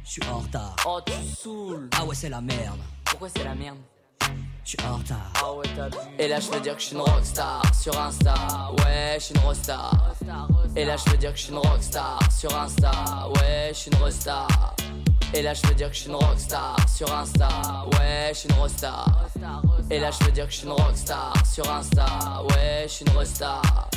Je 0.04 0.12
suis 0.12 0.24
en 0.32 0.40
retard. 0.40 0.76
Oh, 0.86 1.00
tu 1.06 1.14
saoules. 1.38 1.90
Ah 1.98 2.06
ouais, 2.06 2.16
c'est 2.16 2.30
la 2.30 2.42
merde. 2.42 2.80
Pourquoi 3.06 3.30
c'est 3.30 3.44
la 3.44 3.54
merde? 3.54 3.78
Je 4.70 4.78
suis 4.78 4.88
en 4.88 4.98
retard. 4.98 5.34
Ah. 5.36 5.90
Et 6.20 6.28
là, 6.28 6.40
je 6.40 6.52
veux 6.52 6.60
dire 6.60 6.76
que 6.76 6.82
je 6.82 6.88
suis 6.88 6.96
une 6.96 7.02
rockstar 7.02 7.62
sur 7.74 8.00
Insta. 8.00 8.36
Ouais, 8.78 9.18
je 9.18 9.24
suis 9.24 9.34
une 9.34 9.42
rockstar. 9.42 10.14
Et 10.76 10.86
là, 10.86 10.96
je 10.96 11.10
veux 11.10 11.18
dire 11.18 11.32
que 11.32 11.40
je 11.40 11.44
suis 11.46 11.52
une 11.52 11.58
rockstar 11.58 12.20
sur 12.32 12.56
Insta. 12.56 12.92
Ouais, 13.36 13.70
je 13.70 13.78
suis 13.78 13.92
une 13.92 13.98
rockstar. 13.98 14.76
Et 15.34 15.42
là, 15.42 15.56
je 15.56 15.68
veux 15.68 15.74
dire 15.74 15.90
que 15.90 15.96
je 15.96 16.02
suis 16.02 16.10
une 16.10 16.16
rockstar 16.16 16.76
sur 16.88 17.12
Insta. 17.12 17.50
Ouais, 17.94 18.30
je 18.32 18.38
suis 18.38 18.50
une 18.50 18.56
rockstar. 18.58 19.28
Et 19.90 20.00
là, 20.00 20.12
je 20.12 20.24
veux 20.24 20.32
dire 20.32 20.46
que 20.46 20.52
je 20.52 20.58
suis 20.58 20.68
une 20.68 20.74
rockstar 20.74 21.34
sur 21.52 21.72
Insta. 21.72 22.44
Ouais, 22.50 22.84
je 22.84 22.90
suis 22.90 23.06
une 23.06 23.14
rockstar. 23.14 23.90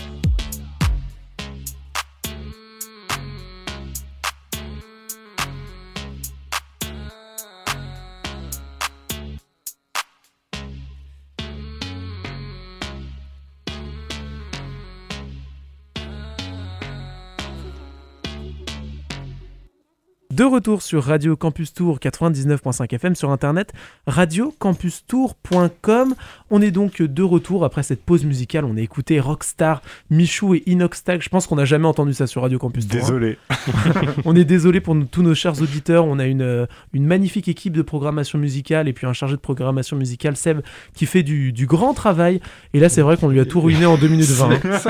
De 20.32 20.44
retour 20.44 20.80
sur 20.80 21.04
Radio 21.04 21.36
Campus 21.36 21.74
Tour 21.74 21.98
99.5 21.98 22.94
FM 22.94 23.14
sur 23.14 23.30
internet 23.30 23.74
radiocampustour.com. 24.06 26.14
On 26.50 26.62
est 26.62 26.70
donc 26.70 27.02
de 27.02 27.22
retour 27.22 27.66
après 27.66 27.82
cette 27.82 28.02
pause 28.02 28.24
musicale. 28.24 28.64
On 28.64 28.78
a 28.78 28.80
écouté 28.80 29.20
Rockstar, 29.20 29.82
Michou 30.08 30.54
et 30.54 30.62
Inoxtag. 30.64 31.20
Je 31.20 31.28
pense 31.28 31.46
qu'on 31.46 31.56
n'a 31.56 31.66
jamais 31.66 31.86
entendu 31.86 32.14
ça 32.14 32.26
sur 32.26 32.40
Radio 32.40 32.58
Campus 32.58 32.88
Tour. 32.88 32.96
hein. 32.96 33.00
Désolé. 33.02 33.36
On 34.24 34.34
est 34.34 34.46
désolé 34.46 34.80
pour 34.80 34.94
nous- 34.94 35.04
tous 35.04 35.22
nos 35.22 35.34
chers 35.34 35.60
auditeurs. 35.60 36.06
On 36.06 36.18
a 36.18 36.24
une, 36.24 36.40
euh, 36.40 36.64
une 36.94 37.04
magnifique 37.04 37.48
équipe 37.48 37.74
de 37.74 37.82
programmation 37.82 38.38
musicale 38.38 38.88
et 38.88 38.94
puis 38.94 39.06
un 39.06 39.12
chargé 39.12 39.36
de 39.36 39.40
programmation 39.40 39.98
musicale, 39.98 40.36
Seb, 40.36 40.60
qui 40.94 41.04
fait 41.04 41.22
du, 41.22 41.52
du 41.52 41.66
grand 41.66 41.92
travail. 41.92 42.40
Et 42.72 42.80
là, 42.80 42.88
c'est 42.88 43.02
vrai 43.02 43.18
qu'on 43.18 43.28
lui 43.28 43.38
a 43.40 43.44
tout 43.44 43.60
ruiné 43.60 43.84
en 43.84 43.98
2 43.98 44.08
minutes 44.08 44.30
20. 44.30 44.64
hein. 44.64 44.80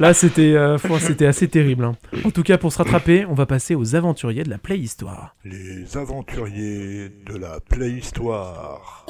Là, 0.00 0.14
c'était 0.14 0.56
euh, 0.56 0.78
c'était 0.98 1.26
assez 1.26 1.46
terrible. 1.46 1.84
hein. 1.84 1.94
En 2.24 2.32
tout 2.32 2.42
cas, 2.42 2.58
pour 2.58 2.72
se 2.72 2.78
rattraper, 2.78 3.24
on 3.30 3.34
va 3.34 3.46
passer 3.46 3.76
aux 3.76 3.94
aventuriers 4.16 4.44
de 4.44 4.50
la 4.50 4.56
Playhistoire. 4.56 5.36
Les 5.44 5.94
aventuriers 5.98 7.10
de 7.26 7.36
la 7.36 7.60
Playhistoire. 7.60 9.04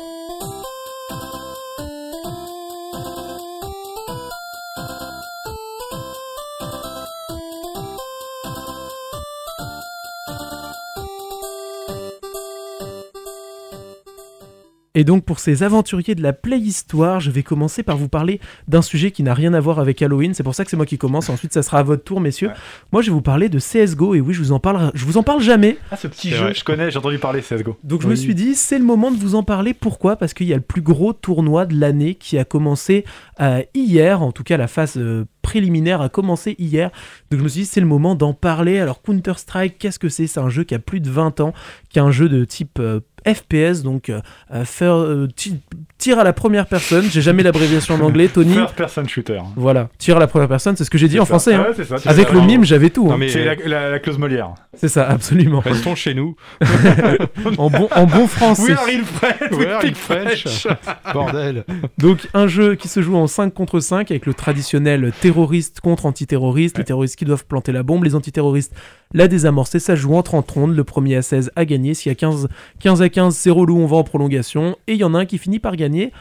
Et 14.97 15.05
donc 15.05 15.27
pour 15.27 15.41
ces 15.41 15.63
aventuriers 15.63 16.15
de 16.15 16.23
la 16.23 16.33
Playhistoire, 16.33 17.21
je 17.21 17.31
vais 17.31 17.43
commencer 17.43 17.83
par 17.83 17.99
vous 17.99 18.09
parler 18.09 18.41
d'un 18.67 18.81
sujet 18.81 19.11
qui 19.11 19.23
n'a 19.23 19.35
rien 19.35 19.53
à 19.53 19.61
voir 19.61 19.79
avec 19.79 20.01
Halloween. 20.01 20.33
C'est 20.33 20.43
pour 20.43 20.55
ça 20.55 20.65
que 20.65 20.71
c'est 20.71 20.77
moi 20.79 20.87
qui 20.87 20.97
commence. 20.97 21.29
Ensuite, 21.29 21.53
ça 21.53 21.63
sera 21.63 21.81
à 21.81 21.83
votre 21.83 22.03
tour, 22.03 22.19
messieurs. 22.19 22.49
Ouais. 22.49 22.55
Moi, 22.93 23.03
je 23.03 23.09
vais 23.09 23.13
vous 23.13 23.21
parler 23.21 23.51
de 23.51 23.59
CS:GO. 23.59 24.15
Et 24.15 24.23
oui, 24.23 24.33
je 24.33 24.39
vous 24.39 24.53
en 24.53 24.59
parle. 24.59 24.91
Je 24.95 25.05
vous 25.05 25.19
en 25.19 25.23
parle 25.23 25.43
jamais. 25.43 25.77
Ah, 25.91 25.97
ce 25.97 26.09
petit 26.09 26.31
jeu, 26.31 26.45
vrai. 26.45 26.55
je 26.55 26.65
connais, 26.65 26.91
j'ai 26.91 26.99
entendu 26.99 27.19
parler 27.19 27.43
CSGO. 27.43 27.77
Donc 27.85 28.01
je 28.01 28.09
me 28.09 28.15
suis 28.15 28.35
dit, 28.35 28.55
c'est 28.55 28.79
le 28.79 28.87
moment 28.87 29.11
de 29.11 29.19
vous 29.19 29.35
en 29.35 29.43
parler. 29.43 29.75
Pourquoi? 29.75 30.17
Parce 30.17 30.33
qu'il 30.33 30.47
y 30.47 30.55
a 30.55 30.57
le 30.57 30.63
plus 30.63 30.81
gros 30.81 31.13
tournoi 31.13 31.67
de 31.67 31.79
l'année 31.79 32.15
qui 32.15 32.39
a 32.39 32.47
commencé 32.47 33.05
euh, 33.43 33.63
hier. 33.75 34.23
En 34.23 34.33
tout 34.33 34.45
cas, 34.45 34.57
la 34.57 34.67
phase 34.67 34.97
euh, 34.97 35.27
préliminaire 35.43 36.01
a 36.01 36.09
commencé 36.09 36.57
hier. 36.59 36.91
Donc 37.31 37.41
je 37.41 37.45
me 37.45 37.49
suis 37.49 37.61
dit, 37.61 37.67
c'est 37.67 37.81
le 37.81 37.87
moment 37.87 38.15
d'en 38.15 38.33
parler. 38.33 38.79
Alors 38.79 39.03
Counter-Strike, 39.03 39.77
qu'est-ce 39.79 39.99
que 39.99 40.09
c'est? 40.09 40.27
C'est 40.27 40.41
un 40.41 40.49
jeu 40.49 40.65
qui 40.65 40.75
a 40.75 40.79
plus 40.79 41.01
de 41.01 41.11
20 41.11 41.41
ans, 41.41 41.53
qui 41.91 41.99
est 41.99 42.03
un 42.03 42.11
jeu 42.11 42.31
de 42.31 42.47
type 42.47 42.79
euh, 42.81 43.01
FPS, 43.27 43.83
donc 43.83 44.09
euh, 44.09 44.21
euh, 44.55 44.65
faire, 44.65 44.95
euh, 44.95 45.29
ti- 45.35 45.59
tir 45.99 46.19
à 46.19 46.25
la 46.25 46.33
première 46.33 46.67
personne. 46.67 47.05
J'ai 47.11 47.21
jamais 47.23 47.43
l'abréviation 47.43 47.95
en 47.97 48.01
anglais, 48.01 48.29
Tony. 48.29 48.55
First 48.55 48.75
person 48.77 49.07
shooter. 49.09 49.41
Voilà, 49.57 49.89
tir 49.99 50.17
à 50.17 50.21
la 50.21 50.27
première 50.27 50.49
personne, 50.49 50.77
c'est 50.77 50.85
ce 50.85 50.91
que 50.91 50.99
j'ai 50.99 51.09
dit 51.09 51.19
en 51.19 51.25
ça. 51.25 51.29
français. 51.31 51.55
Ah 51.55 51.67
hein. 51.69 51.75
ouais, 51.77 51.85
ça, 51.85 51.97
Avec 52.09 52.33
le 52.33 52.41
mime, 52.41 52.65
j'avais 52.65 52.91
tout. 52.91 53.07
Non, 53.07 53.15
hein. 53.15 53.17
mais 53.19 53.29
C'est 53.29 53.45
la, 53.45 53.55
la- 53.67 53.91
la 53.91 53.99
clause 53.99 54.19
Molière. 54.19 54.55
C'est 54.75 54.89
ça, 54.89 55.09
absolument. 55.09 55.61
restons 55.61 55.95
chez 55.95 56.15
nous. 56.15 56.37
en, 57.59 57.71
bon, 57.71 57.89
en 57.95 58.07
bon 58.07 58.27
français. 58.27 58.73
We 58.73 58.79
are 58.79 58.89
in 58.89 59.05
French. 59.05 59.53
We 59.53 59.67
are 59.69 59.85
in 59.85 59.95
French. 59.95 60.67
Bordel. 61.13 61.65
Donc 61.99 62.29
un 62.35 62.47
jeu 62.47 62.75
qui 62.75 62.89
se 62.89 63.01
joue 63.03 63.17
en 63.17 63.27
5 63.27 63.53
contre 63.55 63.81
5 63.81 64.11
avec 64.11 64.27
le 64.27 64.35
traditionnel 64.35 65.13
terroriste 65.21 65.81
contre 65.81 66.07
antiterroriste, 66.07 66.79
les 66.79 66.85
terroristes 66.85 67.17
qui 67.17 67.25
doivent 67.25 67.47
planter 67.47 67.73
la 67.73 67.83
bombe, 67.83 68.05
les 68.05 68.15
antiterroristes 68.15 68.73
la 69.15 69.29
désamorcer, 69.29 69.79
ça 69.79 69.95
joue 69.95 70.15
en 70.15 70.23
30 70.23 70.51
rondes, 70.51 70.77
le 70.77 70.85
premier 70.85 71.17
à 71.17 71.23
16 71.23 71.53
a 71.57 71.65
gagné, 71.65 71.95
s'il 71.95 72.11
y 72.11 72.13
a 72.13 72.17
15, 72.17 72.49
15 72.81 73.03
à 73.03 73.09
15 73.09 73.35
c'est 73.35 73.51
relou, 73.51 73.79
on 73.79 73.87
va 73.87 73.97
en 73.97 74.05
prolongation, 74.05 74.77
et 74.87 74.95
il 74.95 74.99
y 74.99 75.05
en 75.05 75.15
a 75.15 75.21
un 75.21 75.27
qui 75.27 75.39
finit 75.39 75.59
par 75.59 75.77
gagner. 75.77 76.13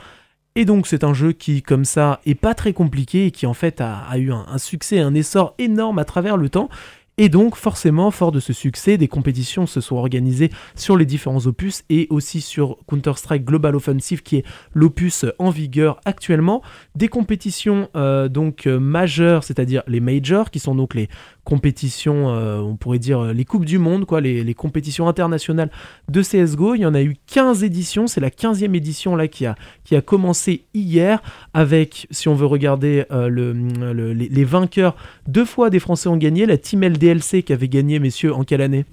Et 0.58 0.64
donc 0.64 0.88
c'est 0.88 1.04
un 1.04 1.14
jeu 1.14 1.34
qui, 1.34 1.62
comme 1.62 1.84
ça, 1.84 2.22
est 2.26 2.36
pas 2.36 2.54
très 2.54 2.72
compliqué 2.72 3.26
et 3.26 3.32
qui 3.32 3.46
en 3.46 3.54
fait 3.54 3.82
a, 3.82 4.18
eu 4.18 4.32
un, 4.32 4.46
un 4.48 4.58
succès, 4.58 5.00
un 5.00 5.14
essor 5.14 5.54
énorme 5.58 6.00
à 6.00 6.06
travers 6.06 6.38
le 6.38 6.48
temps. 6.48 6.70
Et 7.18 7.30
donc 7.30 7.56
forcément, 7.56 8.12
fort 8.12 8.34
de 8.34 8.42
ce 8.42 8.52
succès, 8.52 8.98
des 8.98 9.08
compétitions 9.08 9.68
se 9.68 9.80
sont 9.80 9.96
organisées 9.96 10.50
sur 10.76 10.98
les 10.98 11.06
différents 11.06 11.46
opus 11.46 11.84
et 11.90 12.08
aussi 12.10 12.42
sur 12.42 12.78
Counter-Strike 12.88 13.46
Global 13.46 13.76
Offensive 13.76 14.22
qui 14.22 14.38
est 14.38 14.46
l'opus 14.74 15.26
en 15.40 15.50
vigueur 15.50 16.02
actuellement. 16.04 16.62
Des 16.96 17.08
compétitions 17.08 17.90
euh, 17.96 18.28
donc 18.28 18.68
euh, 18.68 18.80
majeures, 18.80 19.46
c'est-à-dire 19.46 19.84
les 19.88 20.02
majors, 20.02 20.52
qui 20.52 20.60
sont 20.60 20.76
donc 20.76 20.94
les 20.94 21.08
compétitions, 21.46 22.30
euh, 22.32 22.58
on 22.60 22.76
pourrait 22.76 23.00
dire 23.00 23.20
euh, 23.20 23.32
les 23.34 23.46
coupes 23.46 23.64
du 23.64 23.78
monde, 23.78 24.04
quoi, 24.06 24.20
les, 24.20 24.44
les 24.44 24.54
compétitions 24.54 25.08
internationales 25.08 25.70
de 26.10 26.22
CSGO. 26.22 26.76
Il 26.76 26.82
y 26.82 26.86
en 26.86 26.94
a 26.94 27.02
eu 27.02 27.16
15 27.28 27.64
éditions, 27.64 28.08
c'est 28.08 28.20
la 28.20 28.30
15e 28.30 28.76
édition 28.76 29.16
là 29.16 29.30
qui 29.30 29.46
a, 29.46 29.56
qui 29.86 29.96
a 29.96 30.02
commencé 30.02 30.64
hier 30.74 31.22
avec, 31.54 32.08
si 32.12 32.28
on 32.28 32.36
veut 32.36 32.46
regarder 32.48 33.06
euh, 33.12 33.30
le, 33.30 33.54
le- 33.54 34.12
les, 34.14 34.28
les 34.28 34.44
vainqueurs, 34.44 34.96
deux 35.28 35.46
fois 35.46 35.70
des 35.70 35.80
Français 35.80 36.10
ont 36.10 36.18
gagné, 36.18 36.46
la 36.46 36.58
Team 36.58 36.84
LDLC 36.84 37.44
qui 37.44 37.54
avait 37.54 37.70
gagné, 37.70 38.00
messieurs, 38.00 38.34
en 38.34 38.44
quelle 38.44 38.62
année? 38.62 38.84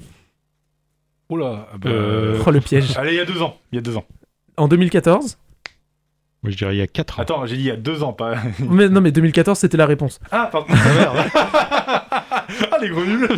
Oula. 1.30 1.66
ah 1.72 1.76
bah, 1.78 1.90
Euh, 1.90 2.38
Oh 2.46 2.50
le 2.50 2.60
piège. 2.60 2.94
Allez, 2.96 3.12
il 3.12 3.16
y 3.16 3.20
a 3.20 3.24
deux 3.24 3.40
ans. 3.42 3.56
Il 3.72 3.76
y 3.76 3.78
a 3.78 3.82
deux 3.82 3.96
ans. 3.96 4.04
En 4.58 4.68
2014 4.68 5.38
Moi, 6.42 6.50
je 6.52 6.56
dirais 6.58 6.74
il 6.74 6.78
y 6.78 6.82
a 6.82 6.86
4 6.86 7.18
ans. 7.18 7.22
Attends, 7.22 7.46
j'ai 7.46 7.56
dit 7.56 7.62
il 7.62 7.66
y 7.68 7.70
a 7.70 7.76
deux 7.76 8.02
ans, 8.02 8.12
pas. 8.12 8.34
mais, 8.60 8.88
Non 8.90 9.00
mais 9.00 9.12
2014 9.12 9.58
c'était 9.58 9.78
la 9.78 9.86
réponse. 9.86 10.20
Ah, 10.30 10.50
pardon. 10.52 10.66
ah, 10.74 12.08
les 12.80 12.88
gros 12.88 13.04
nuls. 13.04 13.28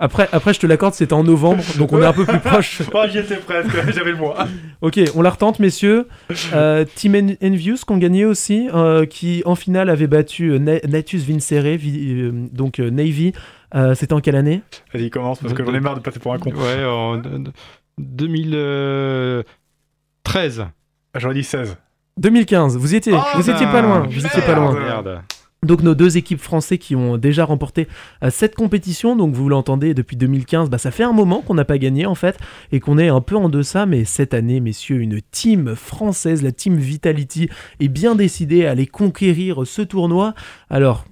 Après, 0.00 0.28
après 0.32 0.54
je 0.54 0.60
te 0.60 0.66
l'accorde, 0.66 0.94
c'était 0.94 1.12
en 1.12 1.22
novembre, 1.24 1.62
donc 1.78 1.92
on 1.92 2.00
est 2.02 2.06
un 2.06 2.12
peu 2.12 2.24
plus 2.24 2.38
proche. 2.40 2.82
Oh, 2.94 3.02
j'y 3.10 3.18
étais 3.18 3.36
presque. 3.36 3.70
J'avais 3.94 4.12
le 4.12 4.16
mois. 4.16 4.46
Ok, 4.80 4.98
on 5.14 5.22
la 5.22 5.30
retente, 5.30 5.58
messieurs. 5.58 6.08
Euh, 6.52 6.84
Team 6.94 7.14
En- 7.14 7.46
Envious 7.46 7.76
ont 7.88 7.96
gagné 7.98 8.24
aussi, 8.24 8.68
euh, 8.74 9.06
qui 9.06 9.42
en 9.46 9.54
finale 9.54 9.88
avait 9.90 10.06
battu 10.06 10.50
euh, 10.50 10.58
Na- 10.58 10.80
Natus 10.88 11.24
Vincere, 11.24 11.76
vi- 11.76 12.20
euh, 12.22 12.32
donc 12.52 12.78
euh, 12.80 12.90
Navy. 12.90 13.32
Euh, 13.74 13.94
C'était 13.94 14.12
en 14.12 14.20
quelle 14.20 14.36
année? 14.36 14.62
Vas-y, 14.92 15.10
commence 15.10 15.40
parce 15.40 15.52
que 15.52 15.64
j'en 15.64 15.74
ai 15.74 15.80
marre 15.80 15.96
de 15.96 16.00
passer 16.00 16.20
pour 16.20 16.32
un 16.34 16.38
con. 16.38 16.50
Ouais, 16.52 16.84
en 16.84 17.16
de- 17.16 17.38
de- 17.38 17.52
2013. 17.98 20.66
Ah, 21.14 21.18
J'aurais 21.18 21.34
dit 21.34 21.44
16. 21.44 21.76
2015. 22.16 22.76
Vous 22.76 22.94
y 22.94 22.96
étiez, 22.96 23.14
Oh, 23.16 23.20
vous 23.36 23.50
étiez 23.50 23.66
pas 23.66 23.82
loin. 23.82 24.06
Vous 24.08 24.24
étiez 24.26 24.42
pas 24.42 24.54
merde. 24.54 24.74
loin. 24.74 24.84
Merde. 24.84 25.20
Donc 25.64 25.82
nos 25.82 25.94
deux 25.94 26.16
équipes 26.16 26.40
françaises 26.40 26.78
qui 26.78 26.96
ont 26.96 27.16
déjà 27.16 27.44
remporté 27.44 27.88
euh, 28.22 28.30
cette 28.30 28.54
compétition, 28.54 29.16
donc 29.16 29.34
vous 29.34 29.48
l'entendez 29.48 29.94
depuis 29.94 30.16
2015, 30.16 30.70
bah, 30.70 30.78
ça 30.78 30.90
fait 30.90 31.04
un 31.04 31.12
moment 31.12 31.42
qu'on 31.42 31.54
n'a 31.54 31.64
pas 31.64 31.78
gagné 31.78 32.06
en 32.06 32.14
fait 32.14 32.38
et 32.72 32.80
qu'on 32.80 32.98
est 32.98 33.08
un 33.08 33.20
peu 33.20 33.36
en 33.36 33.48
deçà, 33.48 33.86
mais 33.86 34.04
cette 34.04 34.34
année 34.34 34.60
messieurs, 34.60 35.00
une 35.00 35.20
team 35.30 35.74
française, 35.74 36.42
la 36.42 36.52
team 36.52 36.76
Vitality, 36.76 37.48
est 37.80 37.88
bien 37.88 38.14
décidée 38.14 38.66
à 38.66 38.72
aller 38.72 38.86
conquérir 38.86 39.66
ce 39.66 39.82
tournoi. 39.82 40.34
Alors, 40.70 41.04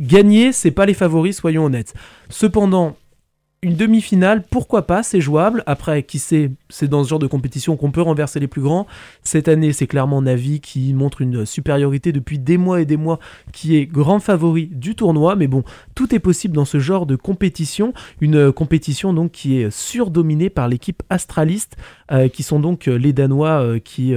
gagner, 0.00 0.52
c'est 0.52 0.70
pas 0.70 0.86
les 0.86 0.94
favoris, 0.94 1.36
soyons 1.36 1.64
honnêtes. 1.64 1.94
Cependant, 2.28 2.96
une 3.66 3.74
demi-finale, 3.74 4.44
pourquoi 4.48 4.86
pas, 4.86 5.02
c'est 5.02 5.20
jouable. 5.20 5.64
Après, 5.66 6.04
qui 6.04 6.20
sait, 6.20 6.52
c'est 6.68 6.86
dans 6.86 7.02
ce 7.02 7.08
genre 7.08 7.18
de 7.18 7.26
compétition 7.26 7.76
qu'on 7.76 7.90
peut 7.90 8.00
renverser 8.00 8.38
les 8.38 8.46
plus 8.46 8.62
grands. 8.62 8.86
Cette 9.24 9.48
année, 9.48 9.72
c'est 9.72 9.88
clairement 9.88 10.22
Navi 10.22 10.60
qui 10.60 10.94
montre 10.94 11.20
une 11.20 11.44
supériorité 11.44 12.12
depuis 12.12 12.38
des 12.38 12.58
mois 12.58 12.80
et 12.80 12.84
des 12.84 12.96
mois, 12.96 13.18
qui 13.52 13.74
est 13.74 13.86
grand 13.86 14.20
favori 14.20 14.68
du 14.68 14.94
tournoi. 14.94 15.34
Mais 15.34 15.48
bon, 15.48 15.64
tout 15.96 16.14
est 16.14 16.20
possible 16.20 16.54
dans 16.54 16.64
ce 16.64 16.78
genre 16.78 17.06
de 17.06 17.16
compétition. 17.16 17.92
Une 18.20 18.52
compétition 18.52 19.12
donc 19.12 19.32
qui 19.32 19.58
est 19.58 19.70
surdominée 19.72 20.48
par 20.48 20.68
l'équipe 20.68 21.02
Astraliste, 21.10 21.76
qui 22.32 22.42
sont 22.42 22.60
donc 22.60 22.88
euh, 22.88 22.96
les 22.96 23.12
Danois 23.12 23.60
euh, 23.60 23.78
qui 23.78 24.14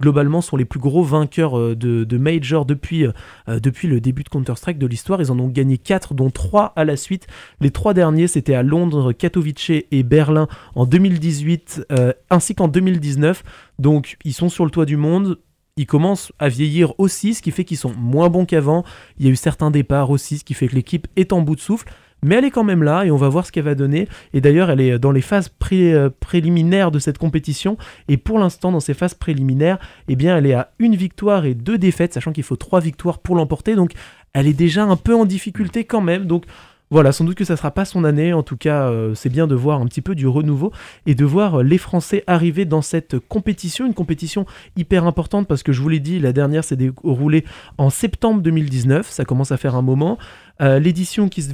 globalement 0.00 0.40
sont 0.40 0.56
les 0.56 0.64
plus 0.64 0.80
gros 0.80 1.02
vainqueurs 1.02 1.76
de, 1.76 2.18
Major 2.18 2.66
depuis, 2.66 3.06
depuis 3.48 3.88
le 3.88 4.00
début 4.00 4.22
de 4.22 4.28
Counter-Strike 4.28 4.78
de 4.78 4.86
l'histoire. 4.86 5.20
Ils 5.20 5.32
en 5.32 5.38
ont 5.38 5.48
gagné 5.48 5.78
4, 5.78 6.14
dont 6.14 6.30
3 6.30 6.72
à 6.76 6.84
la 6.84 6.96
suite. 6.96 7.26
Les 7.60 7.70
trois 7.70 7.94
derniers, 7.94 8.28
c'était 8.28 8.54
à 8.54 8.62
Londres, 8.62 9.12
Katowice 9.12 9.70
et 9.90 10.02
Berlin 10.02 10.48
en 10.74 10.86
2018, 10.86 11.86
ainsi 12.30 12.54
qu'en 12.54 12.68
2019. 12.68 13.42
Donc 13.78 14.16
ils 14.24 14.34
sont 14.34 14.48
sur 14.48 14.64
le 14.64 14.70
toit 14.70 14.86
du 14.86 14.96
monde 14.96 15.38
ils 15.76 15.86
commencent 15.86 16.32
à 16.38 16.50
vieillir 16.50 16.92
aussi, 16.98 17.32
ce 17.32 17.40
qui 17.40 17.50
fait 17.50 17.64
qu'ils 17.64 17.78
sont 17.78 17.94
moins 17.96 18.28
bons 18.28 18.44
qu'avant. 18.44 18.84
Il 19.18 19.24
y 19.24 19.28
a 19.28 19.32
eu 19.32 19.36
certains 19.36 19.70
départs 19.70 20.10
aussi, 20.10 20.36
ce 20.36 20.44
qui 20.44 20.52
fait 20.52 20.68
que 20.68 20.74
l'équipe 20.74 21.08
est 21.16 21.32
en 21.32 21.40
bout 21.40 21.56
de 21.56 21.60
souffle 21.60 21.86
mais 22.22 22.36
elle 22.36 22.44
est 22.44 22.50
quand 22.50 22.64
même 22.64 22.82
là 22.82 23.04
et 23.04 23.10
on 23.10 23.16
va 23.16 23.28
voir 23.28 23.46
ce 23.46 23.52
qu'elle 23.52 23.64
va 23.64 23.74
donner. 23.74 24.08
Et 24.34 24.40
d'ailleurs, 24.40 24.70
elle 24.70 24.80
est 24.80 24.98
dans 24.98 25.12
les 25.12 25.20
phases 25.20 25.50
euh, 25.72 26.10
préliminaires 26.20 26.90
de 26.90 26.98
cette 26.98 27.18
compétition. 27.18 27.76
Et 28.08 28.16
pour 28.16 28.38
l'instant, 28.38 28.72
dans 28.72 28.80
ces 28.80 28.94
phases 28.94 29.14
préliminaires, 29.14 29.78
eh 30.08 30.16
bien, 30.16 30.36
elle 30.36 30.46
est 30.46 30.54
à 30.54 30.70
une 30.78 30.96
victoire 30.96 31.44
et 31.44 31.54
deux 31.54 31.78
défaites, 31.78 32.14
sachant 32.14 32.32
qu'il 32.32 32.44
faut 32.44 32.56
trois 32.56 32.80
victoires 32.80 33.18
pour 33.18 33.36
l'emporter. 33.36 33.74
Donc, 33.74 33.92
elle 34.32 34.46
est 34.46 34.52
déjà 34.54 34.84
un 34.84 34.96
peu 34.96 35.14
en 35.14 35.24
difficulté 35.24 35.84
quand 35.84 36.00
même. 36.00 36.26
Donc, 36.26 36.44
voilà, 36.90 37.12
sans 37.12 37.24
doute 37.24 37.36
que 37.36 37.44
ça 37.44 37.56
sera 37.56 37.70
pas 37.70 37.84
son 37.84 38.02
année. 38.02 38.32
En 38.32 38.42
tout 38.42 38.56
cas, 38.56 38.88
euh, 38.88 39.14
c'est 39.14 39.28
bien 39.28 39.46
de 39.46 39.54
voir 39.54 39.80
un 39.80 39.86
petit 39.86 40.00
peu 40.00 40.16
du 40.16 40.26
renouveau 40.26 40.72
et 41.06 41.14
de 41.14 41.24
voir 41.24 41.62
les 41.62 41.78
Français 41.78 42.24
arriver 42.26 42.64
dans 42.64 42.82
cette 42.82 43.18
compétition, 43.18 43.86
une 43.86 43.94
compétition 43.94 44.44
hyper 44.76 45.06
importante 45.06 45.46
parce 45.46 45.62
que 45.62 45.72
je 45.72 45.80
vous 45.80 45.88
l'ai 45.88 46.00
dit, 46.00 46.18
la 46.18 46.32
dernière 46.32 46.64
s'est 46.64 46.76
déroulée 46.76 47.44
en 47.78 47.90
septembre 47.90 48.42
2019. 48.42 49.08
Ça 49.08 49.24
commence 49.24 49.52
à 49.52 49.56
faire 49.56 49.76
un 49.76 49.82
moment. 49.82 50.18
Euh, 50.60 50.80
l'édition 50.80 51.28
qui 51.28 51.46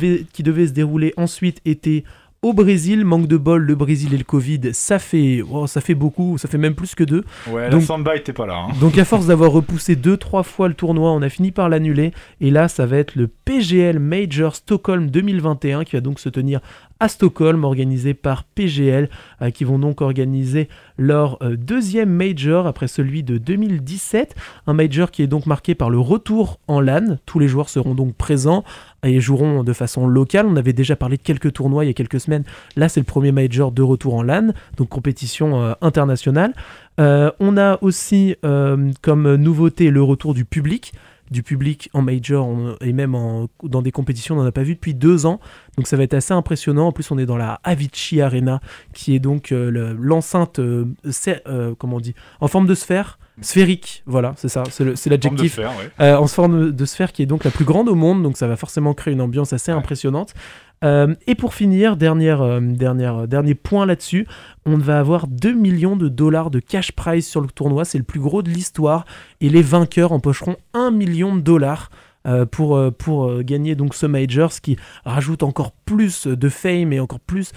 devait 0.42 0.66
se 0.66 0.72
dérouler 0.72 1.12
ensuite 1.18 1.60
était 1.66 2.04
au 2.42 2.52
Brésil, 2.52 3.04
manque 3.04 3.26
de 3.26 3.36
bol, 3.36 3.62
le 3.62 3.74
Brésil 3.74 4.14
et 4.14 4.18
le 4.18 4.24
Covid, 4.24 4.72
ça 4.72 4.98
fait, 4.98 5.42
oh, 5.50 5.66
ça 5.66 5.80
fait 5.80 5.94
beaucoup, 5.94 6.38
ça 6.38 6.48
fait 6.48 6.58
même 6.58 6.74
plus 6.74 6.94
que 6.94 7.04
deux. 7.04 7.24
Ouais, 7.50 7.68
donc, 7.70 7.80
la 7.80 7.86
Samba 7.86 8.16
était 8.16 8.32
pas 8.32 8.46
là. 8.46 8.66
Hein. 8.68 8.72
Donc 8.80 8.98
à 8.98 9.04
force 9.04 9.26
d'avoir 9.26 9.50
repoussé 9.50 9.96
deux, 9.96 10.16
trois 10.16 10.42
fois 10.42 10.68
le 10.68 10.74
tournoi, 10.74 11.10
on 11.12 11.22
a 11.22 11.28
fini 11.28 11.50
par 11.50 11.68
l'annuler. 11.68 12.12
Et 12.40 12.50
là, 12.50 12.68
ça 12.68 12.86
va 12.86 12.98
être 12.98 13.16
le 13.16 13.26
PGL 13.26 13.98
Major 13.98 14.54
Stockholm 14.54 15.10
2021 15.10 15.84
qui 15.84 15.96
va 15.96 16.00
donc 16.00 16.20
se 16.20 16.28
tenir 16.28 16.60
à 17.00 17.08
Stockholm, 17.08 17.64
organisé 17.64 18.14
par 18.14 18.44
PGL, 18.44 19.10
euh, 19.42 19.50
qui 19.50 19.64
vont 19.64 19.78
donc 19.78 20.00
organiser 20.00 20.68
leur 20.96 21.42
euh, 21.42 21.56
deuxième 21.56 22.10
major 22.10 22.66
après 22.66 22.88
celui 22.88 23.22
de 23.22 23.38
2017. 23.38 24.34
Un 24.66 24.72
major 24.72 25.10
qui 25.10 25.22
est 25.22 25.26
donc 25.26 25.46
marqué 25.46 25.74
par 25.74 25.90
le 25.90 25.98
retour 25.98 26.58
en 26.68 26.80
LAN. 26.80 27.18
Tous 27.26 27.38
les 27.38 27.48
joueurs 27.48 27.68
seront 27.68 27.94
donc 27.94 28.14
présents 28.14 28.64
et 29.02 29.20
joueront 29.20 29.62
de 29.62 29.72
façon 29.72 30.06
locale. 30.06 30.46
On 30.46 30.56
avait 30.56 30.72
déjà 30.72 30.96
parlé 30.96 31.16
de 31.16 31.22
quelques 31.22 31.52
tournois 31.52 31.84
il 31.84 31.88
y 31.88 31.90
a 31.90 31.94
quelques 31.94 32.20
semaines. 32.20 32.44
Là, 32.76 32.88
c'est 32.88 33.00
le 33.00 33.04
premier 33.04 33.32
major 33.32 33.72
de 33.72 33.82
retour 33.82 34.14
en 34.14 34.22
LAN, 34.22 34.52
donc 34.76 34.88
compétition 34.88 35.62
euh, 35.62 35.72
internationale. 35.82 36.54
on 36.98 37.56
a 37.56 37.78
aussi 37.82 38.36
comme 39.02 39.34
nouveauté 39.34 39.90
le 39.90 40.02
retour 40.02 40.32
du 40.34 40.44
public 40.44 40.92
du 41.30 41.42
public 41.42 41.90
en 41.92 42.02
major 42.02 42.48
et 42.80 42.92
même 42.92 43.16
dans 43.62 43.82
des 43.82 43.92
compétitions 43.92 44.36
on 44.36 44.42
n'en 44.42 44.46
a 44.46 44.52
pas 44.52 44.62
vu 44.62 44.74
depuis 44.74 44.94
deux 44.94 45.26
ans. 45.26 45.40
Donc 45.76 45.86
ça 45.86 45.96
va 45.96 46.02
être 46.02 46.14
assez 46.14 46.32
impressionnant. 46.32 46.88
En 46.88 46.92
plus, 46.92 47.10
on 47.10 47.18
est 47.18 47.26
dans 47.26 47.36
la 47.36 47.60
Avicii 47.64 48.20
Arena, 48.20 48.60
qui 48.94 49.14
est 49.14 49.18
donc 49.18 49.52
euh, 49.52 49.94
l'enceinte, 49.98 50.58
euh, 50.58 50.86
euh, 51.46 51.74
comment 51.78 51.96
on 51.96 52.00
dit, 52.00 52.14
en 52.40 52.48
forme 52.48 52.66
de 52.66 52.74
sphère. 52.74 53.18
Sphérique, 53.42 54.02
voilà, 54.06 54.32
c'est 54.38 54.48
ça, 54.48 54.62
c'est 54.70 55.10
l'adjectif. 55.10 55.60
en 55.98 56.26
forme 56.26 56.72
de 56.72 56.84
sphère 56.86 57.12
qui 57.12 57.22
est 57.22 57.26
donc 57.26 57.44
la 57.44 57.50
plus 57.50 57.66
grande 57.66 57.86
au 57.90 57.94
monde, 57.94 58.22
donc 58.22 58.38
ça 58.38 58.46
va 58.46 58.56
forcément 58.56 58.94
créer 58.94 59.12
une 59.12 59.20
ambiance 59.20 59.52
assez 59.52 59.70
impressionnante. 59.70 60.32
Euh, 60.84 61.14
et 61.26 61.34
pour 61.34 61.54
finir, 61.54 61.96
dernière, 61.96 62.42
euh, 62.42 62.60
dernière, 62.60 63.22
euh, 63.22 63.26
dernier 63.26 63.54
point 63.54 63.86
là-dessus, 63.86 64.26
on 64.66 64.76
va 64.76 64.98
avoir 64.98 65.26
2 65.26 65.54
millions 65.54 65.96
de 65.96 66.08
dollars 66.08 66.50
de 66.50 66.60
cash 66.60 66.92
prize 66.92 67.26
sur 67.26 67.40
le 67.40 67.48
tournoi, 67.48 67.84
c'est 67.84 67.98
le 67.98 68.04
plus 68.04 68.20
gros 68.20 68.42
de 68.42 68.50
l'histoire, 68.50 69.06
et 69.40 69.48
les 69.48 69.62
vainqueurs 69.62 70.12
empocheront 70.12 70.56
1 70.74 70.90
million 70.90 71.34
de 71.34 71.40
dollars. 71.40 71.90
Pour, 72.50 72.80
pour 72.98 73.42
gagner 73.42 73.74
donc 73.74 73.94
ce 73.94 74.06
major, 74.06 74.52
qui 74.60 74.76
rajoute 75.04 75.42
encore 75.42 75.72
plus 75.72 76.26
de 76.26 76.48
fame 76.48 76.92
et 76.92 77.00
encore 77.00 77.20
plus 77.20 77.52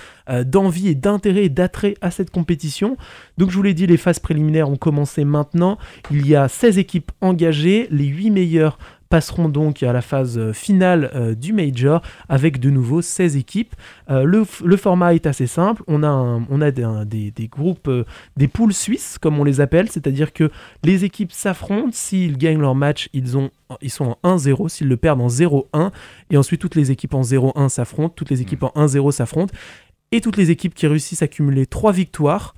d'envie 0.45 0.89
et 0.89 0.95
d'intérêt 0.95 1.45
et 1.45 1.49
d'attrait 1.49 1.95
à 2.01 2.11
cette 2.11 2.31
compétition. 2.31 2.97
Donc 3.37 3.51
je 3.51 3.55
vous 3.55 3.63
l'ai 3.63 3.73
dit, 3.73 3.87
les 3.87 3.97
phases 3.97 4.19
préliminaires 4.19 4.69
ont 4.69 4.77
commencé 4.77 5.23
maintenant. 5.25 5.77
Il 6.11 6.27
y 6.27 6.35
a 6.35 6.47
16 6.47 6.77
équipes 6.77 7.11
engagées, 7.21 7.87
les 7.91 8.05
8 8.05 8.31
meilleures 8.31 8.77
passeront 9.09 9.49
donc 9.49 9.83
à 9.83 9.91
la 9.91 10.01
phase 10.01 10.37
euh, 10.37 10.53
finale 10.53 11.11
euh, 11.15 11.35
du 11.35 11.51
Major 11.51 12.01
avec 12.29 12.59
de 12.59 12.69
nouveau 12.69 13.01
16 13.01 13.35
équipes. 13.35 13.75
Euh, 14.09 14.23
le, 14.23 14.77
format 14.77 15.15
est 15.15 15.25
assez 15.25 15.47
simple. 15.47 15.83
On 15.87 16.03
a, 16.03 16.09
on 16.09 16.61
a 16.61 16.71
des, 16.71 17.47
groupes, 17.47 17.89
des 18.37 18.47
poules 18.47 18.73
suisses 18.73 19.17
comme 19.19 19.39
on 19.39 19.43
les 19.43 19.61
appelle, 19.61 19.89
c'est-à-dire 19.89 20.31
que 20.31 20.51
les 20.83 21.03
équipes 21.05 21.31
s'affrontent. 21.31 21.91
S'ils 21.91 22.37
gagnent 22.37 22.61
leur 22.61 22.75
match, 22.75 23.09
ils, 23.13 23.37
ont, 23.37 23.49
ils 23.81 23.89
sont 23.89 24.15
en 24.23 24.35
1-0. 24.37 24.69
S'ils 24.69 24.87
le 24.87 24.97
perdent 24.97 25.21
en 25.21 25.27
0-1, 25.27 25.91
et 26.29 26.37
ensuite 26.37 26.61
toutes 26.61 26.75
les 26.75 26.91
équipes 26.91 27.15
en 27.15 27.21
0-1 27.21 27.69
s'affrontent, 27.69 28.13
toutes 28.15 28.29
les 28.29 28.41
équipes 28.41 28.63
en 28.63 28.71
1-0 28.75 29.11
s'affrontent. 29.11 29.53
Et 30.11 30.21
toutes 30.21 30.37
les 30.37 30.51
équipes 30.51 30.73
qui 30.73 30.87
réussissent 30.87 31.21
à 31.21 31.27
cumuler 31.27 31.65
3 31.65 31.91
victoires 31.91 32.55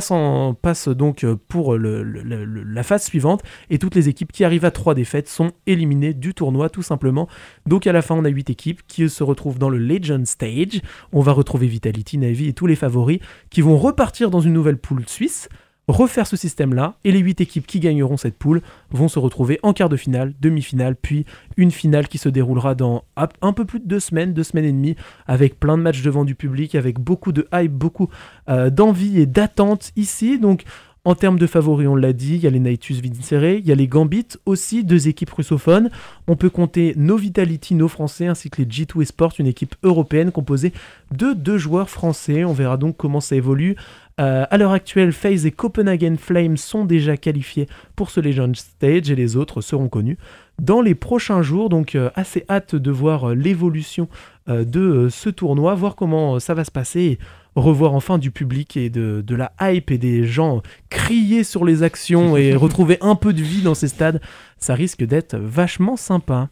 passe, 0.00 0.88
donc 0.88 1.24
euh, 1.24 1.36
pour 1.48 1.76
la 1.76 2.82
phase 2.82 3.04
suivante 3.04 3.42
et 3.70 3.78
toutes 3.78 3.94
les 3.94 4.08
équipes 4.08 4.32
qui 4.32 4.44
arrivent 4.44 4.64
à 4.64 4.70
3 4.70 4.94
défaites 4.94 5.28
sont 5.28 5.52
éliminées 5.66 6.14
du 6.14 6.34
tournoi 6.34 6.68
tout 6.68 6.82
simplement. 6.82 7.28
Donc 7.66 7.86
à 7.86 7.92
la 7.92 8.02
fin 8.02 8.14
on 8.14 8.24
a 8.24 8.28
8 8.28 8.50
équipes 8.50 8.80
qui 8.86 9.08
se 9.08 9.22
retrouvent 9.22 9.58
dans 9.58 9.70
le 9.70 9.78
Legend 9.78 10.26
Stage. 10.26 10.80
On 11.12 11.20
va 11.20 11.32
retrouver 11.32 11.66
Vitality, 11.66 12.18
Navy 12.18 12.48
et 12.48 12.52
tous 12.52 12.66
les 12.66 12.76
favoris 12.76 13.20
qui 13.50 13.60
vont 13.60 13.76
repartir 13.76 14.30
dans 14.30 14.40
une 14.40 14.52
nouvelle 14.52 14.78
poule 14.78 15.06
suisse 15.06 15.48
refaire 15.88 16.26
ce 16.26 16.36
système-là, 16.36 16.94
et 17.04 17.12
les 17.12 17.18
8 17.18 17.40
équipes 17.40 17.66
qui 17.66 17.80
gagneront 17.80 18.16
cette 18.16 18.36
poule 18.36 18.62
vont 18.90 19.08
se 19.08 19.18
retrouver 19.18 19.58
en 19.62 19.72
quart 19.72 19.88
de 19.88 19.96
finale, 19.96 20.34
demi-finale, 20.40 20.96
puis 20.96 21.26
une 21.56 21.70
finale 21.70 22.08
qui 22.08 22.18
se 22.18 22.28
déroulera 22.28 22.74
dans 22.74 23.04
un 23.16 23.52
peu 23.52 23.64
plus 23.64 23.80
de 23.80 23.86
deux 23.86 24.00
semaines, 24.00 24.32
deux 24.32 24.44
semaines 24.44 24.64
et 24.64 24.72
demie, 24.72 24.96
avec 25.26 25.60
plein 25.60 25.76
de 25.76 25.82
matchs 25.82 26.02
devant 26.02 26.24
du 26.24 26.34
public, 26.34 26.74
avec 26.74 26.98
beaucoup 26.98 27.32
de 27.32 27.46
hype, 27.52 27.72
beaucoup 27.72 28.08
euh, 28.48 28.70
d'envie 28.70 29.20
et 29.20 29.26
d'attente 29.26 29.92
ici. 29.96 30.38
Donc 30.38 30.64
en 31.06 31.14
termes 31.14 31.38
de 31.38 31.46
favoris, 31.46 31.86
on 31.86 31.96
l'a 31.96 32.14
dit, 32.14 32.36
il 32.36 32.40
y 32.40 32.46
a 32.46 32.50
les 32.50 32.60
Naitus 32.60 33.02
Vincere, 33.02 33.58
il 33.58 33.66
y 33.66 33.72
a 33.72 33.74
les 33.74 33.88
Gambit 33.88 34.26
aussi, 34.46 34.84
deux 34.84 35.06
équipes 35.06 35.30
russophones. 35.30 35.90
On 36.26 36.34
peut 36.34 36.48
compter 36.48 36.94
nos 36.96 37.18
Vitality, 37.18 37.74
nos 37.74 37.88
Français, 37.88 38.26
ainsi 38.26 38.48
que 38.48 38.62
les 38.62 38.66
G2 38.66 39.02
Esports, 39.02 39.34
une 39.38 39.46
équipe 39.46 39.74
européenne 39.82 40.32
composée 40.32 40.72
de 41.12 41.34
deux 41.34 41.58
joueurs 41.58 41.90
français. 41.90 42.44
On 42.44 42.54
verra 42.54 42.78
donc 42.78 42.96
comment 42.96 43.20
ça 43.20 43.36
évolue. 43.36 43.76
Euh, 44.20 44.46
à 44.48 44.58
l'heure 44.58 44.72
actuelle, 44.72 45.12
FaZe 45.12 45.46
et 45.46 45.50
Copenhagen 45.50 46.16
Flames 46.16 46.56
sont 46.56 46.84
déjà 46.84 47.16
qualifiés 47.16 47.66
pour 47.96 48.10
ce 48.10 48.20
Legend 48.20 48.54
Stage 48.54 49.10
et 49.10 49.16
les 49.16 49.36
autres 49.36 49.60
seront 49.60 49.88
connus 49.88 50.18
dans 50.60 50.80
les 50.80 50.94
prochains 50.94 51.42
jours. 51.42 51.68
Donc 51.68 51.94
euh, 51.94 52.10
assez 52.14 52.44
hâte 52.48 52.76
de 52.76 52.90
voir 52.90 53.30
euh, 53.30 53.34
l'évolution 53.34 54.08
de 54.46 55.08
ce 55.10 55.30
tournoi, 55.30 55.74
voir 55.74 55.96
comment 55.96 56.38
ça 56.38 56.52
va 56.52 56.64
se 56.64 56.70
passer 56.70 57.18
revoir 57.56 57.94
enfin 57.94 58.18
du 58.18 58.30
public 58.30 58.76
et 58.76 58.90
de, 58.90 59.24
de, 59.26 59.34
la 59.34 59.52
hype 59.58 59.90
et 59.90 59.96
des 59.96 60.26
gens 60.26 60.60
crier 60.90 61.44
sur 61.44 61.64
les 61.64 61.82
actions 61.82 62.36
et 62.36 62.54
retrouver 62.56 62.98
un 63.00 63.14
peu 63.14 63.32
de 63.32 63.40
vie 63.40 63.62
dans 63.62 63.74
ces 63.74 63.88
stades, 63.88 64.20
ça 64.58 64.74
risque 64.74 65.02
d'être 65.02 65.38
vachement 65.38 65.96
sympa. 65.96 66.50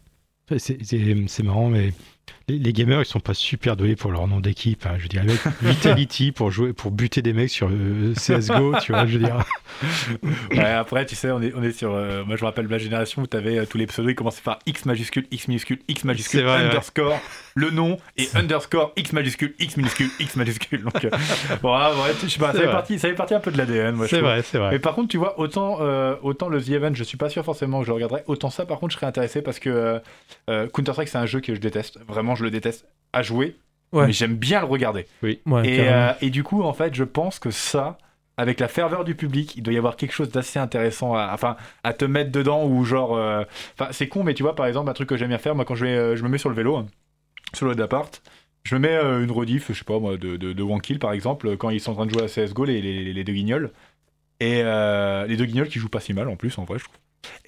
C'est 0.57 1.43
marrant, 1.43 1.69
mais 1.69 1.93
les, 2.49 2.59
les 2.59 2.73
gamers, 2.73 3.01
ils 3.01 3.05
sont 3.05 3.19
pas 3.19 3.33
super 3.33 3.75
doués 3.77 3.95
pour 3.95 4.11
leur 4.11 4.27
nom 4.27 4.39
d'équipe. 4.39 4.85
hein. 4.85 4.95
Je 4.97 5.03
veux 5.03 5.07
dire, 5.09 5.21
avec 5.21 5.39
Vitality 5.61 6.31
pour 6.31 6.51
jouer, 6.51 6.73
pour 6.73 6.91
buter 6.91 7.21
des 7.21 7.33
mecs 7.33 7.49
sur 7.49 7.69
euh, 7.71 8.13
CS:GO, 8.15 8.75
tu 8.81 8.91
vois, 8.91 9.05
je 9.05 9.17
veux 9.17 9.25
dire. 9.25 9.37
Ouais, 10.51 10.59
après, 10.65 11.03
tu 11.07 11.15
sais, 11.15 11.31
on 11.31 11.41
est, 11.41 11.51
on 11.55 11.63
est 11.63 11.71
sur. 11.71 11.91
euh, 11.93 12.23
moi, 12.25 12.35
je 12.35 12.41
me 12.41 12.45
rappelle 12.45 12.67
ma 12.67 12.77
génération 12.77 13.23
où 13.23 13.27
tu 13.27 13.35
avais 13.35 13.65
tous 13.65 13.79
les 13.79 13.87
pseudos, 13.87 14.11
ils 14.11 14.15
commençaient 14.15 14.43
par 14.43 14.59
X 14.67 14.85
majuscule, 14.85 15.25
X 15.31 15.47
minuscule, 15.47 15.79
X 15.87 16.03
majuscule, 16.03 16.43
vrai, 16.43 16.57
ouais. 16.59 16.65
underscore, 16.67 17.19
le 17.55 17.71
nom, 17.71 17.97
et 18.17 18.29
underscore, 18.35 18.93
X 18.95 19.13
majuscule, 19.13 19.55
X 19.59 19.75
minuscule, 19.77 20.09
X 20.19 20.35
majuscule. 20.35 20.83
Donc, 20.83 21.03
euh, 21.03 21.09
bon, 21.63 21.73
ah, 21.73 21.91
ouais, 21.91 22.13
je 22.21 22.27
sais 22.27 22.39
pas, 22.39 22.53
ça 22.53 22.59
fait, 22.59 22.67
partie, 22.67 22.99
ça 22.99 23.07
fait 23.09 23.15
partie 23.15 23.33
un 23.33 23.39
peu 23.39 23.51
de 23.51 23.57
l'ADN, 23.57 23.97
C'est 24.07 24.21
vrai, 24.21 24.43
c'est 24.43 24.59
vrai. 24.59 24.69
Mais 24.71 24.79
par 24.79 24.93
contre, 24.93 25.07
tu 25.09 25.17
vois, 25.17 25.39
autant, 25.39 25.77
euh, 25.81 26.15
autant 26.21 26.49
le 26.49 26.61
The 26.61 26.69
Event, 26.69 26.93
je 26.93 27.03
suis 27.03 27.17
pas 27.17 27.29
sûr 27.29 27.43
forcément 27.43 27.79
que 27.79 27.85
je 27.85 27.89
le 27.89 27.95
regarderai, 27.95 28.23
autant 28.27 28.51
ça, 28.51 28.65
par 28.67 28.79
contre, 28.79 28.91
je 28.93 28.97
serais 28.97 29.07
intéressé 29.07 29.41
parce 29.41 29.57
que 29.57 29.69
euh, 29.69 29.99
euh, 30.51 30.67
Counter-Strike, 30.67 31.09
c'est 31.09 31.17
un 31.17 31.25
jeu 31.25 31.39
que 31.41 31.55
je 31.55 31.59
déteste. 31.59 31.97
Vraiment, 32.07 32.32
je 32.35 32.43
le 32.43 32.51
déteste 32.51 32.85
à 33.13 33.21
jouer, 33.21 33.55
Ouais. 33.91 34.07
mais 34.07 34.13
j'aime 34.13 34.35
bien 34.35 34.59
le 34.59 34.65
regarder. 34.65 35.05
Ouais, 35.21 35.33
Et, 35.33 35.77
carrément. 35.77 35.95
euh, 35.95 36.13
et 36.21 36.29
du 36.31 36.43
coup, 36.43 36.63
en 36.63 36.73
fait, 36.73 36.93
je 36.95 37.03
pense 37.03 37.37
que 37.39 37.51
ça, 37.51 37.97
avec 38.37 38.59
la 38.59 38.67
ferveur 38.67 39.03
du 39.03 39.13
public, 39.15 39.55
il 39.55 39.61
doit 39.63 39.73
y 39.73 39.77
avoir 39.77 39.95
quelque 39.97 40.13
chose 40.13 40.29
d'assez 40.29 40.57
intéressant 40.59 41.13
à, 41.15 41.29
enfin, 41.33 41.55
à 41.83 41.93
te 41.93 42.05
mettre 42.05 42.31
dedans 42.31 42.65
ou 42.65 42.83
genre. 42.85 43.15
euh, 43.15 43.43
Enfin, 43.79 43.91
c'est 43.91 44.07
con, 44.07 44.23
mais 44.23 44.33
tu 44.33 44.41
vois, 44.43 44.55
par 44.55 44.65
exemple, 44.65 44.89
un 44.89 44.93
truc 44.93 45.09
que 45.09 45.17
j'aime 45.17 45.29
bien 45.29 45.37
faire, 45.37 45.53
moi, 45.55 45.63
quand 45.65 45.75
je, 45.75 45.85
vais, 45.85 45.91
euh, 45.95 46.15
je 46.15 46.23
me 46.23 46.29
mets 46.29 46.39
sur 46.39 46.49
le 46.49 46.55
vélo, 46.55 46.75
hein, 46.77 46.87
sur 47.53 47.67
le 47.67 47.75
d'appart, 47.75 48.21
je 48.63 48.75
me 48.75 48.79
mets 48.81 48.95
euh, 48.95 49.23
une 49.23 49.31
rediff, 49.31 49.67
je 49.71 49.77
sais 49.77 49.83
pas 49.85 49.99
moi, 49.99 50.17
de, 50.17 50.37
de, 50.37 50.53
de 50.53 50.63
One 50.63 50.81
Kill, 50.81 50.97
par 50.99 51.11
exemple, 51.13 51.55
quand 51.57 51.69
ils 51.69 51.79
sont 51.81 51.91
en 51.91 51.95
train 51.95 52.05
de 52.07 52.11
jouer 52.11 52.23
à 52.23 52.27
CSGO, 52.27 52.65
les, 52.65 52.81
les, 52.81 53.13
les 53.13 53.23
deux 53.23 53.33
guignols. 53.33 53.71
Et 54.39 54.61
euh, 54.63 55.25
les 55.27 55.37
deux 55.37 55.45
guignols 55.45 55.69
qui 55.69 55.79
jouent 55.79 55.89
pas 55.89 55.99
si 56.01 56.13
mal 56.13 56.27
en 56.29 56.35
plus, 56.35 56.57
en 56.57 56.65
vrai, 56.65 56.79
je 56.79 56.85
trouve. 56.85 56.97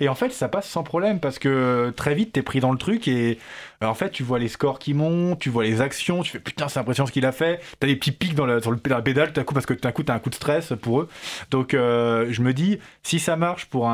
Et, 0.00 0.08
en 0.08 0.14
fait, 0.14 0.32
ça 0.32 0.48
passe 0.48 0.68
sans 0.68 0.82
problème 0.82 1.20
parce 1.20 1.38
que 1.38 1.92
très 1.96 2.14
vite, 2.14 2.32
t'es 2.32 2.42
pris 2.42 2.60
dans 2.60 2.72
le 2.72 2.78
truc 2.78 3.08
et 3.08 3.38
euh, 3.82 3.86
en 3.86 3.94
fait, 3.94 4.10
tu 4.10 4.22
vois 4.22 4.38
les 4.38 4.48
scores 4.48 4.78
qui 4.78 4.94
montent, 4.94 5.38
tu 5.38 5.50
vois 5.50 5.64
les 5.64 5.80
actions, 5.80 6.22
tu 6.22 6.32
fais 6.32 6.38
putain, 6.38 6.68
c'est 6.68 6.78
impressionnant 6.78 7.06
ce 7.06 7.12
qu'il 7.12 7.26
a 7.26 7.32
fait. 7.32 7.60
T'as 7.80 7.86
des 7.86 7.96
petits 7.96 8.12
pics 8.12 8.34
dans 8.34 8.46
la, 8.46 8.60
sur 8.60 8.70
le, 8.70 8.78
pédale 8.78 9.32
tout 9.32 9.42
coup 9.44 9.54
parce 9.54 9.66
que 9.66 9.74
tout 9.74 9.86
à 9.86 9.92
coup, 9.92 10.02
t'as 10.02 10.14
un 10.14 10.18
coup 10.18 10.30
de 10.30 10.34
stress 10.34 10.72
pour 10.80 11.00
eux. 11.00 11.08
Donc, 11.50 11.74
euh, 11.74 12.26
je 12.30 12.42
me 12.42 12.52
dis, 12.52 12.78
si 13.02 13.18
ça 13.18 13.36
marche 13.36 13.66
pour 13.66 13.88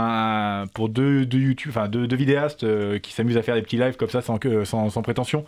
deux, 0.88 1.27
YouTube, 1.33 1.70
enfin 1.70 1.88
deux, 1.88 2.16
vidéastes 2.16 2.64
euh, 2.64 2.99
qui 2.99 3.12
s'amusent 3.12 3.37
à 3.37 3.42
faire 3.42 3.55
des 3.55 3.62
petits 3.62 3.79
lives 3.79 3.96
comme 3.96 4.11
ça 4.11 4.23
sans 4.23 5.03
prétention, 5.03 5.44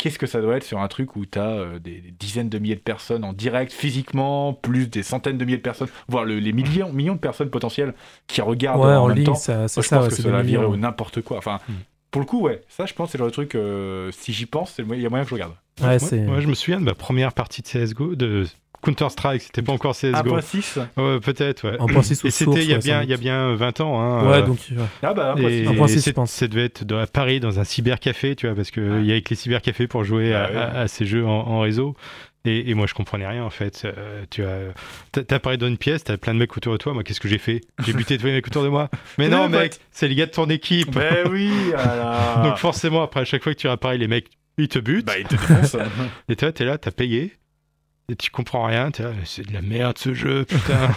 qu'est-ce 0.00 0.18
que 0.18 0.26
ça 0.26 0.40
doit 0.40 0.56
être 0.56 0.64
sur 0.64 0.80
un 0.80 0.88
truc 0.88 1.14
où 1.14 1.26
t'as 1.26 1.46
euh, 1.50 1.78
des, 1.78 2.00
des 2.00 2.10
dizaines 2.10 2.48
de 2.48 2.58
milliers 2.58 2.74
de 2.76 2.80
personnes 2.80 3.22
en 3.22 3.32
direct, 3.34 3.70
physiquement, 3.72 4.54
plus 4.54 4.88
des 4.88 5.02
centaines 5.02 5.36
de 5.38 5.44
milliers 5.44 5.58
de 5.58 5.62
personnes, 5.62 5.88
voire 6.08 6.24
le- 6.24 6.38
les 6.38 6.52
millions, 6.52 6.92
millions 6.92 7.14
de 7.14 7.20
personnes 7.20 7.50
potentielles 7.50 7.94
qui 8.26 8.40
regardent 8.40 8.80
Ouais, 8.80 8.86
en, 8.94 9.02
en 9.04 9.06
même 9.08 9.16
ligne, 9.16 9.26
temps. 9.26 9.34
ça- 9.34 9.68
c'est 9.68 9.78
Moi, 9.78 9.82
je 9.84 9.88
ça, 9.88 9.96
pense 9.98 10.06
ouais, 10.12 10.16
que 10.16 10.22
virer 10.22 10.42
millions. 10.42 10.70
au 10.70 10.76
n'importe 10.76 11.20
quoi. 11.20 11.36
Enfin, 11.38 11.58
Hmm. 11.68 11.74
pour 12.10 12.20
le 12.22 12.26
coup, 12.26 12.40
ouais, 12.40 12.62
ça, 12.68 12.86
je 12.86 12.94
pense, 12.94 13.08
que 13.08 13.12
c'est 13.12 13.18
le 13.18 13.22
genre 13.24 13.28
de 13.28 13.32
truc. 13.34 13.54
euh, 13.54 14.10
si 14.12 14.32
j'y 14.32 14.46
pense, 14.46 14.78
il 14.78 15.00
y 15.00 15.06
a 15.06 15.10
moyen 15.10 15.24
que 15.24 15.28
je 15.30 15.34
regarde. 15.34 15.52
Ouais, 15.82 15.98
moi, 16.26 16.40
je 16.40 16.46
me 16.48 16.54
souviens 16.54 16.80
de 16.80 16.84
ma 16.84 16.94
première 16.94 17.32
partie 17.32 17.62
de 17.62 17.66
CSGO, 17.68 18.14
de 18.14 18.46
Counter-Strike, 18.82 19.42
c'était 19.42 19.62
pas 19.62 19.72
encore 19.72 19.94
CSGO. 19.94 20.36
1.6 20.38 20.78
Ouais, 20.96 21.20
peut-être, 21.20 21.68
ouais. 21.70 21.78
En 21.80 21.86
point 21.86 22.02
six 22.02 22.22
ou 22.24 22.28
Et 22.28 22.30
c'était 22.30 22.62
il 22.62 22.68
y 22.70 22.72
a 22.72 22.76
ouais, 22.76 22.82
bien, 22.82 23.02
il 23.02 23.10
y 23.10 23.14
a 23.14 23.16
bien 23.16 23.54
20 23.54 23.80
ans. 23.80 24.00
Hein, 24.00 24.28
Ouais, 24.30 24.36
euh, 24.38 24.42
donc. 24.42 24.58
ouais. 24.70 24.84
Ah 25.02 25.12
bah, 25.14 25.34
Et 25.38 25.64
1.6. 25.64 25.76
1.6, 25.76 25.88
c'est- 26.00 26.10
je 26.10 26.14
pense. 26.14 26.30
ça 26.32 26.48
devait 26.48 26.64
être 26.64 26.84
dans, 26.84 26.98
à 26.98 27.06
Paris, 27.06 27.40
dans 27.40 27.58
un 27.60 27.64
cybercafé, 27.64 28.34
tu 28.36 28.46
vois, 28.46 28.56
parce 28.56 28.70
qu'il 28.70 28.82
Ouais. 28.82 29.04
y 29.04 29.10
a 29.10 29.12
avec 29.12 29.28
les 29.30 29.36
cybercafés 29.36 29.86
pour 29.86 30.04
jouer 30.04 30.34
à, 30.34 30.44
Ah 30.44 30.50
ouais. 30.50 30.56
à- 30.56 30.80
à 30.80 30.88
ces 30.88 31.04
jeux 31.06 31.26
en, 31.26 31.30
en 31.30 31.60
réseau. 31.60 31.94
Et, 32.46 32.70
et 32.70 32.74
moi, 32.74 32.86
je 32.86 32.94
comprenais 32.94 33.26
rien, 33.26 33.44
en 33.44 33.50
fait. 33.50 33.82
Euh, 33.84 34.24
tu 34.30 34.42
as, 34.42 35.22
t'as- 35.24 35.38
parlé 35.40 35.58
dans 35.58 35.66
une 35.68 35.76
pièce, 35.76 36.04
t'as 36.04 36.16
plein 36.16 36.32
de 36.32 36.38
mecs 36.38 36.56
autour 36.56 36.72
de 36.72 36.78
toi. 36.78 36.94
Moi, 36.94 37.02
qu'est-ce 37.04 37.20
que 37.20 37.28
j'ai 37.28 37.36
fait? 37.36 37.60
J'ai 37.84 37.92
buté 37.92 38.16
tous 38.16 38.24
les 38.24 38.32
mecs 38.32 38.46
autour 38.46 38.62
de 38.64 38.68
moi. 38.68 38.88
Mais 39.18 39.28
non, 39.28 39.46
mec, 39.50 39.78
c'est 39.90 40.08
les 40.08 40.14
gars 40.14 40.24
de 40.24 40.30
ton 40.30 40.46
équipe. 40.48 40.90
Ben 40.94 41.28
oui, 41.30 41.52
ah. 41.76 42.40
Donc, 42.44 42.56
forcément, 42.56 43.02
après, 43.02 43.20
à 43.20 43.24
chaque 43.26 43.42
fois 43.42 43.52
que 43.52 43.58
tu 43.58 43.66
réapparais, 43.66 43.98
les 43.98 44.08
mecs, 44.08 44.28
ils 44.56 44.68
te 44.68 44.78
butent. 44.78 45.06
bah, 45.06 45.18
il 45.18 45.26
te 45.26 45.34
défonce. 45.34 45.76
Et 46.30 46.36
toi, 46.36 46.50
t'es 46.50 46.64
là, 46.64 46.78
t'as 46.78 46.90
payé. 46.90 47.34
Et 48.10 48.16
tu 48.16 48.30
comprends 48.30 48.64
rien. 48.66 48.90
C'est 49.24 49.46
de 49.46 49.52
la 49.52 49.62
merde 49.62 49.96
ce 49.98 50.12
jeu, 50.14 50.44
putain. 50.48 50.90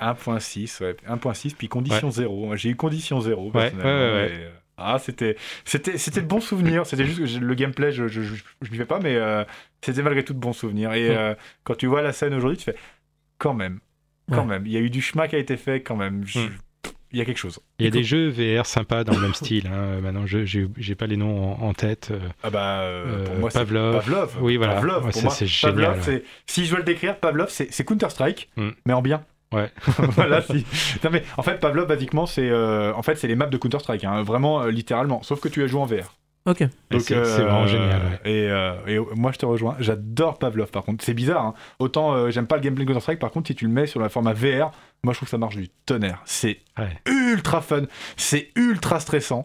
1.6, 0.00 0.82
ouais. 0.82 0.96
1.6, 1.08 1.54
puis 1.56 1.68
condition 1.68 2.10
0. 2.10 2.46
Moi, 2.46 2.56
J'ai 2.56 2.70
eu 2.70 2.76
condition 2.76 3.20
0. 3.20 3.46
Ouais, 3.46 3.50
personnellement, 3.52 3.90
ouais, 3.90 3.98
ouais, 4.10 4.12
ouais. 4.12 4.30
et, 4.30 4.44
euh, 4.44 4.50
Ah, 4.76 4.98
c'était, 4.98 5.36
c'était, 5.64 5.96
c'était 5.98 6.20
de 6.20 6.26
bons 6.26 6.40
souvenirs. 6.40 6.86
C'était 6.86 7.06
juste 7.06 7.18
que 7.38 7.38
le 7.44 7.54
gameplay, 7.54 7.92
je, 7.92 8.08
je, 8.08 8.20
je, 8.22 8.34
je 8.62 8.70
m'y 8.70 8.76
fais 8.76 8.84
pas, 8.84 8.98
mais 9.00 9.14
euh, 9.16 9.44
c'était 9.80 10.02
malgré 10.02 10.22
tout 10.24 10.34
de 10.34 10.38
bons 10.38 10.52
souvenirs. 10.52 10.92
Et 10.92 11.16
euh, 11.16 11.34
quand 11.64 11.76
tu 11.76 11.86
vois 11.86 12.02
la 12.02 12.12
scène 12.12 12.34
aujourd'hui, 12.34 12.58
tu 12.58 12.64
fais 12.64 12.76
quand 13.38 13.54
même, 13.54 13.80
quand 14.30 14.40
Ouais. 14.42 14.46
même. 14.46 14.66
Il 14.66 14.72
y 14.72 14.76
a 14.76 14.80
eu 14.80 14.90
du 14.90 15.00
chemin 15.00 15.28
qui 15.28 15.36
a 15.36 15.38
été 15.38 15.56
fait, 15.56 15.80
quand 15.82 15.96
même. 15.96 16.24
Je- 16.26 16.40
Mm. 16.40 16.50
Il 17.12 17.18
y 17.18 17.22
a 17.22 17.24
quelque 17.24 17.38
chose. 17.38 17.60
Il 17.78 17.84
y 17.84 17.88
a 17.88 17.90
des 17.90 18.02
jeux 18.02 18.28
VR 18.28 18.66
sympas 18.66 19.04
dans 19.04 19.14
le 19.14 19.20
même 19.20 19.34
style. 19.34 19.68
Hein. 19.68 20.00
Maintenant, 20.02 20.26
je- 20.26 20.44
j'ai 20.44 20.94
pas 20.94 21.06
les 21.06 21.16
noms 21.16 21.54
en, 21.62 21.66
en 21.68 21.72
tête. 21.74 22.08
Euh, 22.10 22.18
Ah 22.42 22.50
bah, 22.50 22.80
euh, 22.80 23.24
pour 23.24 23.34
Euh, 23.34 23.38
moi, 23.38 23.50
c'est 23.50 23.58
Pavlov. 23.60 23.94
Pavlov. 23.94 24.36
Oui, 24.40 24.56
voilà. 24.56 24.74
Pavlov, 24.74 24.96
Ouais, 25.06 25.10
pour 25.12 25.20
ça, 25.20 25.22
moi, 25.22 25.30
c'est 25.34 25.46
Pavlov, 25.62 26.04
génial, 26.04 26.22
si 26.46 26.64
je 26.64 26.70
dois 26.70 26.78
le 26.80 26.84
décrire, 26.84 27.16
Pavlov, 27.18 27.48
c'est 27.48 27.84
Counter-Strike, 27.84 28.50
Mm. 28.56 28.68
mais 28.86 28.92
en 28.92 29.02
bien. 29.02 29.24
Ouais. 29.52 29.70
voilà, 29.98 30.42
si. 30.42 30.66
Non, 31.04 31.10
mais 31.12 31.22
en 31.36 31.42
fait, 31.42 31.60
Pavlov, 31.60 31.86
basiquement, 31.86 32.26
c'est 32.26 32.50
euh, 32.50 32.92
en 32.94 33.02
fait, 33.02 33.22
les 33.22 33.36
maps 33.36 33.46
de 33.46 33.56
Counter-Strike, 33.56 34.04
hein, 34.04 34.22
vraiment, 34.22 34.62
euh, 34.62 34.70
littéralement. 34.70 35.22
Sauf 35.22 35.40
que 35.40 35.48
tu 35.48 35.62
as 35.62 35.66
joué 35.68 35.80
en 35.80 35.86
VR. 35.86 36.14
Ok. 36.46 36.64
C'est 37.00 37.12
euh, 37.16 37.22
vraiment 37.24 37.66
génial. 37.66 38.00
ouais. 38.24 38.30
Et, 38.30 38.48
euh, 38.50 38.74
et, 38.86 38.96
euh, 38.98 39.04
moi, 39.16 39.32
je 39.32 39.38
te 39.38 39.46
rejoins. 39.46 39.76
J'adore 39.80 40.38
Pavlov, 40.38 40.70
par 40.70 40.84
contre. 40.84 41.04
C'est 41.04 41.12
bizarre. 41.14 41.44
hein. 41.44 41.54
Autant 41.80 42.14
euh, 42.14 42.30
j'aime 42.30 42.46
pas 42.46 42.56
le 42.56 42.62
gameplay 42.62 42.84
de 42.84 42.88
Counter-Strike. 42.90 43.18
Par 43.18 43.30
contre, 43.32 43.48
si 43.48 43.54
tu 43.56 43.66
le 43.66 43.72
mets 43.72 43.86
sur 43.86 43.98
le 44.00 44.08
format 44.08 44.32
VR, 44.32 44.70
moi, 45.02 45.12
je 45.12 45.18
trouve 45.18 45.26
que 45.26 45.30
ça 45.30 45.38
marche 45.38 45.56
du 45.56 45.68
tonnerre. 45.86 46.22
C'est 46.24 46.60
Ouais. 46.78 46.98
ultra 47.06 47.60
fun. 47.60 47.82
C'est 48.16 48.50
ultra 48.54 49.00
stressant. 49.00 49.44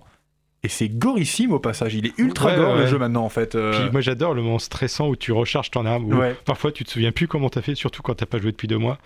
Et 0.63 0.67
c'est 0.69 0.89
gorissime 0.89 1.53
au 1.53 1.59
passage. 1.59 1.95
Il 1.95 2.05
est 2.05 2.13
ultra 2.19 2.51
Ouais, 2.51 2.55
gore 2.55 2.75
le 2.75 2.85
jeu 2.85 2.99
maintenant, 2.99 3.23
en 3.25 3.29
fait. 3.29 3.55
euh. 3.55 3.71
Puis 3.81 3.89
moi 3.91 3.99
j'adore 4.01 4.35
le 4.35 4.43
moment 4.43 4.59
stressant 4.59 5.07
où 5.07 5.15
tu 5.15 5.31
recharges 5.31 5.71
ton 5.71 5.87
arme, 5.87 6.05
où 6.05 6.15
Ouais. 6.15 6.35
parfois 6.45 6.71
tu 6.71 6.83
te 6.83 6.91
souviens 6.91 7.11
plus 7.11 7.27
comment 7.27 7.49
t'as 7.49 7.63
fait, 7.63 7.73
surtout 7.73 8.03
quand 8.03 8.13
t'as 8.13 8.27
pas 8.27 8.37
joué 8.37 8.51
depuis 8.51 8.67
deux 8.67 8.77
mois, 8.77 8.99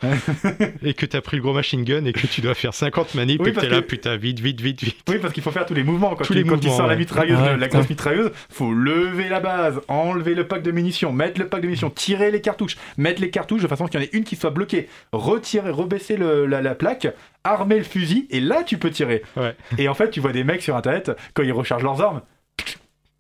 et 0.83 0.93
que 0.93 1.05
t'as 1.05 1.21
pris 1.21 1.37
le 1.37 1.43
gros 1.43 1.53
machine 1.53 1.85
gun 1.85 2.03
et 2.03 2.11
que 2.11 2.27
tu 2.27 2.41
dois 2.41 2.55
faire 2.55 2.73
50 2.73 3.15
manips 3.15 3.39
Oui, 3.41 3.51
et 3.51 3.53
que 3.53 3.61
t'es 3.61 3.69
là, 3.69 3.81
putain, 3.81 4.17
vite, 4.17 4.41
vite, 4.41 4.59
vite, 4.59 4.83
vite. 4.83 4.97
Oui, 5.07 5.15
parce 5.21 5.33
qu'il 5.33 5.43
faut 5.43 5.51
faire 5.51 5.65
tous 5.65 5.73
les 5.73 5.85
mouvements. 5.85 6.09
Quand, 6.15 6.25
Tous 6.25 6.33
tu, 6.33 6.39
les 6.39 6.43
quand 6.43 6.55
il 6.57 6.63
mouvements, 6.65 6.75
sort 6.75 6.87
la 6.87 6.97
mitrailleuse, 6.97 7.39
le- 7.39 7.55
la 7.55 7.67
grosse 7.69 7.89
mitrailleuse, 7.89 8.31
faut 8.49 8.73
lever 8.73 9.29
la 9.29 9.39
base, 9.39 9.79
enlever 9.87 10.35
le 10.35 10.45
pack 10.47 10.61
de 10.61 10.71
munitions, 10.71 11.13
mettre 11.13 11.39
le 11.39 11.47
pack 11.47 11.61
de 11.61 11.67
munitions, 11.67 11.89
tirer 11.89 12.31
les 12.31 12.41
cartouches, 12.41 12.75
mettre 12.97 13.21
les 13.21 13.29
cartouches 13.29 13.61
de 13.61 13.67
façon 13.69 13.87
qu'il 13.87 13.97
y 14.01 14.03
en 14.03 14.05
ait 14.05 14.09
une 14.11 14.25
qui 14.25 14.35
soit 14.35 14.49
bloquée, 14.49 14.89
retirer, 15.13 15.69
rebaisser 15.69 16.17
le- 16.17 16.45
la, 16.47 16.61
la 16.61 16.75
plaque, 16.75 17.07
armer 17.45 17.77
le 17.77 17.83
fusil, 17.83 18.27
et 18.29 18.39
là 18.39 18.63
tu 18.63 18.77
peux 18.77 18.91
tirer. 18.91 19.21
Ouais. 19.37 19.55
Et 19.77 19.87
en 19.87 19.93
fait, 19.93 20.09
tu 20.09 20.19
vois 20.19 20.31
des 20.31 20.43
mecs 20.43 20.61
sur 20.61 20.75
internet, 20.75 21.11
quand 21.33 21.43
ils 21.43 21.51
rechargent 21.53 21.83
leurs 21.83 22.01
armes. 22.01 22.21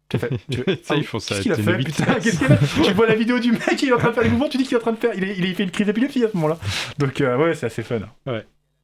tu 0.09 0.17
fais- 0.19 0.29
tu 0.51 0.63
ah, 0.89 0.95
ils 0.95 1.03
font 1.05 1.19
ça, 1.19 1.35
Qu'est-ce 1.35 1.41
qu'il 1.43 1.51
a 1.51 1.55
c'est 1.55 1.63
fait 1.63 1.71
inévitable. 1.73 2.07
Putain, 2.15 2.19
qu'est-ce 2.21 2.37
qu'il 2.37 2.51
a 2.51 2.57
fait 2.57 2.81
Tu 2.83 2.93
vois 2.93 3.07
la 3.07 3.15
vidéo 3.15 3.39
du 3.39 3.51
mec, 3.51 3.81
il 3.81 3.89
est 3.89 3.93
en 3.93 3.97
train 3.97 4.09
de 4.09 4.13
faire 4.13 4.23
les 4.23 4.29
mouvements, 4.29 4.49
tu 4.49 4.57
dis 4.57 4.63
qu'il 4.63 4.73
est 4.73 4.79
en 4.79 4.81
train 4.81 4.91
de 4.93 4.97
faire. 4.97 5.11
Il, 5.15 5.23
est- 5.23 5.35
il 5.37 5.55
fait 5.55 5.63
une 5.63 5.71
crise 5.71 5.87
d'épilepsie 5.87 6.23
à 6.23 6.29
ce 6.29 6.35
moment-là. 6.37 6.57
Donc, 6.99 7.19
euh, 7.21 7.37
ouais, 7.37 7.55
c'est 7.55 7.65
assez 7.67 7.83
fun. 7.83 7.99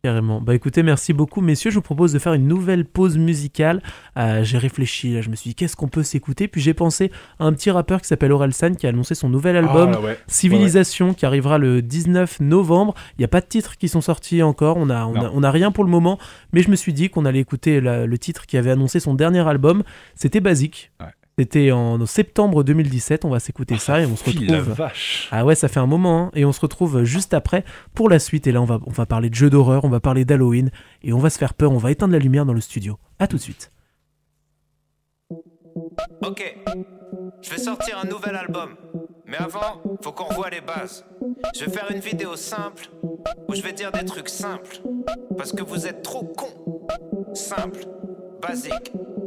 Carrément. 0.04 0.42
Bah 0.42 0.56
écoutez, 0.56 0.82
merci 0.82 1.14
beaucoup 1.14 1.42
messieurs. 1.42 1.70
Je 1.70 1.76
vous 1.76 1.84
propose 1.84 2.12
de 2.12 2.18
faire 2.18 2.34
une 2.34 2.48
nouvelle 2.48 2.86
pause 2.86 3.20
musicale. 3.20 3.84
Euh, 4.18 4.44
j'ai 4.44 4.58
réfléchi, 4.58 5.14
là, 5.14 5.22
je 5.22 5.30
me 5.30 5.36
suis 5.36 5.50
dit 5.52 5.56
qu'est-ce 5.56 5.76
qu'on 5.76 5.90
peut 5.90 6.02
s'écouter? 6.02 6.48
Puis 6.48 6.60
j'ai 6.60 6.74
pensé 6.74 7.12
à 7.38 7.46
un 7.46 7.54
petit 7.54 7.70
rappeur 7.70 8.02
qui 8.02 8.08
s'appelle 8.08 8.32
Orelsan 8.32 8.74
qui 8.74 8.88
a 8.88 8.90
annoncé 8.90 9.14
son 9.14 9.30
nouvel 9.30 9.56
album 9.58 9.92
Ah, 9.94 10.02
ouais. 10.02 10.18
Civilisation 10.26 11.14
qui 11.14 11.28
arrivera 11.28 11.60
le 11.60 11.84
19 11.84 12.40
novembre. 12.40 12.96
Il 13.18 13.22
n'y 13.22 13.26
a 13.26 13.28
pas 13.28 13.42
de 13.42 13.46
titres 13.46 13.78
qui 13.78 13.88
sont 13.90 14.02
sortis 14.02 14.42
encore. 14.42 14.78
On 14.78 14.90
a, 14.90 15.06
on, 15.06 15.14
a, 15.16 15.30
on 15.36 15.44
a 15.44 15.52
rien 15.52 15.72
pour 15.72 15.84
le 15.84 15.92
moment. 15.92 16.18
Mais 16.52 16.64
je 16.64 16.72
me 16.72 16.76
suis 16.76 16.94
dit 16.94 17.12
qu'on 17.12 17.26
allait 17.26 17.40
écouter 17.40 17.80
la- 17.80 18.08
le 18.08 18.18
titre 18.18 18.48
qui 18.48 18.58
avait 18.58 18.72
annoncé 18.72 19.00
son 19.00 19.14
dernier 19.14 19.48
album. 19.48 19.84
C'était 20.16 20.40
Basique. 20.40 20.92
C'était 21.42 21.72
en, 21.72 22.06
septembre 22.06 22.64
2017. 22.64 23.26
On 23.26 23.30
va 23.30 23.40
s'écouter 23.40 23.80
ça 23.80 24.00
et 24.00 24.06
on 24.06 24.16
se 24.16 24.24
retrouve. 24.24 24.74
vache. 24.76 25.28
Ah 25.32 25.44
ouais, 25.44 25.56
ça 25.56 25.70
fait 25.70 25.80
un 25.80 25.88
moment, 25.88 26.26
hein. 26.26 26.32
et 26.36 26.46
on 26.46 26.52
se 26.52 26.62
retrouve 26.62 27.04
juste 27.04 27.34
après 27.34 27.66
pour 27.96 28.10
la 28.10 28.20
suite. 28.20 28.46
Et 28.46 28.52
là, 28.52 28.62
on 28.62 28.66
va, 28.66 28.80
on 28.86 28.92
va 28.92 29.08
parler 29.08 29.32
de 29.32 29.34
jeux 29.34 29.50
d'horreur, 29.50 29.84
on 29.86 29.90
va 29.90 30.00
parler 30.00 30.24
d'Halloween, 30.24 30.70
et 31.02 31.14
on 31.14 31.18
va 31.18 31.32
se 31.32 31.40
faire 31.40 31.56
peur, 31.56 31.72
on 31.72 31.80
va 31.80 31.90
éteindre 31.90 32.14
la 32.14 32.20
lumière 32.20 32.46
dans 32.46 32.54
le 32.54 32.62
studio. 32.62 33.00
À 33.18 33.26
tout 33.26 33.38
de 33.38 33.42
suite. 33.42 33.72
Ok, 36.22 36.58
je 37.42 37.50
vais 37.50 37.58
sortir 37.58 37.98
un 37.98 38.08
nouvel 38.08 38.36
album. 38.36 38.76
Mais 39.26 39.38
avant, 39.38 39.82
faut 40.04 40.12
qu'on 40.12 40.26
revoie 40.26 40.52
les 40.52 40.62
bases. 40.62 41.04
Je 41.56 41.66
vais 41.66 41.72
faire 41.72 41.90
une 41.90 42.02
vidéo 42.02 42.36
simple 42.36 42.90
où 43.48 43.56
je 43.56 43.64
vais 43.64 43.74
dire 43.74 43.92
des 43.92 44.06
trucs 44.06 44.30
simples. 44.30 44.80
Parce 45.36 45.54
que 45.54 45.64
vous 45.64 45.88
êtes 45.88 46.04
trop 46.04 46.24
cons. 46.24 46.86
Simple, 47.34 47.80
basique. 48.40 48.92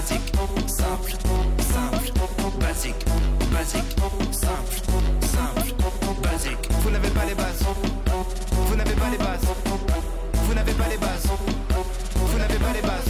basique, 0.00 0.32
simple, 0.66 1.12
simple, 1.58 2.12
basique, 2.58 3.04
basique, 3.52 3.96
simple, 4.32 4.76
simple, 5.20 5.74
basique. 6.22 6.68
Vous 6.80 6.90
n'avez 6.90 7.10
pas 7.10 7.26
les 7.26 7.34
bases, 7.34 7.64
vous 8.50 8.76
n'avez 8.76 8.94
pas 8.94 9.10
les 9.10 9.18
bases, 9.18 9.40
vous 10.34 10.54
n'avez 10.54 10.72
pas 10.72 10.88
les 10.88 10.96
bases, 10.96 11.28
vous 12.14 12.38
n'avez 12.38 12.58
pas 12.58 12.72
les 12.72 12.80
bases. 12.80 13.09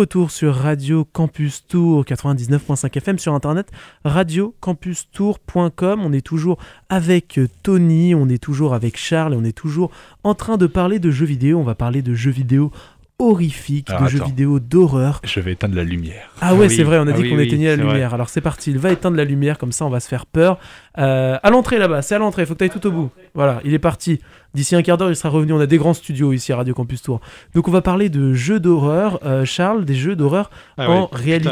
Retour 0.00 0.30
sur 0.30 0.54
Radio 0.54 1.04
Campus 1.04 1.66
Tour 1.66 2.06
99.5 2.06 2.96
FM 2.96 3.18
sur 3.18 3.34
internet 3.34 3.70
radiocampustour.com. 4.06 6.00
On 6.02 6.12
est 6.14 6.24
toujours 6.24 6.56
avec 6.88 7.38
euh, 7.38 7.48
Tony, 7.62 8.14
on 8.14 8.26
est 8.30 8.42
toujours 8.42 8.72
avec 8.72 8.96
Charles 8.96 9.34
et 9.34 9.36
on 9.36 9.44
est 9.44 9.52
toujours 9.52 9.90
en 10.24 10.34
train 10.34 10.56
de 10.56 10.66
parler 10.66 11.00
de 11.00 11.10
jeux 11.10 11.26
vidéo. 11.26 11.58
On 11.58 11.64
va 11.64 11.74
parler 11.74 12.00
de 12.00 12.14
jeux 12.14 12.30
vidéo 12.30 12.72
horrifiques, 13.20 13.90
Alors, 13.90 14.02
de 14.04 14.08
jeux 14.08 14.24
vidéo 14.24 14.58
d'horreur. 14.60 15.20
Je 15.24 15.38
vais 15.40 15.52
éteindre 15.52 15.76
la 15.76 15.84
lumière. 15.84 16.30
Ah 16.40 16.54
ouais, 16.54 16.66
oui. 16.66 16.74
c'est 16.74 16.82
vrai, 16.82 16.98
on 16.98 17.06
a 17.06 17.10
Ah 17.10 17.12
dit 17.12 17.22
oui, 17.22 17.30
qu'on 17.30 17.36
oui, 17.36 17.44
éteignait 17.46 17.76
la 17.76 17.82
vrai. 17.82 17.92
lumière. 17.92 18.14
Alors 18.14 18.28
c'est 18.28 18.40
parti, 18.40 18.70
il 18.70 18.78
va 18.78 18.90
éteindre 18.90 19.16
la 19.16 19.24
lumière, 19.24 19.58
comme 19.58 19.72
ça 19.72 19.84
on 19.84 19.90
va 19.90 20.00
se 20.00 20.08
faire 20.08 20.26
peur. 20.26 20.58
Euh, 20.98 21.38
à 21.42 21.50
l'entrée 21.50 21.78
là-bas, 21.78 22.02
c'est 22.02 22.14
à 22.14 22.18
l'entrée, 22.18 22.44
faut 22.46 22.54
que 22.54 22.58
tu 22.58 22.64
ailles 22.64 22.70
tout 22.70 22.86
au 22.86 22.90
bout. 22.90 23.10
Voilà, 23.34 23.60
il 23.64 23.74
est 23.74 23.78
parti. 23.78 24.20
D'ici 24.54 24.74
un 24.74 24.82
quart 24.82 24.96
d'heure, 24.98 25.10
il 25.10 25.16
sera 25.16 25.28
revenu. 25.28 25.52
On 25.52 25.60
a 25.60 25.66
des 25.66 25.78
grands 25.78 25.94
studios 25.94 26.32
ici 26.32 26.52
à 26.52 26.56
Radio 26.56 26.74
Campus 26.74 27.02
Tour. 27.02 27.20
Donc 27.54 27.68
on 27.68 27.70
va 27.70 27.82
parler 27.82 28.08
de 28.08 28.32
jeux 28.32 28.58
d'horreur. 28.58 29.20
Euh, 29.24 29.44
Charles, 29.44 29.84
des 29.84 29.94
jeux 29.94 30.16
d'horreur 30.16 30.50
Ah 30.76 30.90
en 30.90 31.06
réalité. 31.12 31.48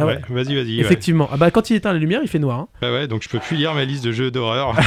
Ah 0.00 0.06
ouais. 0.06 0.14
ouais, 0.14 0.20
Vas-y, 0.44 0.54
vas-y. 0.56 0.76
ouais. 0.76 0.80
Effectivement. 0.80 1.28
Ah 1.32 1.36
bah, 1.36 1.50
quand 1.50 1.70
il 1.70 1.76
éteint 1.76 1.92
la 1.92 1.98
lumière, 1.98 2.20
il 2.22 2.28
fait 2.28 2.38
noir. 2.38 2.58
hein. 2.60 2.68
Bah 2.80 2.92
ouais, 2.92 3.06
donc 3.08 3.22
je 3.22 3.28
peux 3.28 3.38
plus 3.38 3.56
lire 3.56 3.74
ma 3.74 3.84
liste 3.84 4.04
de 4.04 4.12
jeux 4.12 4.30
d'horreur. 4.30 4.74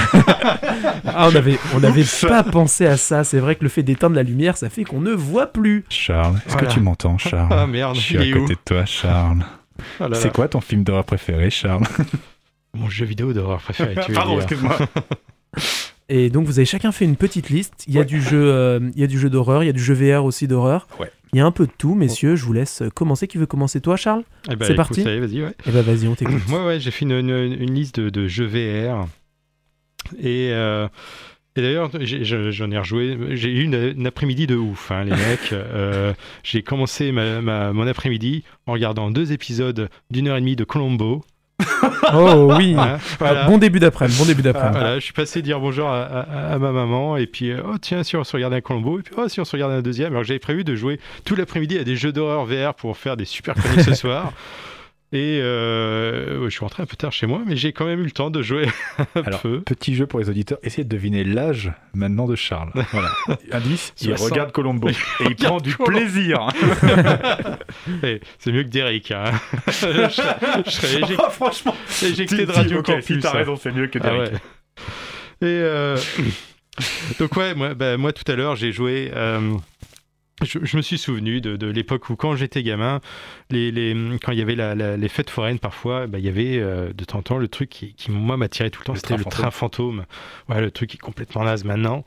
Ah, 1.16 1.28
on 1.32 1.36
avait, 1.36 1.60
on 1.76 1.84
avait 1.84 2.06
pas 2.28 2.44
pensé 2.44 2.86
à 2.88 2.98
ça. 2.98 3.24
C'est 3.24 3.38
vrai 3.40 3.56
que 3.56 3.64
le 3.64 3.70
fait 3.70 3.84
d'éteindre 3.84 4.16
la 4.16 4.24
lumière, 4.24 4.58
ça 4.58 4.70
fait 4.70 4.84
qu'on 4.84 5.00
ne 5.02 5.12
voit 5.12 5.48
plus. 5.48 5.84
Charles, 5.90 6.38
est-ce 6.38 6.54
Voilà. 6.54 6.68
que 6.68 6.74
tu 6.74 6.80
m'entends, 6.80 7.18
Charles 7.20 7.50
Ah 7.52 7.68
merde, 7.68 7.96
Je 7.96 8.02
suis 8.02 8.18
à 8.18 8.22
côté 8.22 8.40
où 8.40 8.48
de 8.48 8.56
toi, 8.66 8.86
Charles. 8.86 9.44
Oh 10.00 10.08
là 10.08 10.16
C'est 10.16 10.32
quoi 10.34 10.48
ton 10.48 10.62
film 10.62 10.84
d'horreur 10.84 11.04
préféré, 11.04 11.50
Charles 11.52 11.84
Mon 12.74 12.90
jeu 12.90 13.06
vidéo 13.06 13.32
d'horreur 13.34 13.60
préféré, 13.60 13.94
tu 14.04 14.12
veux 14.12 14.16
Pardon, 14.16 14.38
excuse-moi. 14.38 14.76
Et 16.10 16.30
donc 16.30 16.46
vous 16.48 16.60
avez 16.60 16.66
chacun 16.66 16.92
fait 16.92 17.06
une 17.06 17.16
petite 17.16 17.50
liste. 17.50 17.84
Il 17.88 17.94
y 17.94 18.00
a 18.00 18.04
du 18.04 18.22
jeu, 18.22 18.44
euh, 18.52 18.80
il 18.96 19.02
y 19.02 19.04
a 19.04 19.08
du 19.08 19.20
jeu 19.20 19.30
d'horreur, 19.30 19.64
il 19.64 19.68
y 19.68 19.70
a 19.70 19.74
du 19.74 19.84
jeu 19.84 19.94
VR 19.94 20.26
aussi 20.26 20.48
d'horreur. 20.48 20.88
Ouais. 21.00 21.12
Il 21.34 21.38
y 21.38 21.40
a 21.42 21.46
un 21.46 21.52
peu 21.52 21.66
de 21.66 21.72
tout, 21.78 21.96
messieurs. 21.96 22.36
Je 22.36 22.46
vous 22.46 22.54
laisse 22.54 22.84
commencer. 22.96 23.28
Qui 23.28 23.38
veut 23.38 23.46
commencer, 23.46 23.82
toi, 23.82 23.96
Charles 23.98 24.24
Eh 24.52 24.56
ben, 24.56 24.66
C'est 24.66 24.76
parti 24.76 25.02
vas-y, 25.04 25.42
ouais. 25.44 25.56
Eh 25.68 25.72
ben 25.72 25.82
vas-y, 25.82 26.08
on 26.08 26.16
t'écoute. 26.16 26.42
Moi, 26.48 26.66
ouais, 26.66 26.80
j'ai 26.80 26.92
fait 26.92 27.06
une, 27.06 27.12
une- 27.12 27.58
une 27.62 27.74
liste 27.74 28.00
de, 28.00 28.10
de 28.10 28.28
jeux 28.28 28.46
VR. 28.46 29.08
Et, 30.20 30.50
euh, 30.52 30.88
et 31.56 31.62
d'ailleurs, 31.62 31.90
j'en 32.02 32.72
ai 32.72 32.78
rejoué. 32.78 33.18
J'ai 33.36 33.50
eu 33.50 33.64
une, 33.64 33.94
une 33.98 34.08
après-midi 34.08 34.48
de 34.48 34.56
ouf, 34.56 34.92
hein, 34.92 35.04
les 35.06 35.12
mecs. 35.12 35.52
Euh, 35.54 36.14
j'ai 36.44 36.62
commencé 36.64 37.12
ma- 37.12 37.42
ma- 37.42 37.74
mon 37.74 37.88
après-midi 37.88 38.44
en 38.68 38.74
regardant 38.74 39.12
deux 39.12 39.32
épisodes 39.32 39.90
d'une 40.12 40.28
heure 40.28 40.38
et 40.38 40.42
demie 40.42 40.56
de 40.56 40.64
Colombo. 40.64 41.24
Oh 42.14 42.54
oui. 42.58 42.76
Voilà. 43.20 43.46
Bon 43.46 43.58
début 43.58 43.80
d'après-midi. 43.80 44.18
Bon 44.20 44.26
début 44.26 44.42
d'après-midi. 44.42 44.78
Voilà, 44.80 44.96
je 45.00 45.04
suis 45.04 45.14
passé 45.14 45.42
dire 45.42 45.60
bonjour 45.60 45.88
à, 45.90 46.04
à- 46.04 46.54
à 46.54 46.58
ma 46.60 46.72
maman 46.72 47.18
et 47.18 47.28
puis 47.28 47.52
euh, 47.52 47.62
oh 47.66 47.78
tiens 47.82 48.04
si 48.04 48.16
on 48.18 48.24
se 48.24 48.34
regarde 48.36 48.54
un 48.54 48.62
Colombo 48.62 49.00
et 49.00 49.04
puis 49.04 49.14
oh 49.18 49.28
si 49.28 49.40
on 49.40 49.46
se 49.46 49.52
regarde 49.54 49.72
un 49.72 49.82
deuxième 49.82 50.12
alors 50.14 50.24
j'avais 50.24 50.40
prévu 50.40 50.64
de 50.64 50.76
jouer 50.76 51.00
tout 51.26 51.36
l'après-midi 51.36 51.78
à 51.80 51.84
des 51.84 51.96
jeux 51.96 52.12
d'horreur 52.12 52.46
VR 52.46 52.74
pour 52.74 52.98
faire 52.98 53.18
des 53.18 53.26
super 53.26 53.56
chroniques 53.56 53.82
ce 53.82 53.94
soir 53.96 54.34
et 55.16 55.40
euh, 55.42 56.44
je 56.46 56.50
suis 56.50 56.62
rentré 56.62 56.82
un 56.82 56.86
peu 56.88 56.96
tard 56.96 57.12
chez 57.12 57.28
moi 57.28 57.40
mais 57.46 57.56
j'ai 57.56 57.72
quand 57.72 57.86
même 57.86 58.00
eu 58.00 58.04
le 58.06 58.12
temps 58.12 58.32
de 58.32 58.42
jouer 58.42 58.66
un 59.16 59.22
Alors, 59.22 59.42
peu 59.42 59.62
petit 59.62 59.94
jeu 59.96 60.08
pour 60.08 60.20
les 60.20 60.28
auditeurs, 60.30 60.58
essayez 60.64 60.84
de 60.84 60.90
deviner 60.90 61.24
l'âge 61.24 61.72
maintenant 61.94 62.26
de 62.26 62.36
Charles. 62.36 62.72
Voilà. 62.92 63.10
Indice, 63.52 63.94
il 64.02 64.08
60. 64.10 64.30
regarde 64.32 64.52
Colombo 64.52 64.90
et 64.90 64.94
il 65.30 65.36
prend 65.36 65.60
du 65.60 65.76
Colombo. 65.76 65.92
plaisir. 66.00 66.48
Eh, 68.04 68.22
c'est 68.40 68.52
mieux 68.52 68.64
que 68.64 68.70
Derek 68.70 69.12
hein. 69.12 69.26
je, 69.68 69.72
serais- 69.72 70.10
je 70.66 70.72
serais 70.72 70.96
éjecté, 70.98 71.16
Oh, 71.20 71.30
franchement, 71.30 71.76
éjecté 72.02 72.46
de 72.46 72.52
Radio 72.52 72.80
ok, 72.80 72.86
Campus 72.86 73.06
si 73.06 73.20
t'as 73.20 73.30
hein. 73.30 73.38
raison, 73.38 73.56
c'est 73.56 73.72
mieux 73.72 73.88
que 73.88 74.00
Ah 74.02 74.04
Derek. 74.10 74.32
ouais. 74.34 74.38
Et 75.42 75.46
euh, 75.62 75.98
donc 77.20 77.36
ouais, 77.36 77.54
moi, 77.56 77.74
bah, 77.74 77.98
moi 77.98 78.14
tout 78.14 78.30
à 78.32 78.36
l'heure 78.36 78.56
j'ai 78.56 78.72
joué. 78.72 79.12
euh, 79.14 79.54
je, 80.42 80.60
je 80.64 80.78
me 80.78 80.82
suis 80.82 80.98
souvenu 80.98 81.42
de, 81.42 81.56
de 81.56 81.68
l'époque 81.68 82.10
où 82.10 82.16
quand 82.16 82.36
j'étais 82.36 82.64
gamin, 82.64 83.00
les, 83.50 83.72
les- 83.72 83.96
quand 84.24 84.32
il 84.32 84.40
y 84.40 84.42
avait 84.42 84.56
la- 84.56 84.74
la- 84.76 84.98
les 84.98 85.10
fêtes 85.10 85.30
foraines 85.30 85.60
parfois, 85.60 86.08
bah, 86.08 86.18
il 86.20 86.26
y 86.26 86.30
avait 86.30 86.58
euh, 86.60 86.92
de 86.92 87.06
temps 87.06 87.20
en 87.20 87.22
temps 87.22 87.38
le 87.38 87.48
truc 87.48 87.70
qui, 87.70 87.94
qui, 87.94 88.12
moi 88.12 88.36
m'attirait 88.36 88.70
tout 88.72 88.82
le 88.82 88.86
temps, 88.86 88.96
c'était 88.96 89.10
train 89.10 89.18
le 89.18 89.26
train 89.26 89.52
fantôme. 89.52 90.06
Ouais, 90.50 90.60
le 90.60 90.72
truc 90.72 90.90
qui 90.90 90.96
est 90.98 91.00
complètement 91.00 91.44
naze 91.44 91.64
maintenant. 91.64 92.04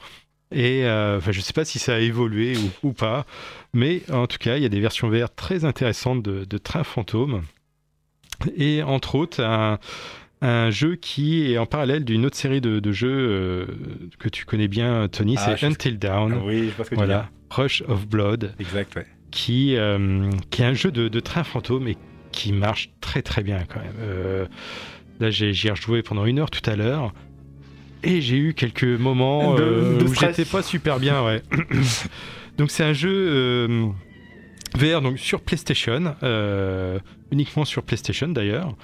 Et 0.53 0.85
euh, 0.85 1.19
enfin, 1.19 1.33
je 1.33 1.41
sais 1.41 1.53
pas 1.53 1.65
si 1.65 1.79
ça 1.79 1.95
a 1.97 1.99
évolué 1.99 2.57
ou, 2.57 2.89
ou 2.89 2.93
pas, 2.93 3.27
mais 3.73 4.03
en 4.13 4.27
tout 4.27 4.39
cas, 4.39 4.57
il 4.57 4.63
y 4.63 4.67
a 4.67 4.69
des 4.69 4.81
versions 4.81 5.09
VR 5.09 5.35
très 5.35 5.65
intéressantes 5.65 6.23
de, 6.23 6.45
de 6.45 6.59
train 6.59 6.85
fantôme. 6.85 7.43
Et 8.57 8.83
entre 8.83 9.15
autres, 9.15 9.43
un, 9.43 9.79
un 10.43 10.71
jeu 10.71 10.97
qui 10.97 11.51
est 11.53 11.59
en 11.59 11.67
parallèle 11.67 12.05
d'une 12.05 12.27
autre 12.27 12.37
série 12.37 12.61
de, 12.61 12.79
de 12.81 12.93
jeux 12.93 13.09
euh, 13.11 13.67
que 14.19 14.29
tu 14.29 14.45
connais 14.45 14.69
bien, 14.69 15.09
Tony, 15.09 15.35
Ah, 15.39 15.57
c'est 15.59 15.67
Until 15.67 15.99
Dawn. 15.99 16.35
Ah 16.37 16.43
oui, 16.45 16.71
je 16.77 16.83
que 16.83 16.89
tu 16.91 16.95
voilà. 16.95 17.31
Rush 17.51 17.83
of 17.89 18.07
Blood, 18.07 18.55
Exact, 18.59 18.95
ouais. 18.97 19.07
qui, 19.31 19.77
euh, 19.77 20.31
qui 20.51 20.63
est 20.63 20.67
un 20.67 20.75
jeu 20.75 20.91
de, 20.91 21.09
de 21.09 21.21
train 21.21 21.45
fantôme 21.45 21.89
et 21.89 21.97
qui 22.33 22.53
marche 22.53 22.91
très 23.01 23.23
très 23.23 23.43
bien 23.43 23.61
quand 23.73 23.81
même. 23.81 23.95
Euh, 24.01 24.47
là, 25.21 25.31
j'ai- 25.31 25.53
j'y 25.55 25.69
ai 25.69 25.71
rejoué 25.71 26.03
pendant 26.03 26.27
une 26.27 26.39
heure 26.39 26.51
tout 26.51 26.69
à 26.69 26.77
l'heure. 26.77 27.13
Et 28.03 28.21
j'ai 28.21 28.37
eu 28.37 28.53
quelques 28.53 28.85
moments 28.85 29.55
De- 29.55 30.05
où 30.07 30.15
j'étais 30.15 30.45
pas 30.45 30.63
super 30.63 30.99
bien, 31.01 31.25
ouais. 31.25 31.41
donc 32.59 32.71
c'est 32.71 32.85
un 32.85 32.93
jeu 32.93 33.11
VR 34.77 35.01
donc 35.01 35.19
sur 35.19 35.41
PlayStation, 35.41 36.15
euh, 36.23 36.99
uniquement 37.31 37.65
sur 37.65 37.83
PlayStation 37.83 38.29
d'ailleurs, 38.29 38.77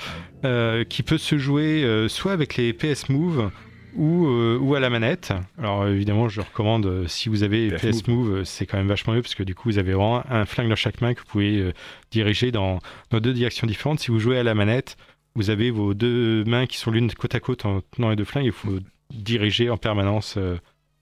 euh, 0.44 0.84
qui 0.84 1.02
peut 1.02 1.18
se 1.18 1.36
jouer 1.36 1.84
euh, 1.84 2.08
soit 2.08 2.32
avec 2.32 2.56
les 2.56 2.72
PS 2.72 3.08
Move 3.10 3.50
ou, 3.94 4.26
ou 4.26 4.74
à 4.74 4.80
la 4.80 4.88
manette. 4.88 5.34
Alors 5.58 5.86
évidemment, 5.86 6.28
je 6.28 6.40
recommande 6.40 7.06
si 7.08 7.28
vous 7.28 7.42
avez 7.42 7.68
PS 7.68 7.82
PS 7.82 8.08
Move, 8.08 8.44
c'est 8.44 8.64
quand 8.64 8.78
même 8.78 8.88
vachement 8.88 9.12
mieux 9.12 9.20
parce 9.20 9.34
que 9.34 9.42
du 9.42 9.54
coup, 9.54 9.68
vous 9.68 9.78
avez 9.78 9.92
vraiment 9.92 10.24
un 10.30 10.46
flingue 10.46 10.70
dans 10.70 10.76
chaque 10.76 11.02
main 11.02 11.12
que 11.12 11.20
vous 11.20 11.26
pouvez 11.26 11.72
diriger 12.10 12.50
dans, 12.50 12.78
dans 13.10 13.20
deux 13.20 13.34
directions 13.34 13.66
différentes. 13.66 14.00
Si 14.00 14.10
vous 14.10 14.18
jouez 14.18 14.38
à 14.38 14.42
la 14.42 14.54
manette, 14.54 14.96
vous 15.34 15.50
avez 15.50 15.70
vos 15.70 15.92
deux 15.92 16.42
mains 16.44 16.64
qui 16.64 16.78
sont 16.78 16.90
l'une 16.90 17.12
côte 17.12 17.34
à 17.34 17.40
côte 17.40 17.66
en 17.66 17.82
tenant 17.90 18.08
les 18.08 18.16
deux 18.16 18.24
flingues. 18.24 18.46
Il 18.46 18.52
faut 18.52 18.78
diriger 19.10 19.68
en 19.68 19.76
permanence 19.76 20.38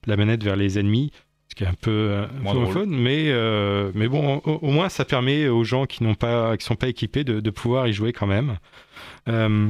la 0.05 0.17
manette 0.17 0.43
vers 0.43 0.57
les 0.57 0.77
ennemis, 0.77 1.13
ce 1.51 1.55
qui 1.55 1.65
est 1.65 1.67
un 1.67 1.73
peu, 1.73 1.91
euh, 1.91 2.25
un 2.47 2.53
peu 2.53 2.65
fun, 2.67 2.85
mais, 2.87 3.25
euh, 3.27 3.91
mais 3.93 4.07
bon, 4.07 4.37
au, 4.45 4.51
au 4.61 4.71
moins 4.71 4.87
ça 4.87 5.03
permet 5.03 5.49
aux 5.49 5.65
gens 5.65 5.85
qui 5.85 6.01
n'ont 6.01 6.15
pas, 6.15 6.55
qui 6.55 6.65
sont 6.65 6.75
pas 6.77 6.87
équipés 6.87 7.25
de, 7.25 7.41
de 7.41 7.49
pouvoir 7.49 7.89
y 7.89 7.93
jouer 7.93 8.13
quand 8.13 8.25
même. 8.25 8.55
Euh, 9.27 9.69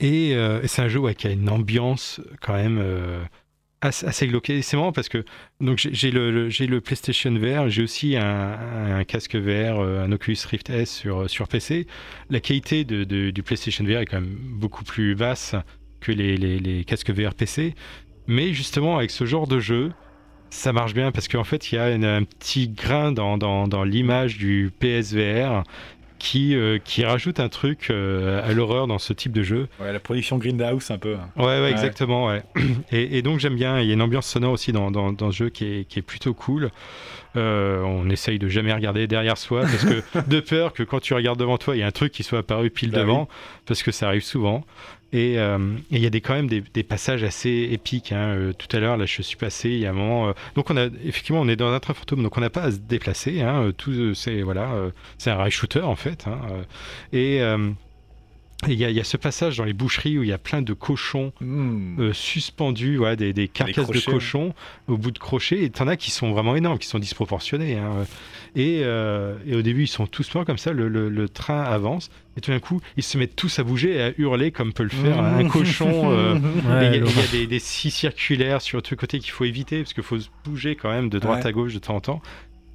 et, 0.00 0.32
euh, 0.34 0.60
et 0.62 0.66
c'est 0.66 0.82
un 0.82 0.88
jeu 0.88 0.98
ouais, 0.98 1.14
qui 1.14 1.28
a 1.28 1.30
une 1.30 1.48
ambiance 1.48 2.20
quand 2.40 2.54
même 2.54 2.82
assez, 3.80 4.06
assez 4.06 4.28
C'est 4.62 4.76
marrant 4.76 4.90
parce 4.90 5.08
que 5.08 5.24
donc 5.60 5.78
j'ai 5.78 6.10
le, 6.10 6.32
le- 6.32 6.48
j'ai 6.50 6.66
le 6.66 6.80
PlayStation 6.80 7.32
VR, 7.32 7.68
j'ai 7.68 7.82
aussi 7.84 8.16
un, 8.16 8.58
un 8.98 9.04
casque 9.04 9.36
VR, 9.36 9.80
un 9.80 10.10
Oculus 10.10 10.38
Rift 10.50 10.68
S 10.70 10.90
sur, 10.92 11.30
sur 11.30 11.46
PC. 11.46 11.86
La 12.28 12.40
qualité 12.40 12.84
de, 12.84 13.04
de- 13.04 13.30
du 13.30 13.42
PlayStation 13.44 13.84
VR 13.84 13.98
est 14.00 14.06
quand 14.06 14.20
même 14.20 14.36
beaucoup 14.40 14.82
plus 14.82 15.14
basse 15.14 15.54
que 16.00 16.10
les, 16.10 16.36
les- 16.36 16.58
les 16.58 16.84
casques 16.84 17.10
VR 17.10 17.34
PC. 17.34 17.74
Mais 18.26 18.52
justement, 18.52 18.96
avec 18.96 19.12
ce 19.12 19.24
genre 19.24 19.46
de 19.46 19.60
jeu, 19.60 19.92
ça 20.50 20.72
marche 20.72 20.94
bien 20.94 21.12
parce 21.12 21.28
qu'en 21.28 21.44
fait, 21.44 21.70
il 21.72 21.74
y 21.76 21.78
a 21.78 21.90
une- 21.90 22.04
un 22.04 22.22
petit 22.24 22.68
grain 22.68 23.12
dans, 23.12 23.36
dans- 23.38 23.68
dans 23.68 23.84
l'image 23.84 24.38
du 24.38 24.72
PSVR 24.78 25.62
qui, 26.18 26.54
euh, 26.56 26.78
qui 26.82 27.04
rajoute 27.04 27.40
un 27.40 27.50
truc 27.50 27.88
euh, 27.90 28.42
à 28.48 28.52
l'horreur 28.54 28.86
dans 28.86 28.98
ce 28.98 29.12
type 29.12 29.32
de 29.32 29.42
jeu. 29.42 29.68
Ouais, 29.80 29.92
la 29.92 30.00
production 30.00 30.38
Grindhouse 30.38 30.90
un 30.90 30.96
peu. 30.98 31.14
hein. 31.14 31.28
Ouais, 31.36 31.44
ouais, 31.44 31.60
Ouais. 31.60 31.70
exactement. 31.72 32.28
Ouais. 32.28 32.42
Et, 32.90 33.18
et 33.18 33.22
donc 33.22 33.38
j'aime 33.38 33.54
bien. 33.54 33.80
Il 33.80 33.86
y 33.86 33.90
a 33.90 33.94
une 33.94 34.00
ambiance 34.02 34.26
sonore 34.26 34.52
aussi 34.52 34.72
dans, 34.72 34.90
dans, 34.90 35.12
dans 35.12 35.30
ce 35.30 35.36
jeu 35.36 35.48
qui 35.50 35.64
est, 35.66 35.84
qui 35.84 35.98
est 35.98 36.02
plutôt 36.02 36.32
cool. 36.32 36.70
Euh, 37.36 37.82
on 37.82 38.08
essaye 38.08 38.38
de 38.38 38.48
jamais 38.48 38.72
regarder 38.72 39.06
derrière 39.06 39.36
soi 39.36 39.60
parce 39.62 39.84
que 39.84 40.02
de 40.30 40.40
peur 40.40 40.72
que 40.72 40.82
quand 40.82 41.00
tu 41.00 41.12
regardes 41.12 41.38
devant 41.38 41.58
toi, 41.58 41.76
il 41.76 41.80
y 41.80 41.82
a 41.82 41.86
un 41.86 41.90
truc 41.90 42.12
qui 42.12 42.22
soit 42.22 42.38
apparu 42.38 42.70
pile 42.70 42.92
Bah 42.92 43.00
devant 43.00 43.28
parce 43.66 43.82
que 43.82 43.90
ça 43.92 44.06
arrive 44.08 44.24
souvent. 44.24 44.64
Et 45.16 45.38
euh, 45.38 45.58
et 45.90 45.96
il 45.96 46.02
y 46.02 46.06
a 46.06 46.10
des, 46.10 46.20
quand 46.20 46.34
même 46.34 46.46
des, 46.48 46.82
passages 46.82 47.22
assez 47.24 47.68
épiques. 47.72 48.12
hein. 48.12 48.34
Euh, 48.36 48.52
tout 48.52 48.68
à 48.76 48.80
l'heure, 48.80 48.96
là, 48.98 49.06
je 49.06 49.22
suis 49.22 49.36
passé. 49.36 49.70
Il 49.70 49.78
y 49.78 49.86
a 49.86 49.90
un 49.90 49.94
moment. 49.94 50.28
euh, 50.28 50.32
donc 50.54 50.70
on 50.70 50.76
a 50.76 50.86
effectivement, 51.04 51.40
on 51.40 51.48
est 51.48 51.56
dans 51.56 51.72
un 51.72 51.80
train 51.80 51.94
fantôme, 51.94 52.22
donc 52.22 52.36
on 52.36 52.40
n'a 52.40 52.50
pas 52.50 52.64
à 52.64 52.70
se 52.72 52.76
déplacer. 52.78 53.40
Hein. 53.40 53.72
Tout, 53.78 54.14
c'est 54.14 54.42
voilà, 54.42 54.90
c'est 55.18 55.30
un 55.30 55.36
rail 55.36 55.50
shooter 55.50 55.80
en 55.80 55.96
fait. 55.96 56.26
hein. 56.26 56.38
Et 57.12 57.40
il 58.72 58.78
y, 58.78 58.84
a- 58.84 58.90
il 58.90 58.96
y 58.96 59.00
a 59.00 59.04
ce 59.04 59.16
passage 59.16 59.56
dans 59.58 59.64
les 59.64 59.72
boucheries 59.72 60.18
où 60.18 60.22
il 60.22 60.28
y 60.28 60.32
a 60.32 60.38
plein 60.38 60.62
de 60.62 60.72
cochons 60.72 61.32
Mmh. 61.40 62.00
euh, 62.00 62.12
suspendus, 62.12 62.98
ouais, 62.98 63.16
des, 63.16 63.32
des 63.32 63.48
carcasses 63.48 63.88
de 63.90 64.00
cochons 64.00 64.54
au 64.88 64.96
bout 64.96 65.10
de 65.10 65.18
crochets. 65.18 65.62
Et 65.64 65.70
t'en 65.70 65.88
as 65.88 65.96
qui 65.96 66.10
sont 66.10 66.32
vraiment 66.32 66.56
énormes, 66.56 66.78
qui 66.78 66.86
sont 66.88 66.98
disproportionnés. 66.98 67.76
hein. 67.78 68.06
Et, 68.54 68.80
euh, 68.84 69.36
et 69.46 69.54
au 69.54 69.62
début, 69.62 69.82
ils 69.84 69.88
sont 69.88 70.06
tous 70.06 70.34
morts 70.34 70.44
comme 70.44 70.58
ça. 70.58 70.72
Le, 70.72 70.88
le- 70.88 71.08
le 71.08 71.28
train 71.28 71.62
avance. 71.62 72.10
Et 72.36 72.40
tout 72.40 72.50
d'un 72.50 72.58
coup, 72.60 72.80
ils 72.96 73.02
se 73.02 73.16
mettent 73.18 73.36
tous 73.36 73.58
à 73.58 73.64
bouger 73.64 73.94
et 73.96 74.02
à 74.02 74.12
hurler 74.18 74.50
comme 74.50 74.72
peut 74.72 74.82
le 74.82 74.88
faire 74.90 75.18
un 75.20 75.42
Mmh. 75.44 75.48
cochon. 75.48 76.10
euh, 76.12 76.34
et 76.82 76.96
Il 76.96 77.04
y 77.04 77.06
a, 77.20 77.24
y 77.24 77.28
des, 77.32 77.46
des 77.46 77.58
scies 77.58 77.90
circulaires 77.90 78.60
sur 78.62 78.82
tous 78.82 78.92
les 78.94 78.98
côtés 78.98 79.18
qu'il 79.20 79.30
faut 79.32 79.44
éviter 79.44 79.78
parce 79.82 79.92
qu'il 79.94 80.02
faut 80.02 80.18
se 80.18 80.28
bouger 80.44 80.76
quand 80.76 80.90
même 80.90 81.08
de 81.08 81.18
droite 81.18 81.42
Ouais. 81.44 81.48
à 81.48 81.52
gauche 81.52 81.74
de 81.74 81.78
temps 81.78 81.96
en 81.96 82.00
temps. 82.00 82.22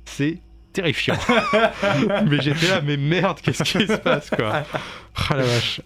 C'est 0.06 0.40
terrifiant. 0.74 1.18
mais 2.30 2.42
j'étais 2.42 2.68
là, 2.68 2.82
mais 2.82 2.98
merde, 2.98 3.40
qu'est-ce 3.42 3.64
qui 3.64 3.88
se 3.88 3.98
passe 3.98 4.30
quoi 4.30 4.64
Ah 5.30 5.36
la 5.36 5.44
vache. 5.44 5.82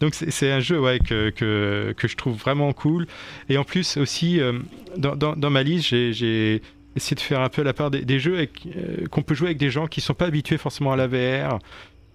Donc 0.00 0.14
c'est 0.14 0.52
un 0.52 0.60
jeu 0.60 0.80
ouais, 0.80 1.00
que, 1.00 1.30
que, 1.30 1.94
que 1.96 2.06
je 2.08 2.16
trouve 2.16 2.36
vraiment 2.36 2.72
cool. 2.72 3.06
Et 3.48 3.58
en 3.58 3.64
plus 3.64 3.96
aussi, 3.96 4.40
euh, 4.40 4.58
dans, 4.96 5.16
dans, 5.16 5.34
dans 5.34 5.50
ma 5.50 5.62
liste, 5.62 5.88
j'ai- 5.88 6.62
essayé 6.96 7.14
de 7.14 7.20
faire 7.20 7.40
un 7.40 7.48
peu 7.48 7.62
la 7.62 7.72
part 7.72 7.90
des, 7.90 8.04
des 8.04 8.18
jeux 8.18 8.36
euh, 8.38 9.06
qu'on 9.10 9.22
peut 9.22 9.34
jouer 9.34 9.48
avec 9.48 9.58
des 9.58 9.70
gens 9.70 9.86
qui 9.86 10.00
sont 10.00 10.14
pas 10.14 10.26
habitués 10.26 10.58
forcément 10.58 10.92
à 10.92 10.96
la 10.96 11.06
VR 11.06 11.58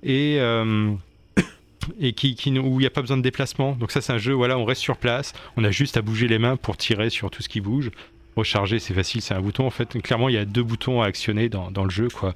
et, 0.02 0.38
euh, 0.40 0.92
et 2.02 2.14
qui, 2.14 2.36
qui, 2.36 2.58
où 2.60 2.80
il 2.80 2.84
n'y 2.84 2.86
a 2.86 2.90
pas 2.90 3.02
besoin 3.02 3.16
de 3.18 3.22
déplacement. 3.22 3.74
Donc 3.74 3.92
ça 3.92 4.02
c'est 4.02 4.12
un 4.12 4.18
jeu, 4.18 4.34
voilà, 4.34 4.58
on 4.58 4.66
reste 4.66 4.82
sur 4.82 4.98
place, 4.98 5.34
on 5.58 5.64
a 5.64 5.72
juste 5.72 5.96
à 5.96 6.02
bouger 6.02 6.28
les 6.28 6.40
mains 6.40 6.58
pour 6.58 6.76
tirer 6.76 7.10
sur 7.10 7.32
tout 7.32 7.42
ce 7.42 7.50
qui 7.50 7.62
bouge. 7.62 7.92
Recharger, 8.36 8.80
c'est 8.80 8.94
facile, 8.94 9.22
c'est 9.22 9.34
un 9.34 9.42
bouton 9.42 9.66
en 9.66 9.70
fait. 9.70 10.00
Clairement, 10.02 10.30
il 10.30 10.36
y 10.36 10.38
a 10.38 10.46
deux 10.46 10.64
boutons 10.64 11.02
à 11.02 11.06
actionner 11.06 11.50
dans, 11.50 11.72
dans 11.72 11.84
le 11.84 11.90
jeu, 11.90 12.08
quoi. 12.10 12.34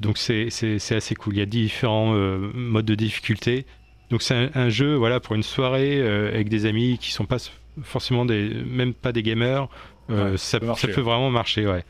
Donc 0.00 0.18
c'est 0.18 0.48
assez 0.90 1.14
cool. 1.14 1.34
Il 1.34 1.38
y 1.38 1.42
a 1.42 1.46
différents 1.46 2.14
euh, 2.14 2.50
modes 2.54 2.84
de 2.86 2.94
difficulté. 2.94 3.66
Donc 4.10 4.22
c'est 4.22 4.34
un, 4.34 4.50
un 4.54 4.68
jeu, 4.68 4.94
voilà, 4.94 5.20
pour 5.20 5.34
une 5.34 5.42
soirée 5.42 6.00
euh, 6.00 6.28
avec 6.28 6.48
des 6.48 6.66
amis 6.66 6.98
qui 6.98 7.10
sont 7.12 7.24
pas 7.26 7.38
forcément 7.82 8.24
des, 8.24 8.48
même 8.66 8.94
pas 8.94 9.12
des 9.12 9.22
gamers. 9.22 9.68
Euh, 10.10 10.32
Ouais, 10.32 10.36
ça, 10.36 10.60
peut 10.60 10.74
ça 10.74 11.00
vraiment 11.00 11.30
marcher, 11.30 11.66
ouais. 11.66 11.84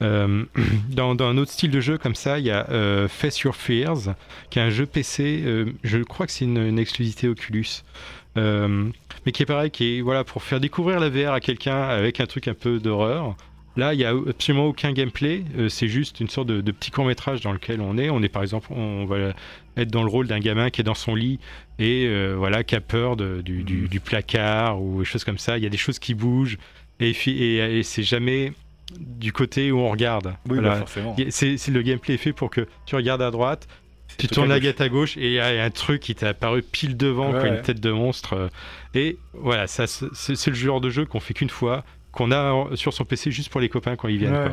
Dans, 0.00 1.14
dans 1.14 1.26
un 1.28 1.38
autre 1.38 1.52
style 1.52 1.70
de 1.70 1.80
jeu 1.80 1.96
comme 1.96 2.16
ça, 2.16 2.38
il 2.38 2.44
y 2.44 2.50
a 2.50 3.08
Face 3.08 3.40
Your 3.40 3.54
Fears, 3.56 4.14
qui 4.50 4.58
est 4.58 4.62
un 4.62 4.68
jeu 4.68 4.84
PC. 4.84 5.42
je 5.82 5.98
crois 5.98 6.26
que 6.26 6.32
c'est 6.32 6.44
une, 6.44 6.58
une 6.58 6.78
exclusivité 6.78 7.28
Oculus. 7.28 7.84
Euh, 8.36 8.86
mais 9.26 9.32
qui 9.32 9.42
est 9.42 9.46
pareil, 9.46 9.70
qui 9.70 9.98
est 9.98 10.00
voilà 10.00 10.24
pour 10.24 10.42
faire 10.42 10.60
découvrir 10.60 10.98
la 11.00 11.08
VR 11.08 11.32
à 11.32 11.40
quelqu'un 11.40 11.82
avec 11.82 12.20
un 12.20 12.26
truc 12.26 12.48
un 12.48 12.54
peu 12.54 12.78
d'horreur. 12.80 13.36
Là, 13.76 13.92
il 13.92 13.96
n'y 13.96 14.04
a 14.04 14.10
absolument 14.10 14.66
aucun 14.66 14.92
gameplay. 14.92 15.42
euh, 15.58 15.68
c'est 15.68 15.88
juste 15.88 16.20
une 16.20 16.28
sorte 16.28 16.46
de, 16.46 16.60
de 16.60 16.70
petit 16.72 16.92
court 16.92 17.04
métrage 17.06 17.40
dans 17.40 17.52
lequel 17.52 17.80
on 17.80 17.98
est. 17.98 18.08
On 18.08 18.22
est 18.22 18.28
par 18.28 18.42
exemple, 18.42 18.68
on 18.72 19.04
va 19.04 19.32
être 19.76 19.90
dans 19.90 20.02
le 20.04 20.08
rôle 20.08 20.28
d'un 20.28 20.38
gamin 20.38 20.70
qui 20.70 20.80
est 20.80 20.84
dans 20.84 20.94
son 20.94 21.14
lit 21.16 21.40
et 21.80 22.06
euh, 22.06 22.34
voilà 22.36 22.62
qui 22.62 22.76
a 22.76 22.80
peur 22.80 23.16
de- 23.16 23.40
du, 23.40 23.64
du- 23.64 23.88
du 23.88 23.98
placard 24.00 24.80
ou 24.80 25.00
des 25.00 25.04
choses 25.04 25.24
comme 25.24 25.38
ça. 25.38 25.58
Il 25.58 25.64
y 25.64 25.66
a 25.66 25.70
des 25.70 25.76
choses 25.76 25.98
qui 25.98 26.14
bougent 26.14 26.58
et, 27.00 27.12
fi- 27.12 27.32
et, 27.42 27.78
et 27.78 27.82
c'est 27.82 28.04
jamais 28.04 28.52
du 29.00 29.32
côté 29.32 29.72
où 29.72 29.78
on 29.80 29.90
regarde. 29.90 30.34
Oui, 30.48 30.58
Voilà. 30.58 30.70
bah, 30.70 30.76
forcément. 30.80 31.16
C'est- 31.30 31.68
le 31.68 31.82
gameplay 31.82 32.14
est 32.14 32.18
fait 32.18 32.32
pour 32.32 32.50
que 32.50 32.68
tu 32.86 32.94
regardes 32.94 33.22
à 33.22 33.32
droite, 33.32 33.66
tu 34.18 34.28
tournes 34.28 34.48
la 34.48 34.60
guette 34.60 34.80
à 34.80 34.88
gauche 34.88 35.16
et 35.16 35.26
il 35.26 35.32
y 35.32 35.38
a 35.40 35.64
un 35.64 35.70
truc 35.70 36.00
qui 36.02 36.14
t'est 36.14 36.26
apparu 36.26 36.62
pile 36.62 36.96
devant, 36.96 37.32
Ouais, 37.32 37.40
quoi, 37.40 37.48
une 37.48 37.62
tête 37.62 37.80
de 37.80 37.90
monstre. 37.90 38.34
euh, 38.34 38.48
Et 38.94 39.16
voilà, 39.32 39.66
ça, 39.66 39.86
c'est 39.86 40.46
le 40.46 40.54
genre 40.54 40.80
de 40.80 40.90
jeu 40.90 41.04
qu'on 41.06 41.20
fait 41.20 41.34
qu'une 41.34 41.50
fois, 41.50 41.84
qu'on 42.12 42.30
a 42.32 42.68
sur 42.76 42.92
son 42.92 43.04
PC 43.04 43.30
juste 43.30 43.50
pour 43.50 43.60
les 43.60 43.68
copains 43.68 43.96
quand 43.96 44.08
ils 44.08 44.18
viennent. 44.18 44.32
Ouais. 44.36 44.50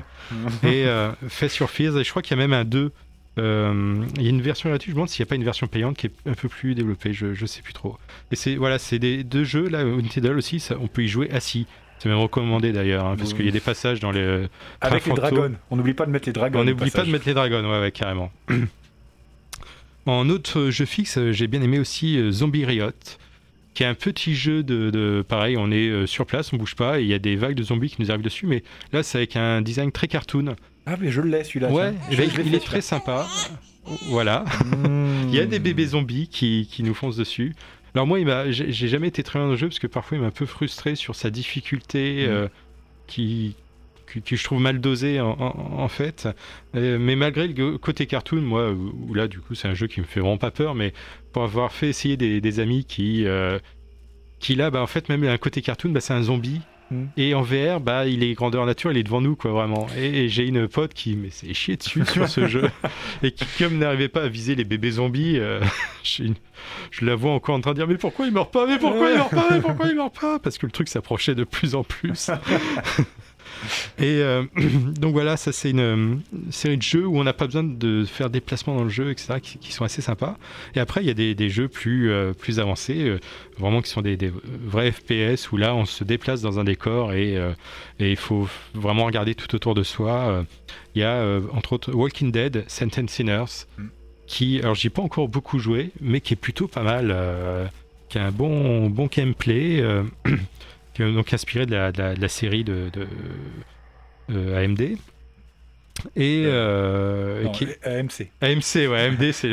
quoi. 0.61 0.69
Et 0.69 0.85
euh, 0.87 1.11
Face 1.27 1.57
Your 1.57 1.69
Fears, 1.69 1.97
et 1.97 2.03
je 2.03 2.09
crois 2.09 2.21
qu'il 2.21 2.35
y 2.37 2.39
a 2.39 2.43
même 2.47 2.53
un 2.53 2.65
2. 2.65 2.91
euh, 3.37 4.03
il 4.17 4.23
y 4.23 4.27
a 4.27 4.29
une 4.29 4.41
version 4.41 4.69
gratuite, 4.69 4.87
je 4.89 4.91
me 4.91 4.95
demande 4.95 5.09
s'il 5.09 5.23
n'y 5.23 5.27
a 5.27 5.29
pas 5.29 5.35
une 5.35 5.43
version 5.43 5.67
payante 5.67 5.95
qui 5.95 6.07
est 6.07 6.11
un 6.29 6.33
peu 6.33 6.49
plus 6.49 6.75
développée, 6.75 7.13
je, 7.13 7.33
je 7.33 7.45
sais 7.45 7.61
plus 7.61 7.73
trop. 7.73 7.97
Et 8.31 8.35
c'est 8.35 8.55
voilà, 8.55 8.77
c'est 8.79 8.99
des 8.99 9.23
deux 9.23 9.43
jeux, 9.43 9.69
là, 9.69 9.79
Until 9.81 10.27
aussi, 10.31 10.59
ça, 10.59 10.75
on 10.81 10.87
peut 10.87 11.03
y 11.03 11.07
jouer 11.07 11.29
assis. 11.31 11.65
C'est 11.99 12.09
même 12.09 12.17
recommandé 12.17 12.71
d'ailleurs, 12.73 13.05
hein, 13.05 13.15
parce 13.15 13.35
qu'il 13.35 13.45
y 13.45 13.49
a 13.49 13.51
des 13.51 13.59
passages 13.59 13.99
dans 13.99 14.09
les. 14.09 14.47
Avec 14.81 15.05
les 15.05 15.13
dragons. 15.13 15.53
On 15.69 15.75
n'oublie 15.75 15.93
pas 15.93 16.07
de 16.07 16.11
mettre 16.11 16.27
les 16.27 16.33
dragons. 16.33 16.59
On 16.59 16.63
n'oublie 16.63 16.89
pas 16.89 17.03
de 17.05 17.11
mettre 17.11 17.27
les 17.27 17.35
dragons, 17.35 17.61
ouais, 17.63 17.79
ouais, 17.79 17.91
carrément. 17.91 18.31
En 20.05 20.29
autre 20.29 20.69
jeu 20.69 20.85
fixe, 20.85 21.17
euh, 21.17 21.31
j'ai 21.31 21.47
bien 21.47 21.61
aimé 21.61 21.79
aussi 21.79 22.17
euh, 22.17 22.31
Zombie 22.31 22.65
Riot, 22.65 22.91
qui 23.73 23.83
est 23.83 23.85
un 23.85 23.93
petit 23.93 24.35
jeu 24.35 24.63
de, 24.63 24.89
de- 24.89 25.23
pareil, 25.27 25.55
on 25.57 25.71
est 25.71 25.87
euh, 25.89 26.05
sur 26.07 26.25
place, 26.25 26.51
on 26.53 26.57
bouge 26.57 26.75
pas, 26.75 26.99
et 26.99 27.03
il 27.03 27.07
y 27.07 27.13
a 27.13 27.19
des 27.19 27.35
vagues 27.35 27.55
de 27.55 27.63
zombies 27.63 27.89
qui 27.89 28.01
nous 28.01 28.11
arrivent 28.11 28.23
dessus, 28.23 28.45
mais 28.47 28.63
là 28.93 29.03
c'est 29.03 29.17
avec 29.19 29.35
un 29.35 29.61
design 29.61 29.91
très 29.91 30.07
cartoon. 30.07 30.55
Ah, 30.85 30.95
mais 30.99 31.11
je 31.11 31.21
l'ai 31.21 31.43
celui-là. 31.43 31.69
ouais, 31.71 31.93
Je- 32.09 32.15
je 32.23 32.41
il 32.41 32.55
est 32.55 32.65
très 32.65 32.81
sympa. 32.81 33.27
Voilà. 34.09 34.45
celui-là. 34.59 35.23
Il 35.29 35.35
y 35.35 35.39
a 35.39 35.45
des 35.45 35.59
bébés 35.59 35.85
zombies 35.87 36.27
qui, 36.27 36.67
qui 36.71 36.83
nous 36.83 36.93
foncent 36.93 37.15
dessus. 37.17 37.55
Alors 37.93 38.07
moi, 38.07 38.19
j'ai 38.51 38.87
jamais 38.87 39.07
été 39.09 39.21
très 39.23 39.37
loin 39.39 39.47
dans 39.47 39.51
le 39.51 39.57
jeu 39.57 39.67
parce 39.67 39.79
que 39.79 39.87
parfois 39.87 40.17
il 40.17 40.21
m'a 40.21 40.27
un 40.27 40.31
peu 40.31 40.45
frustré 40.45 40.95
sur 40.95 41.13
sa 41.15 41.29
difficulté 41.29 42.25
euh, 42.27 42.47
qui, 43.07 43.55
que, 44.13 44.19
que 44.19 44.35
je 44.35 44.43
trouve 44.43 44.61
mal 44.61 44.79
dosée 44.81 45.19
en, 45.21 45.31
en- 45.39 45.79
en 45.81 45.87
fait. 45.87 46.27
Euh, 46.75 46.97
mais 46.99 47.15
malgré 47.15 47.47
le 47.47 47.77
côté 47.77 48.05
cartoon, 48.05 48.41
moi, 48.41 48.71
où 48.71 48.93
où 49.09 49.13
là 49.13 49.27
du 49.27 49.39
coup 49.39 49.55
c'est 49.55 49.67
un 49.67 49.73
jeu 49.73 49.87
qui 49.87 49.99
me 50.01 50.05
fait 50.05 50.19
vraiment 50.19 50.37
pas 50.37 50.51
peur, 50.51 50.75
mais 50.75 50.93
pour 51.33 51.43
avoir 51.43 51.71
fait 51.71 51.89
essayer 51.89 52.17
des, 52.17 52.41
des 52.41 52.59
amis 52.59 52.85
qui, 52.85 53.25
euh, 53.25 53.59
qui 54.39 54.55
là, 54.55 54.69
bah, 54.71 54.81
en 54.81 54.87
fait 54.87 55.09
même 55.09 55.23
un 55.23 55.37
côté 55.37 55.61
cartoon, 55.61 55.89
bah, 55.91 56.01
c'est 56.01 56.13
un 56.13 56.23
zombie. 56.23 56.61
Mhm. 56.91 57.07
Et 57.15 57.33
en 57.35 57.41
VR, 57.41 57.79
bah, 57.79 58.05
il 58.05 58.21
est 58.21 58.33
grandeur 58.33 58.65
nature, 58.65 58.91
il 58.91 58.97
est 58.97 59.03
devant 59.03 59.21
nous, 59.21 59.37
quoi, 59.37 59.51
vraiment. 59.51 59.87
Et, 59.97 60.25
et 60.25 60.27
j'ai 60.27 60.45
une 60.45 60.67
pote 60.67 60.93
qui 60.93 61.15
me 61.15 61.29
s'est 61.29 61.53
chier 61.53 61.77
dessus 61.77 62.03
sur 62.05 62.27
ce 62.27 62.47
jeu. 62.49 62.69
Et 63.23 63.31
qui, 63.31 63.45
comme 63.59 63.77
n'arrivait 63.77 64.09
pas 64.09 64.23
à 64.23 64.27
viser 64.27 64.55
les 64.55 64.65
bébés 64.65 64.91
zombies, 64.91 65.37
euh, 65.39 65.61
une- 66.19 66.35
je 66.91 67.05
la 67.05 67.15
vois 67.15 67.31
encore 67.31 67.55
en 67.55 67.61
train 67.61 67.71
de 67.71 67.77
dire 67.77 67.87
Mais 67.87 67.97
pourquoi 67.97 68.25
il 68.27 68.33
meurt 68.33 68.51
pas 68.51 68.67
Mais 68.67 68.77
pourquoi 68.77 69.09
il 69.09 69.15
meurt 69.15 69.31
pas 69.33 69.47
Mais 69.51 69.61
pourquoi 69.61 69.87
il 69.87 69.95
meurt 69.95 70.13
pas? 70.19 70.37
Parce 70.39 70.57
que 70.57 70.65
le 70.65 70.71
truc 70.73 70.89
s'approchait 70.89 71.33
de 71.33 71.45
plus 71.45 71.75
en 71.75 71.83
plus. 71.85 72.29
Et 73.97 74.21
euh, 74.21 74.43
donc 74.99 75.13
voilà, 75.13 75.37
ça 75.37 75.51
c'est 75.51 75.69
une 75.71 75.79
euh, 75.79 76.15
série 76.49 76.77
de 76.77 76.81
jeux 76.81 77.05
où 77.05 77.17
on 77.17 77.23
n'a 77.23 77.33
pas 77.33 77.45
besoin 77.45 77.63
de 77.63 78.05
faire 78.05 78.29
des 78.29 78.41
placements 78.41 78.75
dans 78.75 78.83
le 78.83 78.89
jeu, 78.89 79.11
etc., 79.11 79.35
qui, 79.41 79.57
qui 79.57 79.71
sont 79.71 79.83
assez 79.83 80.01
sympas. 80.01 80.37
Et 80.75 80.79
après, 80.79 81.01
il 81.01 81.07
y 81.07 81.09
a 81.09 81.13
des, 81.13 81.35
des 81.35 81.49
jeux 81.49 81.67
plus, 81.67 82.11
euh, 82.11 82.33
plus 82.33 82.59
avancés, 82.59 82.99
euh, 82.99 83.19
vraiment 83.57 83.81
qui 83.81 83.89
sont 83.89 84.01
des, 84.01 84.17
des 84.17 84.31
vrais 84.65 84.91
FPS, 84.91 85.51
où 85.51 85.57
là, 85.57 85.75
on 85.75 85.85
se 85.85 86.03
déplace 86.03 86.41
dans 86.41 86.59
un 86.59 86.63
décor 86.63 87.13
et 87.13 87.37
il 87.99 88.15
faut 88.15 88.47
vraiment 88.73 89.05
regarder 89.05 89.35
tout 89.35 89.53
autour 89.55 89.75
de 89.75 89.83
soi. 89.83 90.43
Il 90.95 91.01
y 91.01 91.03
a, 91.03 91.23
entre 91.53 91.73
autres, 91.73 91.93
Walking 91.93 92.31
Dead, 92.31 92.63
Sentence 92.67 93.11
Sinners, 93.11 93.67
Mm. 93.77 93.83
qui, 94.25 94.59
alors 94.59 94.75
j'y 94.75 94.87
ai 94.87 94.89
pas 94.89 95.01
encore 95.01 95.27
beaucoup 95.27 95.59
joué, 95.59 95.91
mais 95.99 96.21
qui 96.21 96.33
est 96.33 96.37
plutôt 96.37 96.67
pas 96.67 96.81
mal, 96.81 97.15
qui 98.09 98.17
a 98.17 98.25
un 98.25 98.31
bon, 98.31 98.89
bon 98.89 99.07
gameplay, 99.07 99.83
qui 100.93 101.03
est 101.03 101.11
donc 101.13 101.33
inspiré 101.33 101.65
de 101.65 101.75
la, 101.75 101.91
de 101.91 101.97
la, 102.01 102.13
de 102.15 102.21
la 102.21 102.27
série 102.27 102.63
de, 102.63 102.89
de, 102.93 103.07
euh, 104.31 104.63
AMD. 104.63 104.81
Et, 106.15 106.43
euh, 106.45 107.43
Non, 107.43 107.51
qui- 107.51 107.67
AMC. 107.83 108.31
AMC, 108.41 108.89
ouais, 108.89 108.99
AMD, 108.99 109.31
c'est 109.33 109.49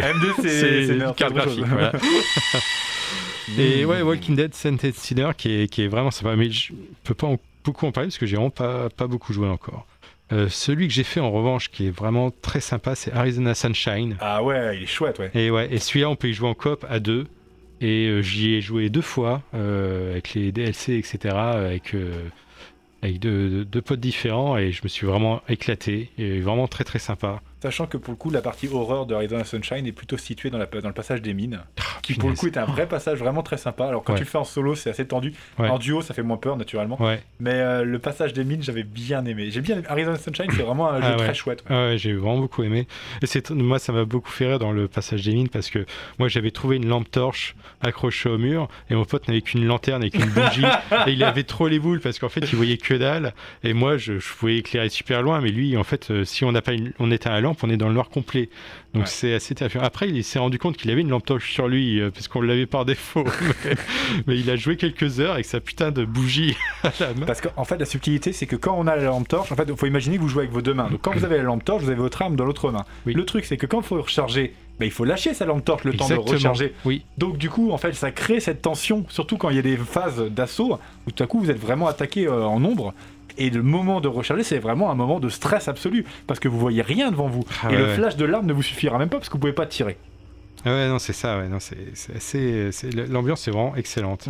une 0.89 1.13
carte 1.17 1.35
graphique. 1.35 1.65
voilà. 1.67 1.93
Et 3.59 3.85
ouais, 3.87 4.03
Walking 4.03 4.37
Dead 4.37 4.55
Sentenced 4.55 4.95
Sinner 4.97 5.31
qui 5.37 5.63
est, 5.63 5.69
qui 5.69 5.83
est 5.83 5.89
vraiment 5.89 6.11
sympa, 6.11 6.37
mais 6.37 6.51
je 6.51 6.73
peux 7.05 7.15
pas 7.15 7.27
en- 7.29 7.39
beaucoup 7.65 7.87
en 7.87 7.93
parler 7.93 8.09
parce 8.09 8.19
que 8.19 8.27
j'ai 8.27 8.37
vraiment 8.37 8.51
pas, 8.51 8.89
pas 8.91 9.07
beaucoup 9.07 9.33
joué 9.33 9.49
encore. 9.49 9.87
Euh, 10.33 10.49
celui 10.51 10.87
que 10.87 10.93
j'ai 10.93 11.05
fait 11.05 11.21
en 11.21 11.31
revanche 11.31 11.71
qui 11.71 11.87
est 11.87 11.91
vraiment 11.91 12.31
très 12.31 12.61
sympa, 12.61 12.95
c'est 12.95 13.11
Arizona 13.13 13.55
Sunshine. 13.55 14.17
Ah 14.21 14.43
ouais, 14.43 14.77
il 14.77 14.83
est 14.83 14.87
chouette, 14.87 15.19
ouais. 15.19 15.31
Et 15.35 15.51
ouais, 15.51 15.69
et 15.73 15.79
celui-là, 15.79 16.11
on 16.11 16.17
peut 16.17 16.29
y 16.29 16.35
jouer 16.35 16.49
en 16.51 16.55
coop 16.55 16.85
à 16.91 17.01
deux. 17.01 17.27
Et 17.81 18.09
euh, 18.09 18.23
j'y 18.23 18.55
ai 18.55 18.61
joué 18.61 18.89
deux 18.91 19.03
fois 19.03 19.43
euh, 19.55 20.13
avec 20.13 20.35
les 20.35 20.53
DLC, 20.53 20.95
etc. 20.95 21.37
Avec, 21.37 21.95
euh, 21.95 22.29
deux, 23.03 23.83
potes 23.83 24.01
différents 24.01 24.57
et 24.59 24.73
je 24.73 24.81
me 24.83 24.89
suis 24.89 25.07
vraiment 25.07 25.43
éclaté. 25.49 26.11
Vraiment 26.19 26.67
très 26.67 26.85
très 26.85 26.99
sympa. 26.99 27.41
Sachant 27.61 27.87
que 27.87 27.97
pour 27.97 28.13
le 28.13 28.17
coup, 28.17 28.31
la 28.31 28.41
partie 28.41 28.69
horreur 28.69 29.07
de 29.07 29.15
Arizona 29.15 29.43
Sunshine 29.45 29.87
est 29.87 29.93
plutôt 29.93 30.17
située 30.17 30.49
dans, 30.51 30.59
la, 30.59 30.67
dans 30.67 30.87
le 30.89 30.95
passage 30.95 31.23
des 31.23 31.35
mines, 31.35 31.61
qui 32.03 32.15
pour 32.15 32.29
le 32.29 32.37
coup 32.37 32.47
est 32.47 32.57
un 32.57 32.65
vrai 32.67 32.87
passage 32.87 33.19
vraiment 33.19 33.43
très 33.43 33.57
sympa. 33.57 33.87
Alors 33.89 34.05
quand 34.05 34.13
Ouais. 34.13 34.19
tu 34.21 34.25
le 34.25 34.31
fais 34.31 34.39
en 34.39 34.45
solo, 34.45 34.75
c'est 34.77 34.91
assez 34.91 35.07
tendu. 35.07 35.33
Ouais. 35.59 35.69
En 35.69 35.79
duo, 35.79 36.01
ça 36.01 36.15
fait 36.15 36.23
moins 36.23 36.37
peur 36.37 36.57
naturellement. 36.57 37.01
Ouais, 37.03 37.21
Mais 37.41 37.55
euh, 37.55 37.83
le 37.85 37.99
passage 37.99 38.33
des 38.33 38.45
mines, 38.45 38.63
j'avais 38.63 38.85
bien 38.85 39.25
aimé. 39.25 39.51
J'ai 39.51 39.61
bien 39.61 39.77
aimé. 39.79 39.87
Arizona 39.89 40.17
Sunshine, 40.19 40.47
c'est 40.57 40.63
vraiment 40.63 40.89
un 40.89 41.01
jeu 41.01 41.07
Ah 41.09 41.11
ouais. 41.17 41.25
très 41.25 41.35
chouette. 41.35 41.65
Ah 41.69 41.89
ouais, 41.89 41.99
j'ai 41.99 42.13
vraiment 42.15 42.39
beaucoup 42.39 42.63
aimé. 42.63 42.87
Et 43.23 43.27
c'est 43.27 43.51
moi, 43.51 43.79
ça 43.81 43.93
m'a 43.93 44.05
beaucoup 44.05 44.31
fait 44.31 44.47
rire 44.47 44.59
dans 44.61 44.73
le 44.73 44.87
passage 44.89 45.25
des 45.25 45.33
mines 45.35 45.49
parce 45.49 45.69
que 45.71 45.85
moi, 46.19 46.29
j'avais 46.29 46.51
trouvé 46.53 46.77
une 46.77 46.87
lampe 46.89 47.11
torche 47.11 47.57
accrochée 47.81 48.29
au 48.29 48.39
mur 48.39 48.69
et 48.91 48.95
mon 48.95 49.05
pote 49.05 49.27
n'avait 49.29 49.43
qu'une 49.43 49.65
lanterne 49.67 50.05
et 50.05 50.11
qu'une 50.11 50.27
bougie 50.31 50.65
et 51.07 51.11
il 51.13 51.23
avait 51.25 51.43
trop 51.45 51.67
les 51.69 51.79
boules 51.81 52.01
parce 52.01 52.19
qu'en 52.19 52.29
fait, 52.29 52.41
il 52.41 52.57
voyait 52.57 52.77
que 52.79 52.95
dalle. 52.95 53.35
Et 53.65 53.73
moi, 53.73 53.97
je, 53.99 54.19
je 54.19 54.35
pouvais 54.35 54.57
éclairer 54.59 54.89
super 54.89 55.23
loin, 55.23 55.41
mais 55.41 55.51
lui, 55.51 55.77
en 55.77 55.85
fait, 55.85 56.11
euh, 56.11 56.25
si 56.25 56.45
on 56.45 56.53
n'a 56.53 56.63
pas 56.63 56.73
une, 56.73 56.93
on 57.01 57.11
éteint 57.11 57.31
la 57.31 57.41
lampe, 57.49 57.59
on 57.63 57.71
est 57.71 57.77
dans 57.77 57.89
le 57.89 57.95
noir 57.95 58.09
complet. 58.11 58.49
Donc 58.95 59.05
Ouais. 59.05 59.09
c'est 59.09 59.35
assez 59.35 59.55
terrifiant. 59.55 59.81
Après, 59.83 60.09
il 60.09 60.25
s'est 60.25 60.39
rendu 60.39 60.59
compte 60.59 60.77
qu'il 60.77 60.91
avait 60.91 61.01
une 61.03 61.11
lampe 61.11 61.27
torche 61.27 61.53
sur 61.53 61.69
lui 61.69 62.01
euh, 62.01 62.11
parce 62.11 62.29
qu'on 62.29 62.41
l'avait 62.41 62.67
par 62.67 62.85
défaut. 62.85 63.25
mais, 63.65 63.75
mais 64.27 64.39
il 64.39 64.49
a 64.51 64.57
joué 64.57 64.77
quelques 64.77 65.21
heures 65.21 65.33
avec 65.35 65.45
sa 65.47 65.61
putain 65.61 65.91
de 65.91 66.05
bougie 66.05 66.57
à 66.83 66.93
la 67.01 67.15
main. 67.15 67.27
Parce 67.27 67.41
qu'en 67.41 67.65
fait, 67.65 67.77
la 67.79 67.85
subtilité, 67.87 68.33
c'est 68.33 68.47
que 68.47 68.57
quand 68.57 68.75
on 68.79 68.87
a 68.87 68.97
la 68.97 69.05
lampe 69.05 69.29
torche, 69.29 69.51
en 69.53 69.57
fait, 69.57 69.67
il 69.69 69.77
faut 69.77 69.87
imaginer 69.87 70.17
que 70.17 70.23
vous 70.23 70.29
jouez 70.29 70.43
avec 70.45 70.53
vos 70.53 70.63
deux 70.63 70.75
mains. 70.75 70.89
Donc 70.91 71.01
quand 71.03 71.13
vous 71.15 71.25
avez 71.25 71.37
la 71.37 71.43
lampe 71.43 71.65
torche, 71.65 71.83
vous 71.83 71.91
avez 71.91 72.01
votre 72.01 72.23
arme 72.23 72.37
dans 72.37 72.45
l'autre 72.45 72.71
main. 72.71 72.85
Oui. 73.07 73.15
Le 73.15 73.25
truc, 73.25 73.45
c'est 73.45 73.57
que 73.57 73.67
quand 73.67 73.81
il 73.81 73.87
faut 73.87 74.01
recharger, 74.01 74.55
bah, 74.79 74.85
il 74.87 74.93
faut 74.93 75.05
lâcher 75.05 75.35
sa 75.35 75.45
lampe 75.45 75.65
torche 75.65 75.85
le 75.85 75.95
temps 75.95 76.09
de 76.09 76.15
recharger. 76.15 76.73
Oui. 76.85 77.05
Donc 77.19 77.37
du 77.37 77.51
coup, 77.51 77.73
en 77.73 77.79
fait, 77.79 77.95
ça 77.95 78.11
crée 78.13 78.41
cette 78.41 78.63
tension, 78.63 79.05
surtout 79.09 79.37
quand 79.37 79.51
il 79.51 79.57
y 79.57 79.59
a 79.59 79.63
des 79.63 79.77
phases 79.77 80.23
d'assaut 80.31 80.79
où 81.07 81.11
tout 81.11 81.23
à 81.23 81.27
coup 81.27 81.41
vous 81.41 81.51
êtes 81.51 81.59
vraiment 81.59 81.89
attaqué 81.89 82.27
euh, 82.27 82.45
en 82.45 82.61
nombre. 82.61 82.95
Et 83.39 83.51
le 83.51 83.63
moment 83.63 84.01
de 84.01 84.09
recharger, 84.09 84.43
c'est 84.43 84.59
vraiment 84.59 84.91
un 84.91 84.95
moment 84.95 85.21
de 85.21 85.29
stress 85.29 85.69
absolu 85.69 86.05
parce 86.27 86.41
que 86.41 86.49
vous 86.49 86.59
voyez 86.59 86.83
rien 86.83 87.11
devant 87.11 87.29
vous. 87.29 87.45
Ah 87.63 87.69
et 87.71 87.73
ouais, 87.73 87.79
le 87.79 87.85
ouais. 87.87 87.95
flash 87.95 88.17
de 88.17 88.25
l'arme 88.25 88.47
ne 88.47 88.53
vous 88.53 88.63
suffira 88.63 88.99
même 88.99 89.09
pas 89.09 89.17
parce 89.19 89.29
que 89.29 89.35
vous 89.35 89.39
pouvez 89.41 89.53
pas 89.53 89.67
tirer. 89.67 89.97
Ah 90.65 90.71
ouais, 90.71 90.89
non, 90.89 90.99
c'est 90.99 91.13
ça, 91.13 91.39
ouais, 91.39 91.49
non, 91.49 91.59
c'est 91.61 91.77
assez. 92.17 92.71
L'ambiance 93.09 93.47
est 93.47 93.53
vraiment 93.53 93.77
excellente. 93.77 94.29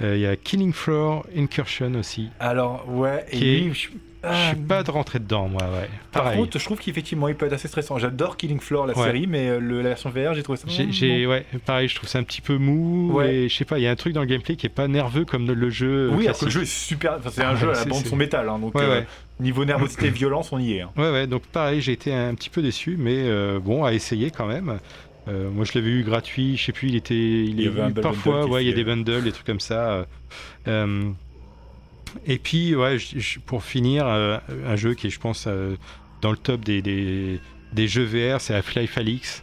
Euh, 0.00 0.14
Il 0.16 0.20
y 0.22 0.26
a 0.26 0.36
Killing 0.36 0.72
Floor 0.72 1.26
Incursion 1.36 1.92
aussi. 1.96 2.30
Alors 2.40 2.88
ouais, 2.88 3.26
et 3.30 3.36
Qui 3.36 3.54
est- 3.68 3.74
je- 3.74 3.88
Je 4.24 4.28
Ah, 4.28 4.52
suis 4.54 4.62
pas 4.62 4.82
de 4.84 4.90
rentrer 4.92 5.18
dedans, 5.18 5.48
moi, 5.48 5.62
ouais. 5.62 5.88
Par 6.12 6.22
Pareil. 6.22 6.38
contre, 6.38 6.58
je 6.58 6.64
trouve 6.64 6.78
qu'effectivement, 6.78 7.26
il 7.26 7.34
peut 7.34 7.46
être 7.46 7.54
assez 7.54 7.66
stressant. 7.66 7.98
J'adore 7.98 8.36
Killing 8.36 8.60
Floor, 8.60 8.86
la 8.86 8.96
Ouais. 8.96 9.04
série, 9.06 9.26
mais 9.26 9.48
euh, 9.48 9.58
le- 9.58 9.82
la 9.82 9.88
version 9.90 10.10
VR, 10.10 10.34
j'ai 10.34 10.44
trouvé 10.44 10.58
ça. 10.58 10.66
J'ai, 10.68 10.92
j'ai- 10.92 11.26
ouais, 11.26 11.44
pareil, 11.66 11.88
je 11.88 11.96
trouve 11.96 12.08
ça 12.08 12.20
un 12.20 12.22
petit 12.22 12.40
peu 12.40 12.56
mou. 12.56 13.10
Ouais. 13.14 13.34
Et 13.34 13.48
je 13.48 13.56
sais 13.56 13.64
pas, 13.64 13.78
il 13.78 13.82
y 13.82 13.86
a 13.88 13.90
un 13.90 13.96
truc 13.96 14.12
dans 14.12 14.20
le 14.20 14.26
gameplay 14.28 14.54
qui 14.54 14.66
est 14.66 14.68
pas 14.68 14.86
nerveux 14.86 15.24
comme 15.24 15.46
le, 15.48 15.54
le 15.54 15.70
jeu. 15.70 16.06
Oui, 16.10 16.26
alors 16.26 16.38
classique. 16.38 16.40
que 16.40 16.44
le 16.44 16.50
jeu 16.52 16.62
est 16.62 16.66
super. 16.72 17.14
Enfin, 17.18 17.30
c'est 17.32 17.42
un 17.42 17.48
Ah, 17.50 17.56
jeu 17.56 17.68
à 17.68 17.72
la 17.72 17.78
c'est- 17.78 17.88
bande 17.88 18.02
c'est- 18.04 18.08
son 18.10 18.16
métal, 18.16 18.48
hein, 18.48 18.58
donc 18.60 18.74
Ouais, 18.76 18.82
euh, 18.84 19.00
ouais. 19.00 19.06
niveau 19.40 19.64
nervosité, 19.64 20.08
violence, 20.10 20.52
on 20.52 20.58
y 20.60 20.74
est. 20.74 20.82
hein. 20.82 20.90
Ouais, 20.96 21.10
ouais, 21.10 21.26
donc 21.26 21.42
pareil, 21.46 21.80
j'ai 21.80 21.92
été 21.92 22.14
un 22.14 22.34
petit 22.36 22.50
peu 22.50 22.62
déçu, 22.62 22.96
mais 22.96 23.16
euh, 23.24 23.58
bon, 23.58 23.82
à 23.84 23.92
essayer 23.92 24.30
quand 24.30 24.46
même. 24.46 24.78
Euh, 25.28 25.50
moi, 25.50 25.64
je 25.64 25.72
l'avais 25.76 25.90
eu 25.90 26.02
gratuit, 26.04 26.56
je 26.56 26.64
sais 26.64 26.72
plus, 26.72 26.88
il 26.88 26.96
était. 26.96 27.14
Il, 27.14 27.50
Il 27.50 27.60
y 27.60 27.64
est 27.64 27.68
avait 27.68 27.80
un 27.80 27.84
bundle 27.86 28.00
parfois, 28.02 28.44
qui 28.44 28.50
ouais, 28.50 28.64
il 28.64 28.68
y 28.68 28.72
a 28.72 28.74
des 28.74 28.84
bundles, 28.84 29.22
des 29.24 29.32
trucs 29.32 29.46
comme 29.46 29.60
ça. 29.60 30.06
euh, 30.68 31.10
et 32.26 32.38
puis, 32.38 32.74
ouais, 32.74 32.96
pour 33.46 33.62
finir, 33.64 34.06
euh, 34.06 34.38
un 34.66 34.76
jeu 34.76 34.94
qui 34.94 35.06
est, 35.06 35.10
je 35.10 35.20
pense, 35.20 35.44
euh, 35.46 35.76
dans 36.20 36.30
le 36.30 36.36
top 36.36 36.60
des, 36.64 36.82
des, 36.82 37.40
des 37.72 37.88
jeux 37.88 38.04
VR, 38.04 38.40
c'est 38.40 38.54
Half-Life 38.54 38.96
Alyx, 38.98 39.42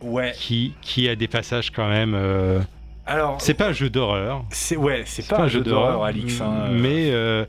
Ouais. 0.00 0.32
qui, 0.36 0.74
qui 0.82 1.08
a 1.08 1.16
des 1.16 1.28
passages 1.28 1.70
quand 1.70 1.88
même. 1.88 2.14
euh, 2.14 2.60
Alors, 3.06 3.40
C'est 3.40 3.54
pas 3.54 3.68
un 3.68 3.72
jeu 3.72 3.88
d'horreur. 3.90 4.44
c'est 4.50 4.76
ouais, 4.76 5.02
c'est 5.06 5.26
pas, 5.28 5.40
un 5.42 5.48
jeu 5.48 5.60
d'horreur, 5.62 6.04
Alix. 6.04 6.40
hein. 6.40 6.68
Mais, 6.72 7.10
euh, 7.12 7.44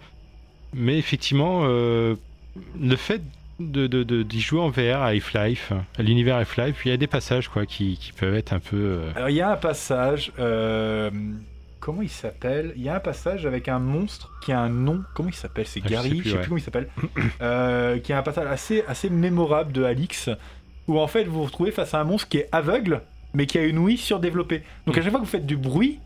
mais 0.74 0.98
effectivement, 0.98 1.62
euh, 1.66 2.16
le 2.80 2.96
fait 2.96 3.22
de, 3.60 3.88
d'y 4.24 4.42
jouer 4.42 4.60
en 4.60 4.70
VR 4.70 5.02
à 5.02 5.08
Half-Life, 5.08 5.72
à 5.98 6.02
l'univers 6.02 6.36
Half-Life, 6.38 6.82
il 6.86 6.90
y 6.90 6.92
a 6.94 6.98
des 6.98 7.08
passages 7.08 7.48
quoi, 7.48 7.66
qui, 7.66 7.98
qui 7.98 8.12
peuvent 8.12 8.36
être 8.36 8.52
un 8.54 8.60
peu. 8.60 9.00
Alors, 9.16 9.30
il 9.30 9.36
y 9.38 9.42
a 9.42 9.50
un 9.52 9.56
passage. 9.58 10.32
Comment 11.86 12.02
il 12.02 12.10
s'appelle? 12.10 12.74
Il 12.76 12.82
y 12.82 12.90
a 12.90 12.96
un 12.96 13.00
passage 13.00 13.46
avec 13.46 13.68
un 13.68 13.78
monstre 13.78 14.32
qui 14.42 14.52
a 14.52 14.60
un 14.60 14.70
nom. 14.70 15.04
Comment 15.14 15.30
il 15.30 15.36
s'appelle? 15.36 15.68
C'est 15.68 15.82
Ah, 15.84 15.88
je 15.88 15.94
Gary, 15.94 16.10
sais 16.10 16.16
je 16.16 16.22
plus, 16.22 16.30
sais 16.32 16.36
ouais. 16.36 16.42
plus 16.42 16.48
comment 16.50 16.58
il 16.58 16.64
s'appelle. 16.64 16.88
Euh, 17.42 18.00
qui 18.00 18.12
a 18.12 18.18
un 18.18 18.24
passage 18.24 18.48
assez, 18.48 18.84
assez 18.88 19.12
mémorable 19.12 19.72
de 19.72 19.84
Alix 19.84 20.30
où 20.88 21.00
en 21.00 21.06
fait 21.06 21.26
vous 21.26 21.34
vous 21.40 21.44
retrouvez 21.44 21.70
face 21.72 21.94
à 21.94 22.00
un 22.00 22.04
monstre 22.04 22.28
qui 22.28 22.38
est 22.40 22.50
aveugle 22.52 23.02
mais 23.36 23.46
qui 23.46 23.60
a 23.60 23.64
une 23.66 23.78
ouïe 23.78 23.98
surdéveloppée. 23.98 24.64
Donc 24.88 24.98
à 24.98 25.02
chaque 25.04 25.12
fois 25.12 25.20
que 25.20 25.26
vous 25.26 25.30
faites 25.32 25.46
du 25.46 25.58
bruit, 25.58 26.00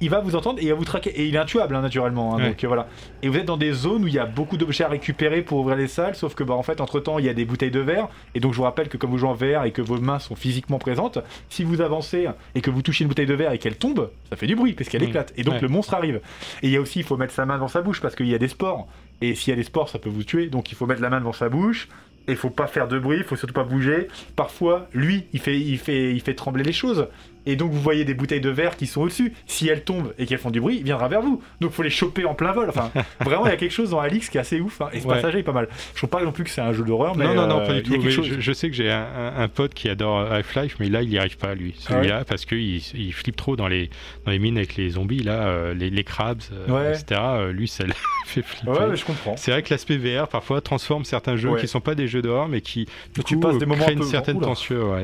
il 0.00 0.10
va 0.10 0.20
vous 0.20 0.34
entendre 0.36 0.58
et 0.58 0.64
il 0.64 0.68
va 0.68 0.74
vous 0.74 0.84
traquer. 0.84 1.10
Et 1.10 1.26
il 1.26 1.34
est 1.34 1.38
intuable 1.38 1.74
hein, 1.74 1.80
naturellement. 1.80 2.34
hein, 2.34 2.38
Ouais. 2.38 2.48
Donc 2.50 2.64
euh, 2.64 2.66
voilà. 2.66 2.88
Et 3.22 3.28
vous 3.28 3.36
êtes 3.38 3.44
dans 3.46 3.56
des 3.56 3.72
zones 3.72 4.04
où 4.04 4.06
il 4.08 4.14
y 4.14 4.18
a 4.18 4.26
beaucoup 4.26 4.56
d'objets 4.56 4.84
à 4.84 4.88
récupérer 4.88 5.42
pour 5.42 5.60
ouvrir 5.60 5.76
les 5.76 5.86
salles, 5.88 6.14
sauf 6.14 6.34
que 6.34 6.42
bah, 6.44 6.54
en 6.54 6.62
fait 6.62 6.80
entre 6.80 7.00
temps 7.00 7.18
il 7.18 7.24
y 7.24 7.28
a 7.28 7.34
des 7.34 7.44
bouteilles 7.44 7.70
de 7.70 7.80
verre. 7.80 8.08
Et 8.34 8.40
donc 8.40 8.52
je 8.52 8.58
vous 8.58 8.64
rappelle 8.64 8.88
que 8.88 8.96
comme 8.96 9.10
vous 9.10 9.18
jouez 9.18 9.28
en 9.28 9.34
VR 9.34 9.64
et 9.64 9.70
que 9.70 9.80
vos 9.82 9.98
mains 9.98 10.18
sont 10.18 10.34
physiquement 10.36 10.78
présentes, 10.78 11.18
si 11.48 11.64
vous 11.64 11.80
avancez 11.80 12.28
et 12.54 12.60
que 12.60 12.70
vous 12.70 12.82
touchez 12.82 13.04
une 13.04 13.08
bouteille 13.08 13.26
de 13.26 13.34
verre 13.34 13.52
et 13.52 13.58
qu'elle 13.58 13.76
tombe, 13.76 14.10
ça 14.30 14.36
fait 14.36 14.46
du 14.46 14.56
bruit 14.56 14.72
parce 14.74 14.88
qu'elle 14.90 15.02
éclate. 15.04 15.32
Et 15.36 15.42
donc 15.44 15.54
Ouais. 15.54 15.60
le 15.60 15.68
monstre 15.68 15.94
arrive. 15.94 16.16
Et 16.62 16.66
il 16.66 16.70
y 16.70 16.76
a 16.76 16.80
aussi, 16.80 16.98
il 16.98 17.04
faut 17.04 17.16
mettre 17.16 17.32
sa 17.32 17.46
main 17.46 17.58
dans 17.58 17.68
sa 17.68 17.80
bouche 17.80 18.00
parce 18.00 18.14
qu'il 18.16 18.26
y 18.26 18.34
a 18.34 18.38
des 18.38 18.48
spores. 18.48 18.88
Et 19.22 19.34
s'il 19.34 19.50
y 19.50 19.52
a 19.52 19.56
des 19.56 19.62
spores, 19.64 19.88
ça 19.88 19.98
peut 19.98 20.10
vous 20.10 20.24
tuer. 20.24 20.48
Donc 20.48 20.72
il 20.72 20.74
faut 20.74 20.86
mettre 20.86 21.00
la 21.02 21.08
main 21.10 21.20
devant 21.20 21.32
sa 21.32 21.48
bouche. 21.48 21.88
Et 22.26 22.32
il 22.32 22.36
faut 22.38 22.48
pas 22.50 22.66
faire 22.66 22.88
de 22.88 22.98
bruit, 22.98 23.18
il 23.18 23.22
faut 23.24 23.36
surtout 23.36 23.52
pas 23.52 23.64
bouger. 23.64 24.08
Parfois, 24.34 24.88
lui, 24.94 25.26
il 25.34 25.40
fait, 25.40 25.60
il 25.60 25.76
fait, 25.78 26.10
il 26.12 26.20
fait 26.22 26.32
trembler 26.34 26.64
les 26.64 26.72
choses. 26.72 27.06
Et 27.46 27.56
donc 27.56 27.70
vous 27.72 27.80
voyez 27.80 28.04
des 28.04 28.14
bouteilles 28.14 28.40
de 28.40 28.48
verre 28.50 28.76
qui 28.76 28.86
sont 28.86 29.02
au-dessus. 29.02 29.32
Si 29.46 29.68
elles 29.68 29.84
tombent 29.84 30.14
et 30.18 30.26
qu'elles 30.26 30.38
font 30.38 30.50
du 30.50 30.60
bruit, 30.60 30.76
il 30.78 30.84
viendra 30.84 31.08
vers 31.08 31.20
vous. 31.20 31.42
Donc 31.60 31.72
faut 31.72 31.82
les 31.82 31.90
choper 31.90 32.24
en 32.24 32.34
plein 32.34 32.52
vol. 32.52 32.68
Enfin, 32.70 32.90
vraiment, 33.20 33.46
il 33.46 33.50
y 33.50 33.52
a 33.52 33.56
quelque 33.56 33.72
chose 33.72 33.90
dans 33.90 34.00
Alix 34.00 34.28
qui 34.30 34.38
est 34.38 34.40
assez 34.40 34.60
ouf. 34.60 34.80
hein. 34.80 34.88
Et 34.92 35.00
ce 35.00 35.06
Ouais. 35.06 35.14
passage 35.16 35.36
est 35.36 35.42
pas 35.42 35.52
mal. 35.52 35.68
Je 35.92 35.98
trouve 35.98 36.10
pas 36.10 36.22
non 36.22 36.32
plus 36.32 36.44
que 36.44 36.50
c'est 36.50 36.60
un 36.62 36.72
jeu 36.72 36.84
d'horreur, 36.84 37.16
mais 37.16 37.26
non, 37.26 37.34
non, 37.34 37.46
non, 37.46 37.60
euh, 37.60 37.66
pas 37.66 37.72
du 37.72 37.76
y 37.76 37.80
a 37.80 37.82
tout. 37.82 37.90
quelque 37.92 38.04
Mais 38.04 38.10
chose. 38.10 38.26
je, 38.26 38.40
je 38.40 38.52
sais 38.52 38.68
que 38.70 38.74
j'ai 38.76 38.90
un, 38.90 39.06
un- 39.16 39.42
un 39.42 39.48
pote 39.48 39.74
qui 39.74 39.88
adore 39.88 40.20
Half-Life, 40.32 40.76
mais 40.80 40.88
là, 40.88 41.02
il 41.02 41.08
n'y 41.08 41.18
arrive 41.18 41.36
pas, 41.36 41.54
lui, 41.54 41.74
Ah 41.86 41.92
ouais 41.92 41.96
celui-là, 41.98 42.24
parce 42.24 42.44
qu'il 42.46 42.76
il 42.94 43.12
flippe 43.12 43.36
trop 43.36 43.56
dans 43.56 43.68
les, 43.68 43.90
dans 44.24 44.30
les 44.32 44.38
mines 44.38 44.56
avec 44.56 44.76
les 44.76 44.90
zombies, 44.90 45.22
là, 45.22 45.46
euh, 45.48 45.74
les, 45.74 45.90
les 45.90 46.04
crabs, 46.04 46.40
euh, 46.52 46.66
Ouais. 46.92 46.98
etc. 46.98 47.20
Euh, 47.24 47.52
lui, 47.52 47.68
ça 47.68 47.84
le 47.86 47.92
fait 48.26 48.42
flipper. 48.42 48.70
Ouais, 48.72 48.86
mais 48.88 48.96
je 48.96 49.04
comprends. 49.04 49.36
C'est 49.36 49.50
vrai 49.50 49.62
que 49.62 49.68
l'aspect 49.72 49.96
VR 49.98 50.28
parfois 50.28 50.60
transforme 50.60 51.04
certains 51.04 51.36
jeux 51.36 51.56
qui 51.56 51.68
sont 51.68 51.80
pas 51.80 51.94
des 51.94 52.08
jeux 52.08 52.22
d'horreur 52.22 52.48
mais 52.48 52.60
qui 52.62 52.86
du 53.14 53.22
Tu 53.24 53.38
passes 53.38 53.58
des 53.58 53.64
euh, 53.64 53.66
moments 53.68 53.82
créent 53.84 53.92
un 53.92 53.96
une 53.96 54.00
peu- 54.00 54.06
certaine 54.06 54.38
Oula. 54.38 54.46
tension. 54.46 54.96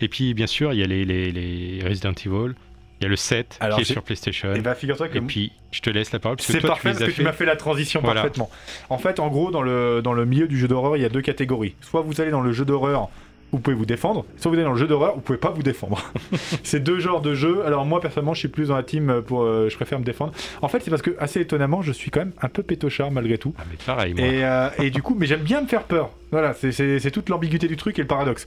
Et 0.00 0.08
puis 0.08 0.34
bien 0.34 0.46
sûr 0.46 0.72
il 0.72 0.80
y 0.80 0.82
a 0.82 0.86
les, 0.86 1.04
les, 1.04 1.32
les 1.32 1.80
Resident 1.88 2.12
Evil, 2.12 2.54
il 3.00 3.02
y 3.02 3.06
a 3.06 3.08
le 3.08 3.16
7 3.16 3.58
Alors, 3.60 3.76
qui 3.76 3.82
est 3.82 3.84
sur 3.84 4.02
PlayStation. 4.02 4.54
Et 4.54 4.60
bah 4.60 4.74
figure-toi 4.74 5.08
que 5.08 5.18
Et 5.18 5.20
puis 5.20 5.52
je 5.70 5.80
te 5.80 5.90
laisse 5.90 6.12
la 6.12 6.18
parole 6.18 6.38
C'est 6.40 6.60
parfait 6.60 6.92
tu 6.92 6.98
parce 6.98 7.10
que 7.10 7.14
tu 7.14 7.16
fait. 7.18 7.22
m'as 7.24 7.32
fait 7.32 7.44
la 7.44 7.56
transition 7.56 8.00
Voilà. 8.02 8.22
parfaitement. 8.22 8.50
En 8.88 8.96
fait, 8.98 9.20
en 9.20 9.28
gros, 9.28 9.50
dans 9.50 9.60
le, 9.62 10.00
dans 10.02 10.14
le 10.14 10.24
milieu 10.24 10.48
du 10.48 10.58
jeu 10.58 10.66
d'horreur, 10.68 10.96
il 10.96 11.02
y 11.02 11.04
a 11.04 11.10
deux 11.10 11.20
catégories. 11.20 11.74
Soit 11.82 12.00
vous 12.02 12.20
allez 12.20 12.30
dans 12.30 12.40
le 12.40 12.52
jeu 12.52 12.64
d'horreur, 12.64 13.08
vous 13.52 13.58
pouvez 13.60 13.76
vous 13.76 13.86
défendre. 13.86 14.24
Soit 14.36 14.50
vous 14.50 14.56
allez 14.56 14.64
dans 14.64 14.72
le 14.72 14.78
jeu 14.78 14.86
d'horreur, 14.86 15.14
vous 15.14 15.20
pouvez 15.20 15.38
pas 15.38 15.50
vous 15.50 15.62
défendre. 15.62 16.02
c'est 16.62 16.80
deux 16.82 16.98
genres 17.00 17.20
de 17.20 17.34
jeux. 17.34 17.64
Alors 17.64 17.84
moi, 17.86 18.00
personnellement, 18.00 18.34
je 18.34 18.40
suis 18.40 18.48
plus 18.48 18.68
dans 18.68 18.76
la 18.76 18.82
team 18.82 19.22
pour... 19.26 19.42
euh, 19.42 19.68
je 19.70 19.76
préfère 19.76 19.98
me 19.98 20.04
défendre. 20.04 20.32
En 20.62 20.68
fait, 20.68 20.80
c'est 20.80 20.90
parce 20.90 21.02
que, 21.02 21.14
assez 21.18 21.40
étonnamment, 21.40 21.80
je 21.82 21.92
suis 21.92 22.10
quand 22.10 22.20
même 22.20 22.32
un 22.42 22.48
peu 22.48 22.62
pétochard 22.62 23.10
malgré 23.10 23.38
tout. 23.38 23.54
Ah, 23.58 23.62
mais 23.70 23.76
pareil 23.84 24.14
moi. 24.14 24.26
Et, 24.26 24.44
euh, 24.44 24.68
et 24.78 24.90
du 24.90 25.02
coup, 25.02 25.16
mais 25.18 25.26
j'aime 25.26 25.40
bien 25.42 25.60
me 25.62 25.66
faire 25.66 25.84
peur. 25.84 26.10
Voilà, 26.32 26.54
c'est- 26.54 27.10
toute 27.12 27.28
l'ambiguïté 27.28 27.68
du 27.68 27.76
truc 27.76 27.98
et 27.98 28.02
le 28.02 28.08
paradoxe. 28.08 28.46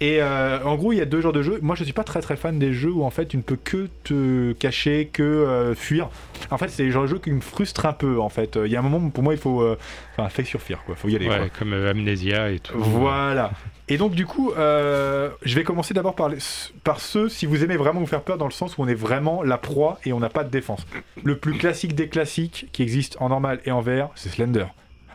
Et 0.00 0.20
euh, 0.20 0.58
en 0.64 0.74
gros, 0.74 0.92
il 0.92 0.98
y 0.98 1.00
a 1.00 1.04
deux 1.06 1.20
genres 1.20 1.32
de 1.32 1.42
jeux. 1.42 1.58
Moi, 1.62 1.76
je 1.76 1.84
suis 1.84 1.92
pas 1.92 2.02
très 2.04 2.20
très 2.20 2.36
fan 2.36 2.58
des 2.58 2.72
jeux 2.72 2.90
où 2.90 3.04
en 3.04 3.10
fait 3.10 3.26
tu 3.26 3.36
ne 3.36 3.42
peux 3.42 3.56
que 3.56 3.88
te 4.02 4.52
cacher, 4.54 5.08
que 5.12 5.22
euh, 5.22 5.74
fuir. 5.76 6.08
En 6.50 6.58
fait, 6.58 6.68
c'est 6.68 6.82
les 6.82 6.90
genres 6.90 7.02
de 7.02 7.06
jeux 7.08 7.18
qui 7.18 7.30
me 7.30 7.40
frustrent 7.40 7.86
un 7.86 7.92
peu. 7.92 8.18
En 8.20 8.28
fait, 8.30 8.58
il 8.64 8.70
y 8.70 8.74
a 8.76 8.80
un 8.80 8.82
moment 8.82 8.98
où 8.98 9.10
pour 9.10 9.22
moi, 9.22 9.32
il 9.32 9.38
faut, 9.38 9.62
euh, 9.62 9.78
enfin, 10.16 10.28
fake 10.28 10.46
sur 10.46 10.60
fear, 10.60 10.82
quoi. 10.84 10.96
Faut 10.96 11.08
y 11.08 11.14
aller. 11.16 11.28
Ouais, 11.28 11.38
quoi. 11.38 11.48
comme 11.58 11.72
euh, 11.72 11.90
Amnesia 11.90 12.50
et 12.50 12.58
tout. 12.58 12.74
Voilà. 12.76 13.52
Et 13.90 13.96
donc 13.98 14.12
du 14.12 14.24
coup, 14.24 14.52
euh, 14.56 15.30
je 15.42 15.54
vais 15.56 15.64
commencer 15.64 15.92
d'abord 15.94 16.14
par, 16.14 16.28
les- 16.28 16.38
par 16.84 17.00
ceux, 17.00 17.28
si 17.28 17.44
vous 17.44 17.64
aimez 17.64 17.76
vraiment 17.76 18.00
vous 18.00 18.06
faire 18.06 18.22
peur, 18.22 18.38
dans 18.38 18.44
le 18.46 18.52
sens 18.52 18.78
où 18.78 18.82
on 18.82 18.88
est 18.88 18.94
vraiment 18.94 19.42
la 19.42 19.58
proie 19.58 19.98
et 20.04 20.12
on 20.12 20.20
n'a 20.20 20.28
pas 20.28 20.44
de 20.44 20.50
défense. 20.50 20.86
Le 21.24 21.36
plus 21.36 21.54
classique 21.58 21.94
des 21.94 22.08
classiques 22.08 22.68
qui 22.72 22.82
existe 22.82 23.16
en 23.20 23.28
normal 23.28 23.60
et 23.66 23.72
en 23.72 23.80
VR, 23.80 24.08
c'est 24.14 24.28
Slender. 24.28 24.66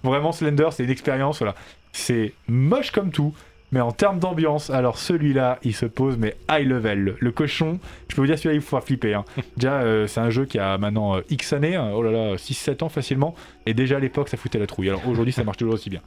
Vraiment, 0.03 0.31
Slender, 0.33 0.67
c'est 0.71 0.83
une 0.83 0.89
expérience, 0.89 1.39
voilà. 1.39 1.55
C'est 1.93 2.33
moche 2.49 2.91
comme 2.91 3.11
tout, 3.11 3.33
mais 3.71 3.79
en 3.79 3.93
termes 3.93 4.19
d'ambiance, 4.19 4.69
alors 4.69 4.97
celui-là, 4.97 5.57
il 5.63 5.73
se 5.73 5.85
pose, 5.85 6.17
mais 6.17 6.35
high 6.51 6.67
level. 6.67 6.99
Le, 6.99 7.15
le 7.17 7.31
cochon, 7.31 7.79
je 8.09 8.15
peux 8.15 8.21
vous 8.21 8.27
dire, 8.27 8.37
celui-là, 8.37 8.55
il 8.55 8.61
faut 8.61 8.79
flipper. 8.81 9.13
hein. 9.13 9.23
Déjà, 9.57 9.75
euh, 9.81 10.05
c'est 10.05 10.19
un 10.19 10.29
jeu 10.29 10.45
qui 10.45 10.59
a 10.59 10.77
maintenant 10.77 11.15
euh, 11.15 11.21
X 11.29 11.53
années, 11.53 11.75
hein, 11.75 11.91
oh 11.95 12.03
là 12.03 12.11
là, 12.11 12.35
6-7 12.35 12.83
ans 12.83 12.89
facilement, 12.89 13.35
et 13.65 13.73
déjà 13.73 13.95
à 13.95 13.99
l'époque, 13.99 14.27
ça 14.27 14.35
foutait 14.37 14.59
la 14.59 14.67
trouille. 14.67 14.89
Alors 14.89 15.07
aujourd'hui, 15.07 15.31
ça 15.33 15.45
marche 15.45 15.57
toujours 15.57 15.75
aussi 15.75 15.89
bien. 15.89 16.01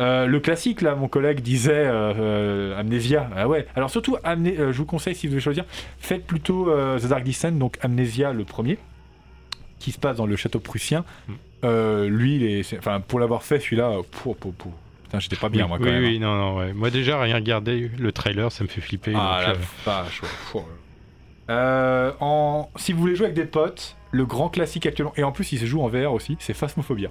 Euh, 0.00 0.26
le 0.26 0.40
classique, 0.40 0.80
là, 0.80 0.94
mon 0.94 1.08
collègue 1.08 1.40
disait 1.40 1.72
euh, 1.86 2.14
euh, 2.16 2.80
Amnesia. 2.80 3.28
Ah 3.36 3.46
ouais. 3.48 3.66
Alors 3.76 3.90
surtout, 3.90 4.16
Amné- 4.24 4.58
euh, 4.58 4.72
je 4.72 4.78
vous 4.78 4.86
conseille, 4.86 5.14
si 5.14 5.26
vous 5.26 5.32
devez 5.32 5.42
choisir, 5.42 5.64
faites 5.98 6.26
plutôt 6.26 6.66
The 6.98 7.06
Dark 7.06 7.22
Descent, 7.22 7.52
donc 7.52 7.76
Amnesia 7.82 8.32
le 8.32 8.44
premier, 8.44 8.78
qui 9.78 9.92
se 9.92 9.98
passe 9.98 10.16
dans 10.16 10.26
le 10.26 10.36
château 10.36 10.58
prussien. 10.60 11.04
Mm. 11.28 11.32
Euh, 11.64 12.08
lui, 12.08 12.36
il 12.36 12.44
est, 12.44 12.62
c'est- 12.62 12.78
enfin, 12.78 13.00
pour 13.00 13.20
l'avoir 13.20 13.42
fait, 13.42 13.60
celui-là, 13.60 13.92
pour, 14.10 14.36
pour, 14.36 14.54
pour. 14.54 14.72
Putain, 15.04 15.18
j'étais 15.18 15.36
pas 15.36 15.48
bien, 15.50 15.64
oui, 15.64 15.68
moi, 15.68 15.78
quand 15.78 15.84
oui, 15.84 15.90
même. 15.90 16.04
hein. 16.04 16.08
oui, 16.08 16.18
non, 16.18 16.34
non, 16.36 16.56
ouais. 16.58 16.72
Moi, 16.72 16.88
déjà, 16.90 17.20
rien 17.20 17.34
regarder 17.34 17.90
le 17.98 18.12
trailer, 18.12 18.50
ça 18.50 18.64
me 18.64 18.68
fait 18.68 18.80
flipper. 18.80 19.12
Ah 19.14 19.42
donc, 19.48 19.56
la 19.86 19.92
vache, 20.02 20.22
ouais. 20.54 20.62
Euh, 21.50 22.12
en... 22.20 22.70
Si 22.76 22.92
vous 22.92 23.00
voulez 23.00 23.16
jouer 23.16 23.26
avec 23.26 23.36
des 23.36 23.44
potes, 23.44 23.96
le 24.12 24.24
grand 24.24 24.48
classique 24.48 24.86
actuellement, 24.86 25.12
et 25.16 25.24
en 25.24 25.32
plus 25.32 25.52
il 25.52 25.58
se 25.58 25.66
joue 25.66 25.82
en 25.82 25.88
VR 25.88 26.12
aussi, 26.12 26.36
c'est 26.38 26.54
Phasmophobia. 26.54 27.10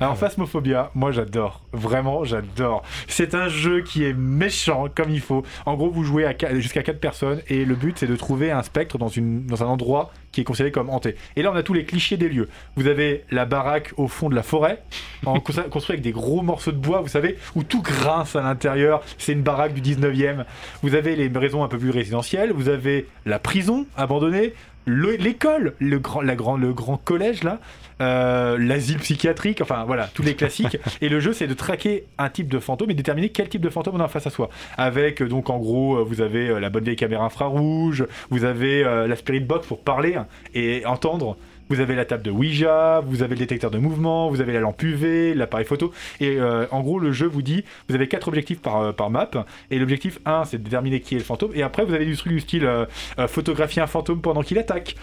Alors 0.00 0.14
Ah. 0.14 0.16
Phasmophobia, 0.16 0.90
moi 0.94 1.12
j'adore, 1.12 1.62
vraiment 1.72 2.24
j'adore. 2.24 2.82
C'est 3.08 3.34
un 3.34 3.48
jeu 3.48 3.82
qui 3.82 4.04
est 4.04 4.14
méchant 4.14 4.86
comme 4.94 5.10
il 5.10 5.20
faut. 5.20 5.44
En 5.66 5.74
gros 5.74 5.90
vous 5.90 6.02
jouez 6.02 6.26
jusqu'à 6.54 6.82
4 6.82 6.98
personnes 6.98 7.40
et 7.48 7.64
le 7.64 7.74
but 7.74 7.98
c'est 7.98 8.06
de 8.06 8.16
trouver 8.16 8.50
un 8.50 8.62
spectre 8.62 8.98
dans, 8.98 9.10
un 9.16 9.66
endroit 9.66 10.10
qui 10.32 10.40
est 10.40 10.44
considéré 10.44 10.72
comme 10.72 10.88
hanté. 10.90 11.14
Et 11.36 11.42
là 11.42 11.52
on 11.52 11.56
a 11.56 11.62
tous 11.62 11.74
les 11.74 11.84
clichés 11.84 12.16
des 12.16 12.28
lieux. 12.28 12.48
Vous 12.76 12.86
avez 12.88 13.24
la 13.30 13.44
baraque 13.44 13.92
au 13.96 14.08
fond 14.08 14.28
de 14.28 14.34
la 14.34 14.42
forêt, 14.42 14.82
construite 15.24 15.90
avec 15.90 16.00
des 16.02 16.12
gros 16.12 16.42
morceaux 16.42 16.72
de 16.72 16.78
bois, 16.78 17.00
vous 17.00 17.08
savez, 17.08 17.38
où 17.54 17.62
tout 17.62 17.82
grince 17.82 18.34
à 18.34 18.42
l'intérieur. 18.42 19.02
C'est 19.18 19.32
une 19.32 19.42
baraque 19.42 19.74
du 19.74 19.82
19e. 19.94 20.44
Vous 20.82 20.94
avez 20.94 21.16
les 21.16 21.28
maisons 21.28 21.62
un 21.64 21.68
peu 21.68 21.78
plus 21.78 21.90
résidentielles, 21.90 22.52
vous 22.52 22.68
avez 22.70 23.06
la 23.26 23.38
prison 23.38 23.86
abandonnée, 23.96 24.54
le- 24.84 25.14
l'école, 25.16 25.74
le 25.78 25.98
grand 26.00 26.96
collège 26.96 27.44
là, 27.44 27.60
euh, 28.02 28.58
l'asile 28.58 28.98
psychiatrique, 28.98 29.60
enfin 29.60 29.84
voilà, 29.84 30.08
tous 30.12 30.22
les 30.22 30.34
classiques. 30.34 30.76
et 31.00 31.08
le 31.08 31.20
jeu 31.20 31.32
c'est 31.32 31.46
de 31.46 31.54
traquer 31.54 32.04
un 32.18 32.28
type 32.28 32.48
de 32.48 32.58
fantôme 32.58 32.90
et 32.90 32.94
déterminer 32.94 33.28
quel 33.28 33.48
type 33.48 33.62
de 33.62 33.70
fantôme 33.70 33.94
on 33.96 34.00
a 34.00 34.08
face 34.08 34.26
à 34.26 34.30
soi. 34.30 34.50
Avec 34.76 35.22
euh, 35.22 35.28
donc 35.28 35.50
en 35.50 35.58
gros, 35.58 35.96
euh, 35.96 36.02
vous 36.02 36.20
avez 36.20 36.60
la 36.60 36.70
bonne 36.70 36.84
vieille 36.84 36.96
caméra 36.96 37.24
infrarouge, 37.24 38.06
vous 38.30 38.44
avez 38.44 38.82
la 38.82 39.16
spirit 39.16 39.40
box 39.40 39.66
pour 39.66 39.80
parler 39.80 40.16
et 40.54 40.84
entendre. 40.86 41.36
Vous 41.72 41.80
avez 41.80 41.94
la 41.94 42.04
table 42.04 42.22
de 42.22 42.30
Ouija, 42.30 43.00
vous 43.00 43.22
avez 43.22 43.34
le 43.34 43.38
détecteur 43.38 43.70
de 43.70 43.78
mouvement, 43.78 44.28
vous 44.28 44.42
avez 44.42 44.52
la 44.52 44.60
lampe 44.60 44.82
UV, 44.82 45.32
l'appareil 45.32 45.64
photo. 45.64 45.90
Et 46.20 46.36
euh, 46.36 46.66
en 46.70 46.82
gros, 46.82 46.98
le 46.98 47.12
jeu 47.12 47.26
vous 47.26 47.40
dit, 47.40 47.64
vous 47.88 47.94
avez 47.94 48.08
quatre 48.08 48.28
objectifs 48.28 48.60
par, 48.60 48.76
euh, 48.76 48.92
par 48.92 49.08
map. 49.08 49.30
Et 49.70 49.78
l'objectif 49.78 50.18
1, 50.26 50.44
c'est 50.44 50.58
de 50.58 50.64
déterminer 50.64 51.00
qui 51.00 51.14
est 51.14 51.18
le 51.18 51.24
fantôme. 51.24 51.52
Et 51.54 51.62
après, 51.62 51.86
vous 51.86 51.94
avez 51.94 52.04
du 52.04 52.14
truc 52.14 52.30
du 52.30 52.40
style 52.40 52.66
euh, 52.66 52.84
photographier 53.26 53.80
un 53.80 53.86
fantôme 53.86 54.20
pendant 54.20 54.42
qu'il 54.42 54.58
attaque. 54.58 54.96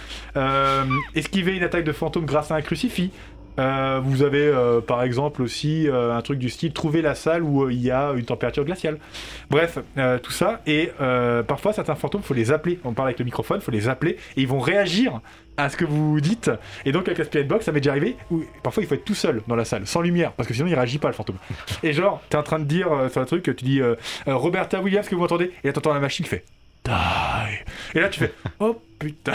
Esquiver 1.15 1.55
une 1.55 1.63
attaque 1.63 1.86
de 1.86 1.91
fantôme 1.91 2.26
grâce 2.26 2.51
à 2.51 2.55
un 2.55 2.61
crucifix. 2.61 3.09
Euh, 3.57 3.99
vous 4.03 4.23
avez 4.23 4.45
euh, 4.45 4.81
par 4.81 5.03
exemple 5.03 5.41
aussi 5.41 5.87
euh, 5.87 6.15
un 6.15 6.21
truc 6.21 6.39
du 6.39 6.49
style 6.49 6.71
trouver 6.73 7.01
la 7.01 7.15
salle 7.15 7.43
où 7.43 7.63
euh, 7.63 7.73
il 7.73 7.81
y 7.81 7.91
a 7.91 8.11
une 8.13 8.25
température 8.25 8.63
glaciale. 8.63 8.99
Bref, 9.49 9.79
euh, 9.97 10.17
tout 10.19 10.31
ça. 10.31 10.61
Et 10.65 10.91
euh, 11.01 11.43
parfois, 11.43 11.73
certains 11.73 11.95
fantômes, 11.95 12.21
faut 12.21 12.33
les 12.33 12.51
appeler. 12.51 12.79
On 12.83 12.93
parle 12.93 13.09
avec 13.09 13.19
le 13.19 13.25
microphone, 13.25 13.61
faut 13.61 13.71
les 13.71 13.89
appeler 13.89 14.17
et 14.37 14.41
ils 14.41 14.47
vont 14.47 14.59
réagir 14.59 15.21
à 15.57 15.69
ce 15.69 15.75
que 15.75 15.85
vous 15.85 16.21
dites. 16.21 16.49
Et 16.85 16.91
donc, 16.91 17.07
avec 17.07 17.17
la 17.17 17.25
Spirit 17.25 17.45
Box, 17.45 17.65
ça 17.65 17.71
m'est 17.71 17.81
déjà 17.81 17.91
arrivé 17.91 18.15
où 18.31 18.43
parfois 18.63 18.81
il 18.83 18.87
faut 18.87 18.95
être 18.95 19.03
tout 19.03 19.15
seul 19.15 19.41
dans 19.47 19.57
la 19.57 19.65
salle, 19.65 19.85
sans 19.87 20.01
lumière, 20.01 20.31
parce 20.31 20.47
que 20.47 20.53
sinon 20.53 20.67
il 20.67 20.75
réagit 20.75 20.99
pas 20.99 21.09
le 21.09 21.13
fantôme. 21.13 21.37
Et 21.83 21.91
genre, 21.91 22.21
t'es 22.29 22.37
en 22.37 22.43
train 22.43 22.59
de 22.59 22.63
dire 22.65 22.91
euh, 22.93 23.09
sur 23.09 23.21
un 23.21 23.25
truc, 23.25 23.43
tu 23.43 23.65
dis 23.65 23.81
Roberta 24.25 24.81
Williams, 24.81 25.07
que 25.07 25.15
vous 25.15 25.21
m'entendez 25.21 25.51
Et 25.63 25.67
là, 25.67 25.73
t'entends 25.73 25.93
la 25.93 25.99
machine 25.99 26.23
qui 26.23 26.29
fait 26.29 26.45
Die. 26.86 26.93
Et 27.95 27.99
là, 27.99 28.09
tu 28.09 28.19
fais 28.21 28.34
Oh 28.59 28.80
putain. 28.97 29.34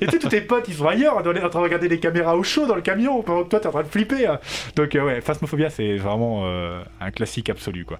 Et 0.00 0.06
tu 0.06 0.12
sais, 0.12 0.18
tous 0.18 0.28
tes 0.28 0.40
potes, 0.42 0.66
ils 0.68 0.74
sont 0.74 0.86
ailleurs, 0.86 1.22
dans 1.22 1.32
les- 1.32 1.40
en 1.40 1.48
train 1.48 1.60
de 1.60 1.64
regarder 1.64 1.88
les 1.88 1.98
caméras 2.00 2.36
au 2.36 2.42
chaud 2.42 2.66
dans 2.66 2.74
le 2.74 2.82
camion, 2.82 3.22
pendant 3.22 3.44
que 3.44 3.48
toi, 3.48 3.60
t'es 3.60 3.66
en 3.68 3.70
train 3.72 3.82
de 3.82 3.88
flipper. 3.88 4.26
hein. 4.26 4.38
Donc, 4.76 4.94
euh, 4.94 5.04
ouais, 5.04 5.20
Phasmophobia, 5.22 5.70
c'est 5.70 5.96
vraiment 5.96 6.42
euh, 6.44 6.82
un 7.00 7.10
classique 7.10 7.48
absolu, 7.48 7.84
quoi. 7.86 7.98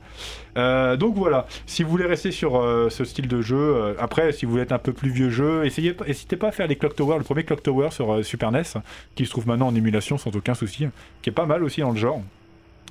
Euh, 0.59 0.97
donc 0.97 1.14
voilà, 1.16 1.47
si 1.66 1.82
vous 1.82 1.90
voulez 1.90 2.05
rester 2.07 2.32
sur 2.32 2.62
ce 2.90 3.05
style 3.05 3.28
de 3.28 3.40
jeu, 3.40 3.94
après, 3.99 4.32
si 4.32 4.44
vous 4.44 4.51
voulez 4.53 4.64
être 4.64 4.72
un 4.72 4.78
peu 4.78 4.92
plus 4.92 5.11
vieux 5.11 5.30
jeu, 5.30 5.64
essayez, 5.64 5.94
n'hésitez 6.07 6.36
pas 6.36 6.49
à 6.49 6.53
faire 6.53 6.66
les 6.66 6.76
Clock 6.76 6.97
Tower, 6.97 7.16
le 7.18 7.24
premier 7.24 7.44
Clock 7.44 7.62
Tower 7.62 7.90
sur 7.92 8.24
Super 8.24 8.51
NES, 8.53 8.62
qui 9.14 9.24
se 9.24 9.30
trouve 9.30 9.47
maintenant 9.47 9.68
en 9.68 9.74
émulation 9.74 10.18
sans 10.18 10.34
aucun 10.36 10.55
souci, 10.55 10.88
qui 11.22 11.30
est 11.30 11.32
pas 11.34 11.47
mal 11.47 11.62
aussi 11.64 11.80
dans 11.80 11.90
le 11.92 11.99
genre. 11.99 12.22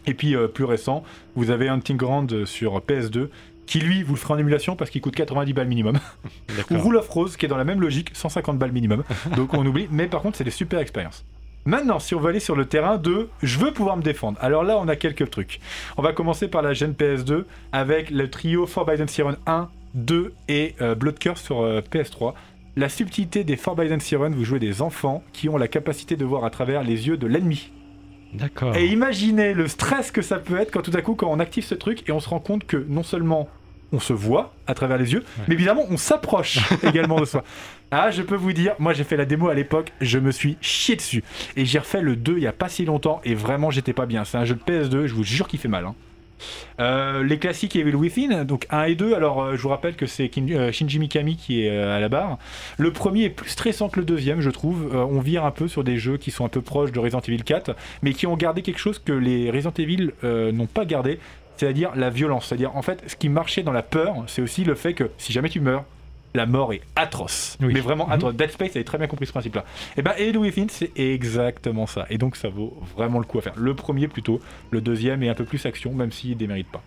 Et 0.08 0.14
puis 0.14 0.36
plus 0.54 0.66
récent, 0.66 1.04
vous 1.36 1.50
avez 1.50 1.68
Hunting 1.68 1.98
Ground 1.98 2.46
sur 2.46 2.80
PS2, 2.80 3.30
qui 3.66 3.80
lui, 3.80 4.04
vous 4.04 4.14
le 4.14 4.20
ferez 4.20 4.34
en 4.34 4.38
émulation 4.38 4.76
parce 4.76 4.90
qu'il 4.90 5.02
coûte 5.02 5.16
90 5.16 5.54
balles 5.54 5.68
minimum. 5.68 6.00
Ou. 6.72 6.78
Rule 6.78 6.98
of 6.98 7.10
Rose, 7.10 7.38
qui 7.38 7.46
est 7.46 7.50
dans 7.50 7.58
la 7.58 7.64
même 7.64 7.82
logique, 7.82 8.12
150 8.14 8.58
balles 8.58 8.72
minimum. 8.72 9.04
Donc 9.36 9.54
on 9.54 9.66
oublie, 9.66 9.88
mais 9.92 10.08
par 10.08 10.22
contre, 10.22 10.38
c'est 10.38 10.44
des 10.44 10.52
super 10.52 10.80
expériences. 10.80 11.26
Maintenant, 11.68 11.98
si 11.98 12.14
on 12.14 12.20
veut 12.20 12.30
aller 12.30 12.40
sur 12.40 12.56
le 12.56 12.66
terrain 12.66 12.98
de 12.98 13.28
je 13.42 13.58
veux 13.58 13.72
pouvoir 13.72 13.98
me 13.98 14.04
défendre. 14.04 14.38
Alors 14.40 14.64
là, 14.64 14.78
on 14.78 14.88
a 14.88 14.96
quelques 14.96 15.30
trucs. 15.32 15.60
On 15.98 16.04
va 16.04 16.14
commencer 16.14 16.48
par 16.48 16.62
la 16.62 16.74
gêne 16.74 16.94
PS2 16.94 17.46
avec 17.72 18.12
le 18.12 18.30
trio 18.30 18.68
Forbidden 18.68 19.08
Siren 19.08 19.38
1, 19.48 19.70
2 19.96 20.34
et 20.48 20.76
euh, 20.82 20.94
Blood 20.94 21.18
Curse 21.18 21.42
sur 21.42 21.62
euh, 21.62 21.82
PS3. 21.82 22.34
La 22.76 22.88
subtilité 22.88 23.44
des 23.44 23.56
Forbidden 23.56 24.00
Siren, 24.00 24.36
vous 24.36 24.46
jouez 24.46 24.60
des 24.60 24.84
enfants 24.84 25.24
qui 25.34 25.50
ont 25.50 25.58
la 25.58 25.68
capacité 25.68 26.16
de 26.16 26.26
voir 26.26 26.44
à 26.46 26.52
travers 26.52 26.84
les 26.84 27.08
yeux 27.08 27.18
de 27.18 27.26
l'ennemi. 27.26 27.72
D'accord. 28.38 28.76
Et 28.76 28.88
imaginez 28.88 29.54
le 29.54 29.68
stress 29.68 30.12
que 30.12 30.22
ça 30.22 30.38
peut 30.40 30.58
être 30.60 30.72
quand 30.72 30.82
tout 30.82 30.92
à 30.96 31.02
coup, 31.02 31.16
quand 31.16 31.30
on 31.32 31.40
active 31.40 31.64
ce 31.66 31.76
truc 31.76 32.08
et 32.08 32.12
on 32.12 32.20
se 32.20 32.30
rend 32.30 32.40
compte 32.40 32.66
que 32.66 32.86
non 32.90 33.04
seulement 33.04 33.50
on 33.92 34.00
se 34.00 34.14
voit 34.14 34.54
à 34.68 34.74
travers 34.74 34.98
les 34.98 35.14
yeux, 35.14 35.24
mais 35.48 35.54
évidemment 35.54 35.84
on 35.90 35.98
s'approche 35.98 36.60
également 36.84 37.20
de 37.20 37.26
soi. 37.26 37.44
Ah, 37.92 38.12
je 38.12 38.24
peux 38.24 38.36
vous 38.36 38.52
dire, 38.52 38.74
moi 38.80 38.94
j'ai 38.94 39.04
fait 39.04 39.16
la 39.16 39.26
démo 39.26 39.48
à 39.48 39.54
l'époque, 39.54 39.94
je 40.02 40.18
me 40.20 40.32
suis 40.32 40.58
chié 40.60 40.96
dessus. 40.96 41.24
Et 41.56 41.66
j'ai 41.66 41.80
refait 41.80 42.02
le 42.02 42.16
2 42.16 42.38
il 42.38 42.44
y 42.44 42.48
a 42.48 42.52
pas 42.52 42.68
si 42.68 42.84
longtemps 42.84 43.22
et 43.24 43.36
vraiment 43.36 43.70
j'étais 43.72 43.94
pas 43.94 44.06
bien. 44.06 44.26
C'est 44.26 44.38
un 44.38 44.46
jeu 44.46 44.56
de 44.56 44.60
PS2, 44.62 45.06
je 45.06 45.14
vous 45.14 45.24
jure 45.24 45.48
qu'il 45.48 45.60
fait 45.60 45.68
mal. 45.68 45.86
hein. 45.86 45.96
Euh, 46.80 47.24
les 47.24 47.38
classiques 47.40 47.76
Evil 47.76 47.96
Within, 47.96 48.44
donc 48.44 48.68
1 48.70 48.84
et 48.84 48.96
2, 48.96 49.14
alors 49.14 49.42
euh, 49.42 49.56
je 49.56 49.62
vous 49.62 49.70
rappelle 49.70 49.96
que 49.96 50.06
c'est 50.06 50.30
euh, 50.38 50.72
Shinji 50.72 51.00
Mikami 51.00 51.38
qui 51.38 51.66
est 51.66 51.78
à 51.78 52.00
la 52.00 52.10
barre. 52.10 52.38
Le 52.78 52.92
premier 52.92 53.24
est 53.24 53.30
plus 53.30 53.50
stressant 53.50 53.90
que 53.90 54.00
le 54.00 54.06
deuxième, 54.06 54.42
je 54.42 54.50
trouve. 54.50 54.96
On 54.96 55.20
vire 55.20 55.46
un 55.46 55.52
peu 55.52 55.68
sur 55.68 55.84
des 55.84 55.98
jeux 55.98 56.18
qui 56.18 56.32
sont 56.32 56.46
un 56.46 56.50
peu 56.50 56.62
proches 56.62 56.92
de 56.92 57.00
Resident 57.00 57.22
Evil 57.22 57.44
4, 57.44 57.76
mais 58.02 58.14
qui 58.14 58.28
ont 58.28 58.36
gardé 58.36 58.62
quelque 58.62 58.80
chose 58.80 59.00
que 59.00 59.14
les 59.14 59.52
Resident 59.52 59.74
Evil 59.78 60.12
n'ont 60.24 60.68
pas 60.68 60.86
gardé, 60.86 61.20
c'est-à-dire 61.58 61.92
la 61.96 62.10
violence. 62.10 62.48
C'est-à-dire, 62.48 62.76
en 62.76 62.82
fait, 62.82 63.04
ce 63.08 63.16
qui 63.16 63.30
marchait 63.30 63.64
dans 63.64 63.72
la 63.72 63.84
peur, 63.84 64.24
c'est 64.28 64.42
aussi 64.42 64.64
le 64.64 64.76
fait 64.76 64.94
que 64.94 65.10
si 65.18 65.34
jamais 65.34 65.50
tu 65.50 65.60
meurs, 65.60 65.86
la 66.36 66.46
mort 66.46 66.74
est 66.74 66.82
atroce. 66.96 67.58
Oui. 67.62 67.74
Mais 67.74 67.80
vraiment 67.80 68.10
atroce. 68.10 68.36
Dead 68.36 68.52
Space 68.52 68.72
avait 68.76 68.84
très 68.84 68.98
bien 68.98 69.08
compris 69.08 69.26
ce 69.26 69.32
principe-là. 69.32 69.66
Et 69.98 70.02
ben, 70.02 70.14
Evil 70.18 70.38
Within, 70.38 70.68
c'est 70.70 70.92
exactement 70.96 71.88
ça. 71.88 72.06
Et 72.10 72.18
donc, 72.18 72.36
ça 72.36 72.50
vaut 72.50 72.78
vraiment 72.96 73.20
le 73.20 73.26
coup 73.26 73.40
à 73.40 73.42
faire. 73.42 73.54
Le 73.56 73.74
premier 73.74 74.08
plutôt, 74.08 74.40
le 74.72 74.82
deuxième 74.82 75.24
est 75.24 75.30
un 75.30 75.34
peu 75.34 75.46
plus 75.46 75.66
action, 75.66 75.94
même 75.94 76.12
s'il 76.12 76.32
ne 76.32 76.36
démérite 76.36 76.68
pas. 76.72 76.84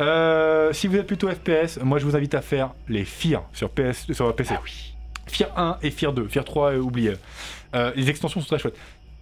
Euh, 0.00 0.72
si 0.72 0.86
vous 0.86 0.96
êtes 0.96 1.06
plutôt 1.06 1.28
FPS, 1.28 1.78
moi 1.82 1.98
je 1.98 2.04
vous 2.04 2.14
invite 2.14 2.34
à 2.34 2.40
faire 2.40 2.72
les 2.88 3.04
FIR 3.04 3.42
sur, 3.52 3.70
PS, 3.70 4.12
sur 4.12 4.34
PC. 4.34 4.54
FIR 5.26 5.48
1 5.56 5.78
et 5.82 5.90
FIR 5.90 6.12
2. 6.12 6.28
FIR 6.28 6.44
3, 6.44 6.72
euh, 6.72 6.78
oubliez. 6.78 7.14
Euh, 7.74 7.92
les 7.96 8.08
extensions 8.08 8.40
sont 8.40 8.46
très 8.46 8.58
chouettes. 8.58 8.78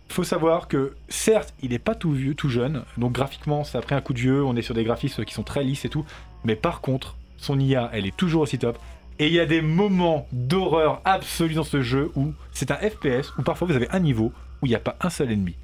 Il 0.09 0.15
faut 0.15 0.25
savoir 0.25 0.69
que, 0.69 0.95
certes, 1.09 1.53
il 1.63 1.71
n'est 1.71 1.81
pas 1.81 1.95
tout 1.95 2.13
vieux, 2.13 2.35
tout 2.35 2.49
jeune, 2.49 2.85
donc 2.97 3.13
graphiquement, 3.13 3.65
ça 3.65 3.79
a 3.79 3.81
pris 3.81 3.95
un 3.95 4.01
coup 4.01 4.13
de 4.13 4.21
vieux, 4.21 4.45
on 4.45 4.55
est 4.55 4.63
sur 4.63 4.75
des 4.75 4.85
graphismes 4.85 5.25
qui 5.25 5.35
sont 5.35 5.43
très 5.43 5.65
lisses 5.65 5.85
et 5.85 5.89
tout, 5.89 6.05
mais 6.45 6.55
par 6.55 6.81
contre, 6.81 7.17
son 7.39 7.59
IA, 7.59 7.91
elle 7.93 8.07
est 8.07 8.17
toujours 8.17 8.43
aussi 8.43 8.59
top. 8.59 8.79
Et 9.19 9.29
il 9.29 9.33
y 9.33 9.41
a 9.41 9.47
des 9.47 9.63
moments 9.63 10.27
d'horreur 10.33 11.01
absolue 11.05 11.55
dans 11.55 11.65
ce 11.65 11.81
jeu 11.81 12.11
où 12.17 12.35
c'est 12.53 12.71
un 12.71 12.77
FPS 12.77 13.33
où 13.39 13.43
parfois 13.43 13.67
vous 13.67 13.77
avez 13.77 13.89
un 13.91 14.01
niveau 14.01 14.33
où 14.61 14.67
il 14.67 14.69
n'y 14.69 14.75
a 14.75 14.81
pas 14.81 14.97
un 15.01 15.11
seul 15.11 15.33
ennemi, 15.33 15.55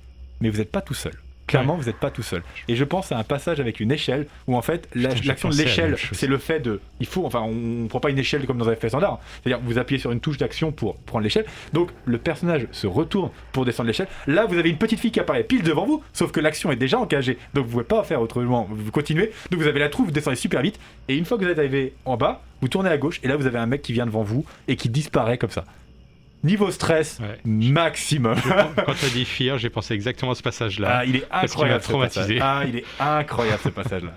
mais 0.40 0.48
vous 0.48 0.58
n'êtes 0.58 0.72
pas 0.72 0.80
tout 0.80 0.94
seul. 0.94 1.14
Clairement, 1.46 1.76
vous 1.76 1.84
n'êtes 1.84 1.96
pas 1.96 2.10
tout 2.10 2.22
seul. 2.22 2.42
Et 2.68 2.76
je 2.76 2.84
pense 2.84 3.12
à 3.12 3.18
un 3.18 3.24
passage 3.24 3.60
avec 3.60 3.80
une 3.80 3.92
échelle 3.92 4.26
où 4.46 4.56
en 4.56 4.62
fait 4.62 4.88
l'action 4.94 5.50
de 5.50 5.56
l'échelle, 5.56 5.96
c'est 6.12 6.26
le 6.26 6.38
fait 6.38 6.60
de, 6.60 6.80
il 7.00 7.06
faut, 7.06 7.26
enfin, 7.26 7.40
on 7.40 7.52
ne 7.52 7.88
prend 7.88 8.00
pas 8.00 8.10
une 8.10 8.18
échelle 8.18 8.46
comme 8.46 8.58
dans 8.58 8.68
un 8.68 8.74
FPS 8.74 8.88
standard. 8.88 9.20
C'est-à-dire 9.42 9.62
vous 9.64 9.78
appuyez 9.78 10.00
sur 10.00 10.12
une 10.12 10.20
touche 10.20 10.38
d'action 10.38 10.72
pour 10.72 10.96
prendre 10.96 11.24
l'échelle. 11.24 11.44
Donc 11.72 11.90
le 12.04 12.18
personnage 12.18 12.66
se 12.72 12.86
retourne 12.86 13.30
pour 13.52 13.64
descendre 13.64 13.88
l'échelle. 13.88 14.08
Là, 14.26 14.46
vous 14.46 14.56
avez 14.56 14.70
une 14.70 14.78
petite 14.78 15.00
fille 15.00 15.10
qui 15.10 15.20
apparaît 15.20 15.44
pile 15.44 15.62
devant 15.62 15.84
vous, 15.84 16.02
sauf 16.12 16.32
que 16.32 16.40
l'action 16.40 16.72
est 16.72 16.76
déjà 16.76 16.98
engagée. 16.98 17.38
Donc 17.54 17.66
vous 17.66 17.78
ne 17.78 17.82
pouvez 17.82 17.84
pas 17.84 18.04
faire 18.04 18.20
autrement. 18.20 18.68
Vous 18.70 18.90
continuez. 18.90 19.32
Donc 19.50 19.60
vous 19.60 19.66
avez 19.66 19.80
la 19.80 19.88
trouve, 19.88 20.06
vous 20.06 20.12
descendez 20.12 20.36
super 20.36 20.62
vite. 20.62 20.78
Et 21.08 21.16
une 21.16 21.24
fois 21.24 21.38
que 21.38 21.44
vous 21.44 21.50
êtes 21.50 21.58
arrivé 21.58 21.94
en 22.04 22.16
bas, 22.16 22.42
vous 22.60 22.68
tournez 22.68 22.90
à 22.90 22.96
gauche 22.96 23.20
et 23.22 23.28
là 23.28 23.36
vous 23.36 23.46
avez 23.46 23.58
un 23.58 23.66
mec 23.66 23.82
qui 23.82 23.92
vient 23.92 24.06
devant 24.06 24.22
vous 24.22 24.44
et 24.68 24.76
qui 24.76 24.88
disparaît 24.88 25.36
comme 25.36 25.50
ça. 25.50 25.64
Niveau 26.44 26.70
stress 26.70 27.18
Ouais. 27.20 27.38
maximum. 27.44 28.36
Quand 28.84 28.94
tu 28.94 29.04
as 29.06 29.10
dit 29.10 29.24
Fear, 29.24 29.58
j'ai 29.58 29.70
pensé 29.70 29.94
exactement 29.94 30.32
à 30.32 30.34
ce 30.34 30.42
passage-là. 30.42 30.88
Ah, 30.98 31.04
il 31.04 31.16
est 31.16 31.26
incroyable. 31.30 31.82
traumatisé. 31.82 32.38
Ah, 32.40 32.62
il 32.66 32.76
est 32.76 32.84
incroyable 32.98 33.60
ce 33.62 33.68
passage-là. 33.68 34.12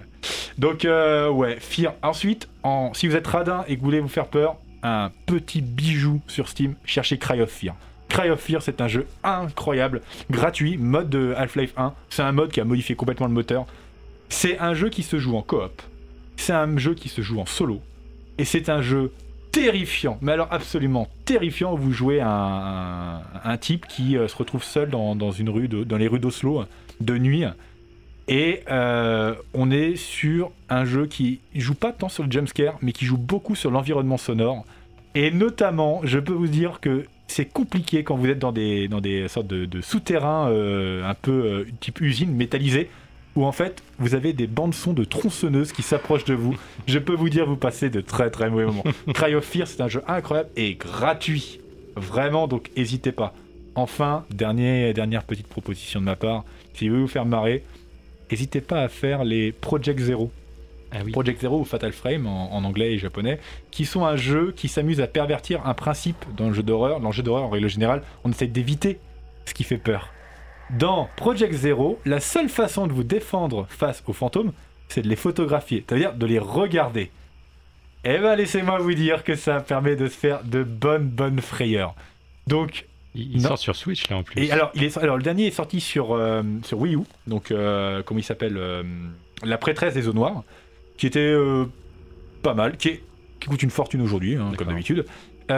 Donc, 0.58 0.86
euh, 0.86 1.30
ouais, 1.30 1.58
Fear. 1.60 1.94
Ensuite, 2.02 2.48
en, 2.64 2.94
si 2.94 3.08
vous 3.08 3.16
êtes 3.16 3.28
radin 3.28 3.64
et 3.68 3.76
que 3.76 3.80
vous 3.80 3.86
voulez 3.86 4.00
vous 4.00 4.08
faire 4.08 4.26
peur, 4.28 4.56
un 4.82 5.12
petit 5.28 5.62
bijou 5.62 6.22
sur 6.28 6.48
Steam, 6.50 6.76
cherchez 6.86 7.18
Cry 7.20 7.42
of 7.42 7.50
Fear. 7.52 7.76
Cry 8.10 8.30
of 8.30 8.40
Fear, 8.40 8.62
c'est 8.62 8.82
un 8.82 8.88
jeu 8.88 9.08
incroyable, 9.24 10.02
gratuit, 10.32 10.78
mode 10.78 11.10
de 11.10 11.34
Half-Life 11.38 11.74
1. 11.78 11.94
C'est 12.10 12.22
un 12.24 12.32
mode 12.32 12.52
qui 12.52 12.60
a 12.62 12.64
modifié 12.66 12.96
complètement 12.96 13.28
le 13.28 13.34
moteur. 13.34 13.66
C'est 14.30 14.58
un 14.60 14.74
jeu 14.74 14.90
qui 14.90 15.04
se 15.04 15.18
joue 15.20 15.36
en 15.38 15.42
coop. 15.42 15.82
C'est 16.38 16.54
un 16.54 16.78
jeu 16.78 16.94
qui 16.96 17.10
se 17.10 17.22
joue 17.22 17.40
en 17.40 17.46
solo. 17.46 17.82
Et 18.38 18.46
c'est 18.46 18.70
un 18.70 18.82
jeu 18.82 19.12
terrifiant, 19.56 20.18
mais 20.22 20.34
alors 20.34 20.50
absolument 20.52 21.08
terrifiant. 21.24 21.76
Vous 21.76 21.94
jouez 21.94 22.20
un, 22.20 23.22
type 23.62 23.88
qui 23.88 24.18
euh, 24.18 24.28
se 24.28 24.36
retrouve 24.36 24.64
seul 24.64 24.90
dans, 24.90 25.32
une 25.32 25.50
rue, 25.50 25.70
dans 25.70 25.96
les 25.96 26.10
rues 26.10 26.20
d'Oslo, 26.20 26.66
de 27.00 27.18
nuit. 27.18 27.46
Et 28.28 28.64
euh, 28.70 29.34
on 29.54 29.72
est 29.72 29.96
sur 29.96 30.52
un 30.70 30.84
jeu 30.84 31.06
qui 31.06 31.40
joue 31.56 31.74
pas 31.74 31.94
tant 31.94 32.10
sur 32.10 32.26
le 32.26 32.32
jumpscare, 32.32 32.78
mais 32.82 32.92
qui 32.92 33.06
joue 33.06 33.18
beaucoup 33.18 33.56
sur 33.56 33.72
l'environnement 33.72 34.18
sonore. 34.18 34.66
Et 35.14 35.32
notamment, 35.32 36.02
je 36.04 36.20
peux 36.20 36.34
vous 36.34 36.48
dire 36.48 36.82
que 36.82 37.06
c'est 37.28 37.46
compliqué 37.46 38.04
quand 38.04 38.18
vous 38.18 38.28
êtes 38.28 38.40
dans 38.40 38.52
des, 38.52 38.90
sortes 39.30 39.48
de, 39.48 39.82
souterrains 39.82 40.50
euh, 40.50 41.10
un 41.10 41.14
peu 41.14 41.66
type 41.80 42.02
usine 42.02 42.36
métallisée, 42.36 42.90
où 43.36 43.46
en 43.46 43.52
fait 43.52 43.84
vous 44.00 44.16
avez 44.16 44.34
des 44.34 44.48
bandes 44.48 44.74
son 44.74 44.94
de 44.94 45.04
tronçonneuses 45.04 45.72
qui 45.72 45.82
s'approchent 45.82 46.26
de 46.26 46.34
vous. 46.34 46.56
Je 46.88 47.00
peux 47.00 47.14
vous 47.14 47.30
dire, 47.30 47.46
vous 47.46 47.58
passez 47.58 47.90
de 47.90 48.02
très 48.02 48.30
très 48.30 48.50
mauvais 48.50 48.66
moments. 48.66 48.84
Cry 49.14 49.36
of 49.36 49.44
Fear, 49.46 49.68
c'est 49.68 49.82
un 49.82 49.88
jeu 49.88 50.04
incroyable 50.08 50.50
et 50.56 50.76
gratuit. 50.76 51.60
Vraiment, 51.96 52.48
donc 52.48 52.70
n'hésitez 52.76 53.12
pas. 53.12 53.34
Enfin, 53.76 54.26
dernier, 54.32 54.94
dernière 54.94 55.24
petite 55.24 55.48
proposition 55.48 56.00
de 56.00 56.06
ma 56.06 56.16
part, 56.16 56.46
si 56.74 56.88
vous 56.88 56.96
voulez 56.96 57.06
vous 57.06 57.12
faire 57.12 57.26
marrer, 57.26 57.64
n'hésitez 58.32 58.62
pas 58.62 58.82
à 58.82 58.88
faire 58.88 59.24
les 59.24 59.52
Project 59.52 60.00
Zero. 60.00 60.32
Ah 60.92 61.00
oui. 61.04 61.12
Project 61.12 61.42
Zero 61.42 61.60
ou 61.60 61.66
Fatal 61.66 61.92
Frame 61.92 62.26
en, 62.26 62.54
en 62.54 62.64
anglais 62.64 62.94
et 62.94 62.98
japonais, 62.98 63.40
qui 63.72 63.86
sont 63.86 64.06
un 64.06 64.16
jeu 64.16 64.54
qui 64.56 64.70
s'amuse 64.70 65.02
à 65.02 65.08
pervertir 65.08 65.66
un 65.66 65.74
principe 65.74 66.24
dans 66.38 66.48
le 66.48 66.54
jeu 66.54 66.64
d'horreur. 66.64 67.02
Dans 67.02 67.10
le 67.10 67.14
jeu 67.14 67.24
d'horreur, 67.24 67.44
en 67.44 67.50
règle 67.50 67.68
générale, 67.68 68.02
on 68.24 68.32
essaie 68.32 68.48
d'éviter 68.48 69.00
ce 69.46 69.54
qui 69.54 69.64
fait 69.64 69.78
peur. 69.78 70.10
Dans 70.72 71.08
Project 71.16 71.54
Zero, 71.54 72.00
la 72.06 72.20
seule 72.20 72.50
façon 72.50 72.88
de 72.88 72.94
vous 72.94 73.04
défendre 73.04 73.68
face 73.70 74.04
aux 74.08 74.14
fantômes, 74.14 74.52
c'est 74.88 75.04
de 75.04 75.08
les 75.08 75.16
photographier, 75.16 75.84
c'est-à-dire 75.88 76.14
de 76.14 76.26
les 76.26 76.40
regarder. 76.40 77.12
Eh 78.04 78.18
ben, 78.18 78.36
laissez-moi 78.36 78.80
vous 78.80 78.94
dire 78.94 79.24
que 79.24 79.36
ça 79.36 79.60
permet 79.62 79.96
de 79.96 80.08
se 80.08 80.18
faire 80.18 80.44
de 80.44 80.64
bonnes, 80.64 81.08
bonnes 81.08 81.40
frayeurs. 81.40 81.96
Donc, 82.48 82.86
Il, 83.14 83.42
sort 83.42 83.58
sur 83.58 83.76
Switch 83.76 84.10
là 84.10 84.18
en 84.18 84.24
plus. 84.24 84.44
et 84.44 84.52
alors, 84.52 84.72
il 84.76 84.84
est, 84.84 84.98
alors 84.98 85.18
le 85.18 85.24
dernier 85.24 85.48
est 85.48 85.52
sorti 85.52 85.80
sur, 85.80 86.14
euh, 86.14 86.44
sur 86.64 86.80
Wii 86.80 86.96
U, 86.96 87.02
donc 87.28 87.52
euh, 87.52 88.04
comment 88.04 88.20
il 88.20 88.24
s'appelle 88.24 88.58
euh, 88.58 88.84
La 89.44 89.58
prêtresse 89.58 89.94
des 89.94 90.08
eaux 90.08 90.14
noires, 90.14 90.44
qui 90.98 91.08
était 91.08 91.36
pas 92.42 92.54
mal, 92.54 92.78
qui, 92.78 92.90
est, 92.90 93.04
qui 93.40 93.48
coûte 93.48 93.64
une 93.64 93.72
fortune 93.72 94.02
aujourd'hui, 94.02 94.36
hein, 94.36 94.52
comme 94.58 94.68
d'habitude. 94.68 95.06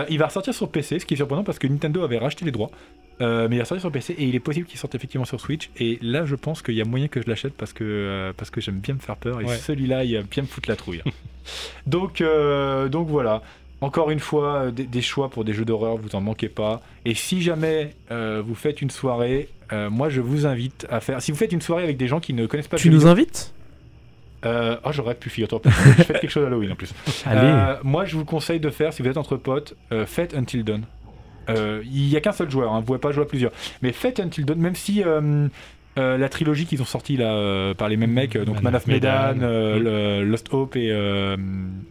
Il 0.09 0.19
va 0.19 0.27
ressortir 0.27 0.53
sur 0.53 0.69
PC, 0.69 0.99
ce 0.99 1.05
qui 1.05 1.13
est 1.13 1.17
surprenant 1.17 1.45
parce 1.45 1.59
que 1.59 1.67
Nintendo 1.67 2.03
avait 2.03 2.17
racheté 2.17 2.43
les 2.43 2.51
droits. 2.51 2.71
Euh, 3.19 3.47
mais 3.49 3.55
il 3.55 3.59
va 3.59 3.65
sortir 3.65 3.81
sur 3.81 3.91
PC 3.91 4.13
et 4.17 4.25
il 4.25 4.35
est 4.35 4.39
possible 4.39 4.67
qu'il 4.67 4.77
sorte 4.79 4.93
effectivement 4.93 5.25
sur 5.25 5.39
Switch. 5.41 5.69
Et 5.79 5.97
là, 6.01 6.25
je 6.25 6.35
pense 6.35 6.61
qu'il 6.61 6.75
y 6.75 6.81
a 6.81 6.85
moyen 6.85 7.07
que 7.07 7.21
je 7.21 7.27
l'achète 7.27 7.53
parce 7.53 7.73
que, 7.73 7.83
euh, 7.83 8.31
parce 8.37 8.49
que 8.51 8.61
j'aime 8.61 8.79
bien 8.79 8.93
me 8.93 8.99
faire 8.99 9.15
peur. 9.17 9.41
Et 9.41 9.45
Ouais. 9.45 9.55
celui-là, 9.57 10.03
il 10.03 10.15
va 10.15 10.21
bien 10.23 10.43
me 10.43 10.47
foutre 10.47 10.69
la 10.69 10.75
trouille. 10.75 11.01
donc, 11.87 12.21
euh, 12.21 12.89
donc 12.89 13.07
voilà. 13.07 13.41
Encore 13.81 14.09
une 14.09 14.19
fois, 14.19 14.71
des, 14.71 14.85
des 14.85 15.01
choix 15.01 15.29
pour 15.29 15.45
des 15.45 15.53
jeux 15.53 15.65
d'horreur, 15.65 15.97
vous 15.97 16.15
en 16.15 16.21
manquez 16.21 16.49
pas. 16.49 16.81
Et 17.05 17.13
si 17.13 17.41
jamais 17.41 17.91
euh, 18.11 18.41
vous 18.45 18.55
faites 18.55 18.81
une 18.81 18.89
soirée, 18.89 19.49
euh, 19.71 19.89
moi 19.89 20.09
je 20.09 20.19
vous 20.21 20.45
invite 20.47 20.87
à 20.89 20.99
faire. 20.99 21.21
Si 21.21 21.31
vous 21.31 21.37
faites 21.37 21.51
une 21.51 21.61
soirée 21.61 21.83
avec 21.83 21.97
des 21.97 22.07
gens 22.07 22.19
qui 22.19 22.33
ne 22.33 22.45
connaissent 22.47 22.67
pas 22.67 22.77
le 22.77 22.81
Tu 22.81 22.89
nous 22.89 23.05
invites? 23.05 23.53
Euh, 24.45 24.77
oh, 24.83 24.91
j'aurais 24.91 25.15
pu, 25.15 25.29
figure-toi. 25.29 25.61
Je 25.65 26.03
fais 26.03 26.13
quelque 26.19 26.29
chose 26.29 26.43
à 26.43 26.47
Halloween 26.47 26.71
en 26.71 26.75
plus. 26.75 26.93
Allez. 27.25 27.39
Euh, 27.43 27.75
moi, 27.83 28.05
je 28.05 28.15
vous 28.15 28.25
conseille 28.25 28.59
de 28.59 28.69
faire, 28.69 28.93
si 28.93 29.01
vous 29.01 29.09
êtes 29.09 29.17
entre 29.17 29.35
potes, 29.35 29.75
euh, 29.91 30.05
faites 30.05 30.35
Until 30.35 30.63
Dawn. 30.63 30.83
Euh, 31.49 31.81
Il 31.85 32.07
y 32.09 32.15
a 32.17 32.21
qu'un 32.21 32.31
seul 32.31 32.49
joueur, 32.49 32.73
hein, 32.73 32.79
vous 32.79 32.85
pouvez 32.85 32.99
pas 32.99 33.11
jouer 33.11 33.23
à 33.23 33.27
plusieurs. 33.27 33.51
Mais 33.81 33.91
faites 33.91 34.19
Until 34.19 34.45
Dawn, 34.45 34.59
même 34.59 34.75
si 34.75 35.03
euh, 35.03 35.47
euh, 35.97 36.17
la 36.17 36.29
trilogie 36.29 36.65
qu'ils 36.65 36.81
ont 36.81 36.85
sortie 36.85 37.17
là, 37.17 37.33
euh, 37.33 37.73
par 37.73 37.89
les 37.89 37.97
mêmes 37.97 38.11
mecs, 38.11 38.35
euh, 38.35 38.45
donc 38.45 38.61
Man, 38.61 38.75
of 38.75 38.85
Medan, 38.87 39.35
Medan, 39.35 40.21
Lost 40.23 40.53
Hope 40.53 40.75
et 40.75 40.91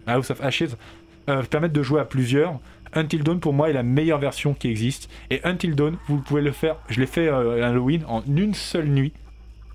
House 0.07 0.31
of 0.31 0.41
Ashes, 0.43 0.77
permettent 1.51 1.73
de 1.73 1.83
jouer 1.83 2.01
à 2.01 2.05
plusieurs. 2.05 2.59
Until 2.95 3.23
Dawn, 3.25 3.41
pour 3.41 3.53
moi, 3.53 3.69
est 3.69 3.73
la 3.73 3.83
meilleure 3.83 4.21
version 4.21 4.55
qui 4.55 4.69
existe. 4.69 5.11
Et 5.31 5.41
Until 5.45 5.75
Dawn, 5.75 5.97
vous 6.09 6.19
pouvez 6.19 6.41
le 6.41 6.53
faire. 6.53 6.77
Je 6.89 7.01
l'ai 7.01 7.07
fait 7.07 7.29
à 7.29 7.39
Halloween 7.67 8.05
en 8.09 8.23
une 8.27 8.55
seule 8.55 8.87
nuit. 8.87 9.13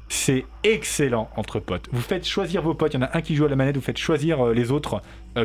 C'est 0.08 0.46
excellent 0.64 1.30
entre 1.36 1.60
potes. 1.60 1.88
Vous 1.92 2.02
faites 2.02 2.26
choisir 2.28 2.62
vos 2.62 2.74
potes. 2.74 2.94
Il 2.94 2.98
y 2.98 3.00
en 3.00 3.06
a 3.06 3.18
un 3.18 3.22
qui 3.22 3.36
joue 3.36 3.46
à 3.46 3.50
la 3.50 3.56
manette. 3.56 3.76
Vous 3.76 3.82
faites 3.82 3.98
choisir 3.98 4.48
les 4.48 4.72
autres. 4.72 5.02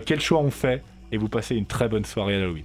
quel 0.07 0.21
choix 0.21 0.39
on 0.39 0.51
fait. 0.51 0.83
Et 1.13 1.19
vous 1.19 1.29
passez 1.29 1.55
une 1.57 1.67
très 1.67 1.89
bonne 1.89 2.05
soirée 2.05 2.35
à 2.35 2.39
Halloween. 2.39 2.65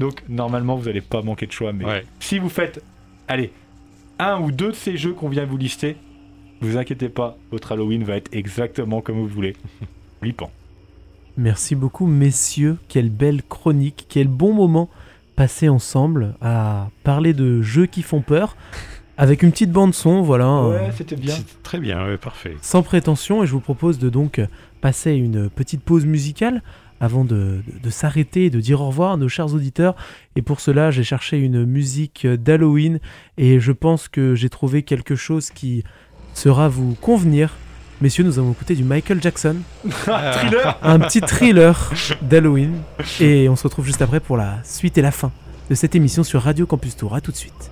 Donc, 0.00 0.22
normalement, 0.28 0.76
vous 0.76 0.86
n'allez 0.86 1.00
pas 1.00 1.22
manquer 1.22 1.46
de 1.46 1.52
choix. 1.52 1.72
Mais 1.72 1.84
Ouais. 1.84 2.04
si 2.20 2.38
vous 2.38 2.48
faites, 2.48 2.82
allez, 3.28 3.52
un 4.18 4.40
ou 4.40 4.50
deux 4.50 4.68
de 4.70 4.74
ces 4.76 4.96
jeux 4.96 5.12
qu'on 5.12 5.28
vient 5.28 5.44
de 5.44 5.50
vous 5.50 5.56
lister, 5.56 5.96
vous 6.60 6.76
inquiétez 6.76 7.08
pas. 7.08 7.36
Votre 7.50 7.72
Halloween 7.72 8.04
va 8.04 8.16
être 8.16 8.28
exactement 8.32 9.00
comme 9.00 9.16
vous 9.16 9.26
voulez. 9.28 9.54
Flippant. 10.20 10.50
Merci 11.36 11.74
beaucoup, 11.74 12.06
messieurs. 12.06 12.78
Quelle 12.88 13.10
belle 13.10 13.42
chronique, 13.42 14.06
quel 14.08 14.28
bon 14.28 14.52
moment 14.52 14.88
passé 15.36 15.68
ensemble 15.68 16.34
à 16.40 16.90
parler 17.02 17.32
de 17.34 17.60
jeux 17.60 17.86
qui 17.86 18.02
font 18.02 18.20
peur 18.20 18.56
avec 19.16 19.42
une 19.42 19.50
petite 19.52 19.70
bande 19.72 19.94
son, 19.94 20.22
voilà, 20.22 20.62
Ouais, 20.68 20.90
c'était 20.96 21.16
bien. 21.16 21.34
Très 21.64 21.78
bien, 21.78 22.04
ouais, 22.06 22.18
parfait. 22.18 22.56
sans 22.62 22.82
prétention. 22.82 23.42
Et 23.42 23.46
je 23.46 23.52
vous 23.52 23.60
propose 23.60 23.98
de 23.98 24.08
donc 24.10 24.40
passer 24.80 25.12
une 25.12 25.48
petite 25.50 25.82
pause 25.82 26.04
musicale 26.06 26.62
avant 27.00 27.24
de, 27.24 27.62
de- 27.66 27.78
de 27.82 27.90
s'arrêter 27.90 28.46
et 28.46 28.50
de 28.50 28.60
dire 28.60 28.80
au 28.80 28.86
revoir 28.88 29.12
à 29.12 29.16
nos 29.16 29.28
chers 29.28 29.52
auditeurs. 29.54 29.94
Et 30.36 30.42
pour 30.42 30.60
cela, 30.60 30.90
j'ai 30.90 31.04
cherché 31.04 31.38
une 31.38 31.64
musique 31.64 32.26
d'Halloween 32.26 32.98
et 33.36 33.60
je 33.60 33.72
pense 33.72 34.08
que 34.08 34.34
j'ai 34.34 34.48
trouvé 34.48 34.82
quelque 34.82 35.16
chose 35.16 35.50
qui 35.50 35.84
sera 36.34 36.68
vous 36.68 36.94
convenir. 37.00 37.54
Messieurs, 38.00 38.24
nous 38.24 38.38
avons 38.38 38.52
écouté 38.52 38.74
du 38.74 38.82
Michael 38.84 39.22
Jackson. 39.22 39.56
Thriller 39.88 40.78
un 40.82 40.98
petit 40.98 41.20
thriller 41.20 41.92
d'Halloween. 42.22 42.80
Et 43.20 43.48
on 43.48 43.56
se 43.56 43.62
retrouve 43.64 43.86
juste 43.86 44.02
après 44.02 44.20
pour 44.20 44.36
la 44.36 44.58
suite 44.64 44.98
et 44.98 45.02
la 45.02 45.12
fin 45.12 45.30
de 45.70 45.74
cette 45.74 45.94
émission 45.94 46.24
sur 46.24 46.42
Radio 46.42 46.66
Campus 46.66 46.96
Tour. 46.96 47.14
A 47.14 47.20
tout 47.20 47.30
de 47.32 47.36
suite. 47.36 47.70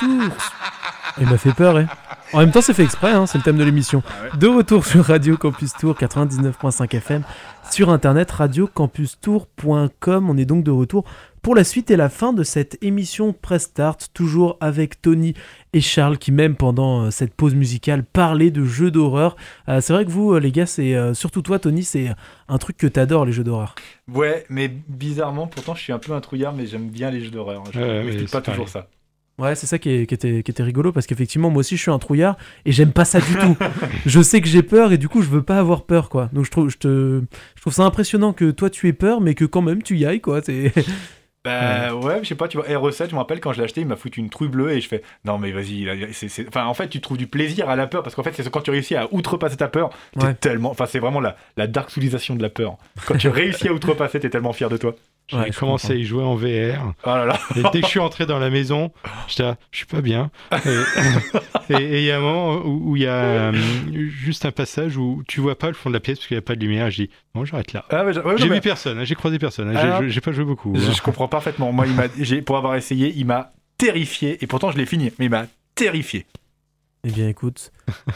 Retour 0.00 0.36
Il 1.18 1.26
m'a 1.26 1.38
fait 1.38 1.52
peur, 1.52 1.76
hein. 1.76 1.86
En 2.32 2.40
même 2.40 2.50
temps, 2.50 2.60
c'est 2.60 2.74
fait 2.74 2.82
exprès, 2.82 3.12
hein, 3.12 3.26
c'est 3.26 3.38
le 3.38 3.44
thème 3.44 3.56
de 3.56 3.62
l'émission. 3.64 4.02
De 4.38 4.48
retour 4.48 4.84
sur 4.84 5.04
Radio 5.04 5.36
Campus 5.36 5.72
Tour 5.74 5.94
99.5 5.94 6.96
FM, 6.96 7.22
sur 7.70 7.88
internet 7.90 8.30
radiocampustour.com. 8.32 10.30
On 10.30 10.36
est 10.36 10.44
donc 10.44 10.64
de 10.64 10.72
retour 10.72 11.04
pour 11.40 11.54
la 11.54 11.62
suite 11.62 11.92
et 11.92 11.96
la 11.96 12.08
fin 12.08 12.32
de 12.32 12.42
cette 12.42 12.76
émission 12.82 13.32
Press 13.32 13.62
Start, 13.62 14.08
toujours 14.12 14.56
avec 14.60 15.00
Tony 15.00 15.34
et 15.72 15.80
Charles 15.80 16.18
qui, 16.18 16.32
même 16.32 16.56
pendant 16.56 17.02
euh, 17.04 17.10
cette 17.12 17.32
pause 17.32 17.54
musicale, 17.54 18.02
parlaient 18.02 18.50
de 18.50 18.64
jeux 18.64 18.90
d'horreur. 18.90 19.36
Euh, 19.68 19.80
c'est 19.80 19.92
vrai 19.92 20.04
que 20.04 20.10
vous, 20.10 20.32
euh, 20.32 20.40
les 20.40 20.50
gars, 20.50 20.66
c'est 20.66 20.96
euh, 20.96 21.14
surtout 21.14 21.42
toi, 21.42 21.60
Tony, 21.60 21.84
c'est 21.84 22.08
un 22.48 22.58
truc 22.58 22.76
que 22.76 22.88
t'adores, 22.88 23.24
les 23.24 23.30
jeux 23.30 23.44
d'horreur. 23.44 23.76
Ouais, 24.12 24.44
mais 24.48 24.68
bizarrement, 24.88 25.46
pourtant, 25.46 25.76
je 25.76 25.82
suis 25.82 25.92
un 25.92 26.00
peu 26.00 26.12
un 26.12 26.20
trouillard, 26.20 26.52
mais 26.52 26.66
j'aime 26.66 26.88
bien 26.88 27.12
les 27.12 27.20
jeux 27.20 27.30
d'horreur. 27.30 27.62
Je 27.72 27.78
m'explique 27.78 28.22
mais 28.22 28.26
pas 28.26 28.40
toujours 28.40 28.66
pareil. 28.66 28.82
ça. 28.82 28.88
Ouais, 29.38 29.54
c'est 29.54 29.66
ça 29.66 29.78
qui, 29.78 29.90
est- 29.90 30.06
qui 30.06 30.14
était, 30.14 30.42
qui 30.42 30.50
était 30.50 30.62
rigolo 30.62 30.92
parce 30.92 31.06
qu'effectivement, 31.06 31.50
moi 31.50 31.60
aussi, 31.60 31.76
je 31.76 31.82
suis 31.82 31.90
un 31.90 31.98
trouillard 31.98 32.36
et 32.64 32.72
j'aime 32.72 32.92
pas 32.92 33.04
ça 33.04 33.20
du 33.20 33.34
tout. 33.36 33.56
je 34.06 34.22
sais 34.22 34.40
que 34.40 34.48
j'ai 34.48 34.62
peur 34.62 34.92
et 34.92 34.98
du 34.98 35.08
coup, 35.08 35.20
je 35.22 35.28
veux 35.28 35.42
pas 35.42 35.58
avoir 35.58 35.84
peur, 35.84 36.08
quoi. 36.08 36.30
Donc, 36.32 36.46
je 36.46 36.50
trouve, 36.50 36.70
je 36.70 36.78
te, 36.78 37.22
je 37.54 37.60
trouve 37.60 37.72
ça 37.74 37.82
impressionnant 37.84 38.32
que 38.32 38.50
toi, 38.50 38.70
tu 38.70 38.88
aies 38.88 38.92
peur, 38.94 39.20
mais 39.20 39.34
que 39.34 39.44
quand 39.44 39.60
même, 39.62 39.82
tu 39.82 39.96
y 39.98 40.06
ailles, 40.06 40.20
quoi. 40.22 40.40
C'est... 40.42 40.72
Bah 41.44 41.94
ouais, 41.94 42.18
je 42.24 42.28
sais 42.30 42.34
pas, 42.34 42.48
tu 42.48 42.56
vois, 42.58 42.66
R7, 42.66 43.08
je 43.08 43.12
me 43.14 43.18
rappelle 43.20 43.38
quand 43.38 43.52
je 43.52 43.58
l'ai 43.58 43.64
acheté, 43.66 43.80
il 43.80 43.86
m'a 43.86 43.94
foutu 43.94 44.18
une 44.18 44.30
trouille 44.30 44.48
bleue 44.48 44.72
et 44.72 44.80
je 44.80 44.88
fais 44.88 45.02
non 45.24 45.38
mais 45.38 45.52
vas-y, 45.52 45.86
c'est- 46.12 46.48
enfin 46.48 46.64
en 46.66 46.74
fait 46.74 46.88
tu 46.88 47.00
trouves 47.00 47.18
du 47.18 47.28
plaisir 47.28 47.70
à 47.70 47.76
la 47.76 47.86
peur 47.86 48.02
parce 48.02 48.16
qu'en 48.16 48.24
fait 48.24 48.32
c'est 48.34 48.50
quand 48.50 48.62
tu 48.62 48.72
réussis 48.72 48.96
à 48.96 49.06
outrepasser 49.14 49.56
ta 49.56 49.68
peur, 49.68 49.90
t'es 50.18 50.24
Ouais. 50.24 50.34
tellement, 50.34 50.72
enfin 50.72 50.86
c'est 50.86 50.98
vraiment 50.98 51.20
la, 51.20 51.36
la 51.56 51.68
dark 51.68 51.90
soulisation 51.90 52.34
de 52.34 52.42
la 52.42 52.48
peur. 52.50 52.78
Quand 53.06 53.16
tu 53.16 53.28
réussis 53.28 53.68
à 53.68 53.72
outrepasser, 53.72 54.18
t'es 54.18 54.28
tellement 54.28 54.52
fier 54.52 54.68
de 54.68 54.76
toi. 54.76 54.96
J'ai 55.28 55.36
Ouais, 55.38 55.50
commencé 55.50 55.92
à 55.92 55.96
y 55.96 56.04
jouer 56.04 56.22
en 56.22 56.36
VR. 56.36 56.92
Oh 57.04 57.08
là 57.08 57.24
là. 57.26 57.38
Et 57.56 57.62
dès 57.72 57.80
que 57.80 57.86
je 57.86 57.90
suis 57.90 57.98
entré 58.00 58.26
dans 58.26 58.38
la 58.38 58.48
maison, 58.48 58.92
j'étais 59.26 59.42
là, 59.42 59.56
je 59.72 59.78
suis 59.78 59.86
pas 59.86 60.00
bien. 60.00 60.30
Et 61.68 61.78
il 61.98 62.02
y 62.04 62.12
a 62.12 62.18
un 62.18 62.20
moment 62.20 62.62
où 62.64 62.94
il 62.96 63.02
y 63.02 63.06
a 63.06 63.12
euh, 63.50 63.52
juste 64.08 64.44
un 64.46 64.52
passage 64.52 64.96
où 64.96 65.22
tu 65.26 65.40
vois 65.40 65.58
pas 65.58 65.66
le 65.66 65.74
fond 65.74 65.90
de 65.90 65.94
la 65.94 66.00
pièce 66.00 66.18
parce 66.18 66.28
qu'il 66.28 66.36
n'y 66.36 66.40
a 66.40 66.42
pas 66.42 66.54
de 66.54 66.60
lumière. 66.60 66.90
Je 66.90 67.02
dis, 67.04 67.10
bon, 67.34 67.44
j'arrête 67.44 67.72
là. 67.72 67.84
Ah, 67.90 68.04
ouais, 68.04 68.12
J'ai 68.36 68.48
mais- 68.48 68.56
vu 68.56 68.60
personne, 68.60 69.04
j'ai 69.04 69.14
croisé 69.16 69.38
personne. 69.40 69.76
j'ai- 70.08 70.20
pas 70.20 70.32
joué 70.32 70.44
beaucoup. 70.44 70.72
Je, 70.76 70.92
je 70.92 71.02
comprends 71.02 71.26
parfaitement. 71.28 71.72
Moi, 71.72 71.86
il 72.18 72.44
pour 72.44 72.56
avoir 72.56 72.76
essayé, 72.76 73.12
il 73.16 73.26
m'a 73.26 73.52
terrifié 73.78 74.38
et 74.42 74.46
pourtant 74.46 74.70
je 74.70 74.78
l'ai 74.78 74.86
fini, 74.86 75.10
mais 75.18 75.26
il 75.26 75.30
m'a 75.30 75.46
terrifié. 75.74 76.24
Eh 77.08 77.12
bien, 77.12 77.28
écoute, 77.28 77.70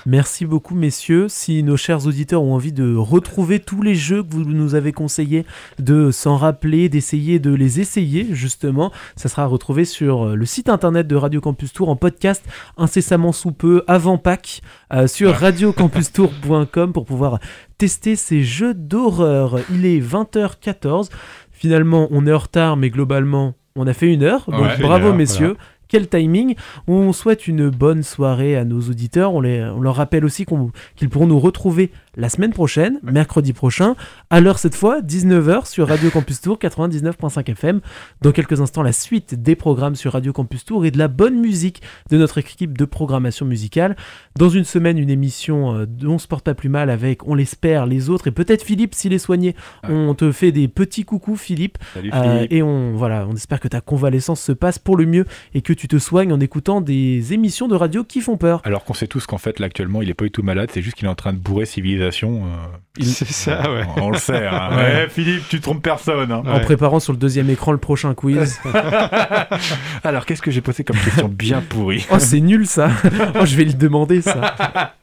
merci 0.05 0.45
beaucoup, 0.45 0.75
messieurs. 0.75 1.29
Si 1.29 1.63
nos 1.63 1.77
chers 1.77 2.09
auditeurs 2.09 2.43
ont 2.43 2.55
envie 2.55 2.73
de 2.73 2.97
retrouver 2.97 3.61
tous 3.61 3.83
les 3.83 3.95
jeux 3.95 4.25
que 4.25 4.33
vous 4.33 4.43
nous 4.45 4.75
avez 4.75 4.91
conseillés, 4.91 5.47
de 5.79 6.11
s'en 6.11 6.37
rappeler, 6.37 6.89
d'essayer 6.89 7.39
de 7.39 7.55
les 7.55 7.79
essayer, 7.79 8.27
justement, 8.33 8.91
ça 9.15 9.29
sera 9.29 9.47
retrouvé 9.47 9.85
sur 9.85 10.31
euh, 10.31 10.35
le 10.35 10.45
site 10.45 10.69
internet 10.69 11.07
de 11.07 11.15
Radio 11.15 11.41
Campus 11.41 11.73
Tour 11.73 11.89
en 11.89 11.95
podcast 11.95 12.45
incessamment 12.77 13.31
sous 13.31 13.53
peu, 13.53 13.85
avant 13.87 14.19
Pâques, 14.19 14.61
euh, 14.93 15.07
sur 15.07 15.37
radiocampustour.com 15.37 16.93
pour 16.93 17.05
pouvoir 17.05 17.39
tester 17.79 18.17
ces 18.17 18.43
jeux 18.43 18.75
d'horreur. 18.75 19.61
Il 19.73 19.87
est 19.87 20.01
20h14. 20.01 21.11
Finalement, 21.53 22.09
on 22.11 22.27
est 22.27 22.33
en 22.33 22.39
retard, 22.39 22.77
mais 22.77 22.91
globalement, 22.91 23.55
on 23.77 23.87
a 23.87 23.93
fait 23.93 24.13
une 24.13 24.25
heure. 24.25 24.47
Donc, 24.51 24.63
Ouais, 24.63 24.77
une 24.79 24.83
bravo, 24.83 25.09
heure, 25.09 25.15
messieurs. 25.15 25.57
Quel 25.91 26.09
timing 26.09 26.55
On 26.87 27.13
souhaite 27.13 27.49
une 27.49 27.69
bonne 27.69 28.05
soirée 28.05 28.57
à 28.57 28.65
nos 28.65 28.81
auditeurs. 28.81 29.35
On, 29.35 29.41
leur 29.41 29.97
rappelle 29.97 30.25
aussi 30.25 30.47
qu'ils 30.95 31.09
pourront 31.09 31.27
nous 31.27 31.41
retrouver 31.41 31.91
la 32.17 32.29
semaine 32.29 32.53
prochaine, 32.53 32.99
mercredi 33.03 33.53
prochain, 33.53 33.95
à 34.31 34.41
l'heure 34.41 34.59
cette 34.59 34.75
fois, 34.75 35.01
19h 35.01 35.67
sur 35.69 35.87
Radio 35.89 36.11
Campus 36.11 36.41
Tour 36.41 36.59
99.5 36.59 37.49
FM. 37.51 37.81
Dans 38.21 38.33
quelques 38.33 38.61
instants, 38.61 38.83
la 38.83 38.93
suite 38.93 39.41
des 39.41 39.55
programmes 39.55 39.95
sur 39.95 40.13
Radio 40.13 40.33
Campus 40.33 40.65
Tour 40.65 40.85
et 40.85 40.91
de 40.91 40.99
la 40.99 41.07
bonne 41.09 41.39
musique 41.41 41.83
de 42.11 42.19
notre 42.19 42.39
équipe 42.39 42.77
de 42.77 42.85
programmation 42.85 43.47
musicale. 43.47 43.97
Dans 44.37 44.49
une 44.49 44.65
semaine, 44.65 44.99
une 44.99 45.09
émission 45.11 45.75
euh, 45.77 45.87
dont 45.87 46.15
on 46.15 46.19
se 46.19 46.27
porte 46.27 46.45
pas 46.45 46.55
plus 46.55 46.69
mal 46.69 46.91
avec, 46.91 47.27
on 47.29 47.35
l'espère, 47.35 47.87
les 47.87 48.11
autres 48.11 48.27
et 48.27 48.33
peut-être 48.33 48.63
Philippe 48.65 48.95
s'il 48.95 49.13
est 49.13 49.19
soigné. 49.19 49.55
Ouais. 49.85 49.91
On 49.95 50.15
te 50.15 50.33
fait 50.33 50.51
des 50.51 50.67
petits 50.67 51.05
coucous, 51.05 51.37
Philippe. 51.37 51.79
Salut 51.95 52.11
Euh, 52.13 52.35
Philippe. 52.39 52.53
et 52.53 52.63
on, 52.65 52.97
voilà, 52.97 53.27
on 53.31 53.35
espère 53.37 53.61
que 53.61 53.69
ta 53.69 53.81
convalescence 53.81 54.41
se 54.41 54.53
passe 54.53 54.79
pour 54.81 54.97
le 54.97 55.07
mieux 55.07 55.27
et 55.55 55.63
que 55.63 55.73
tu 55.73 55.87
te 55.87 55.99
soignes 55.99 56.33
en 56.33 56.41
écoutant 56.41 56.81
des 56.81 57.33
émissions 57.35 57.69
de 57.69 57.77
radio 57.77 58.03
qui 58.03 58.21
font 58.21 58.37
peur. 58.37 58.61
Alors 58.65 58.85
qu'on 58.85 58.95
sait 58.95 59.07
tous 59.07 59.27
qu'en 59.27 59.39
fait, 59.39 59.61
là, 59.61 59.67
actuellement, 59.67 60.03
il 60.03 60.11
est 60.11 60.15
pas 60.15 60.25
du 60.25 60.31
tout 60.33 60.43
malade, 60.43 60.71
c'est 60.73 60.83
juste 60.83 60.97
qu'il 60.97 61.07
est 61.07 61.11
en 61.11 61.15
train 61.15 61.33
de 61.33 61.39
bourrer 61.39 61.67
civilisation. 61.67 62.00
Euh, 62.03 63.01
C'est 63.03 63.27
ça, 63.31 63.71
ouais. 63.73 63.85
On 63.97 64.11
le 64.11 64.19
sait. 64.19 64.47
hein. 64.47 64.71
Ouais. 64.71 64.77
Ouais, 64.77 65.09
Philippe, 65.09 65.45
tu 65.49 65.61
trompes 65.61 65.83
personne. 65.83 66.31
hein. 66.33 66.43
En 66.47 66.55
Ouais. 66.55 66.61
préparant 66.61 67.01
sur 67.01 67.13
le 67.13 67.19
deuxième 67.19 67.49
écran 67.51 67.73
le 67.73 67.79
prochain 67.79 68.15
quiz. 68.15 68.61
Alors, 70.05 70.27
qu'est-ce 70.27 70.43
que 70.43 70.51
j'ai 70.51 70.61
posé 70.61 70.85
comme 70.85 70.97
question 70.97 71.29
bien 71.29 71.63
pourrie 71.67 72.07
oh, 72.11 72.19
c'est 72.19 72.41
nul 72.41 72.67
ça. 72.67 72.91
oh, 73.41 73.45
je 73.45 73.57
vais 73.57 73.65
lui 73.65 73.75
demander 73.75 74.21
ça. 74.23 74.95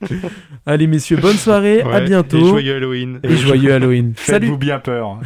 Allez, 0.65 0.87
messieurs, 0.87 1.17
bonne 1.17 1.37
soirée. 1.37 1.81
à 1.81 2.01
bientôt. 2.01 2.37
Et 2.37 2.49
joyeux 2.49 2.75
Halloween. 2.75 3.19
Et 3.23 3.35
joyeux 3.35 3.73
Halloween. 3.73 4.13
Salut. 4.17 4.47
Faites-vous 4.47 4.57
bien 4.57 4.79
peur. 4.79 5.19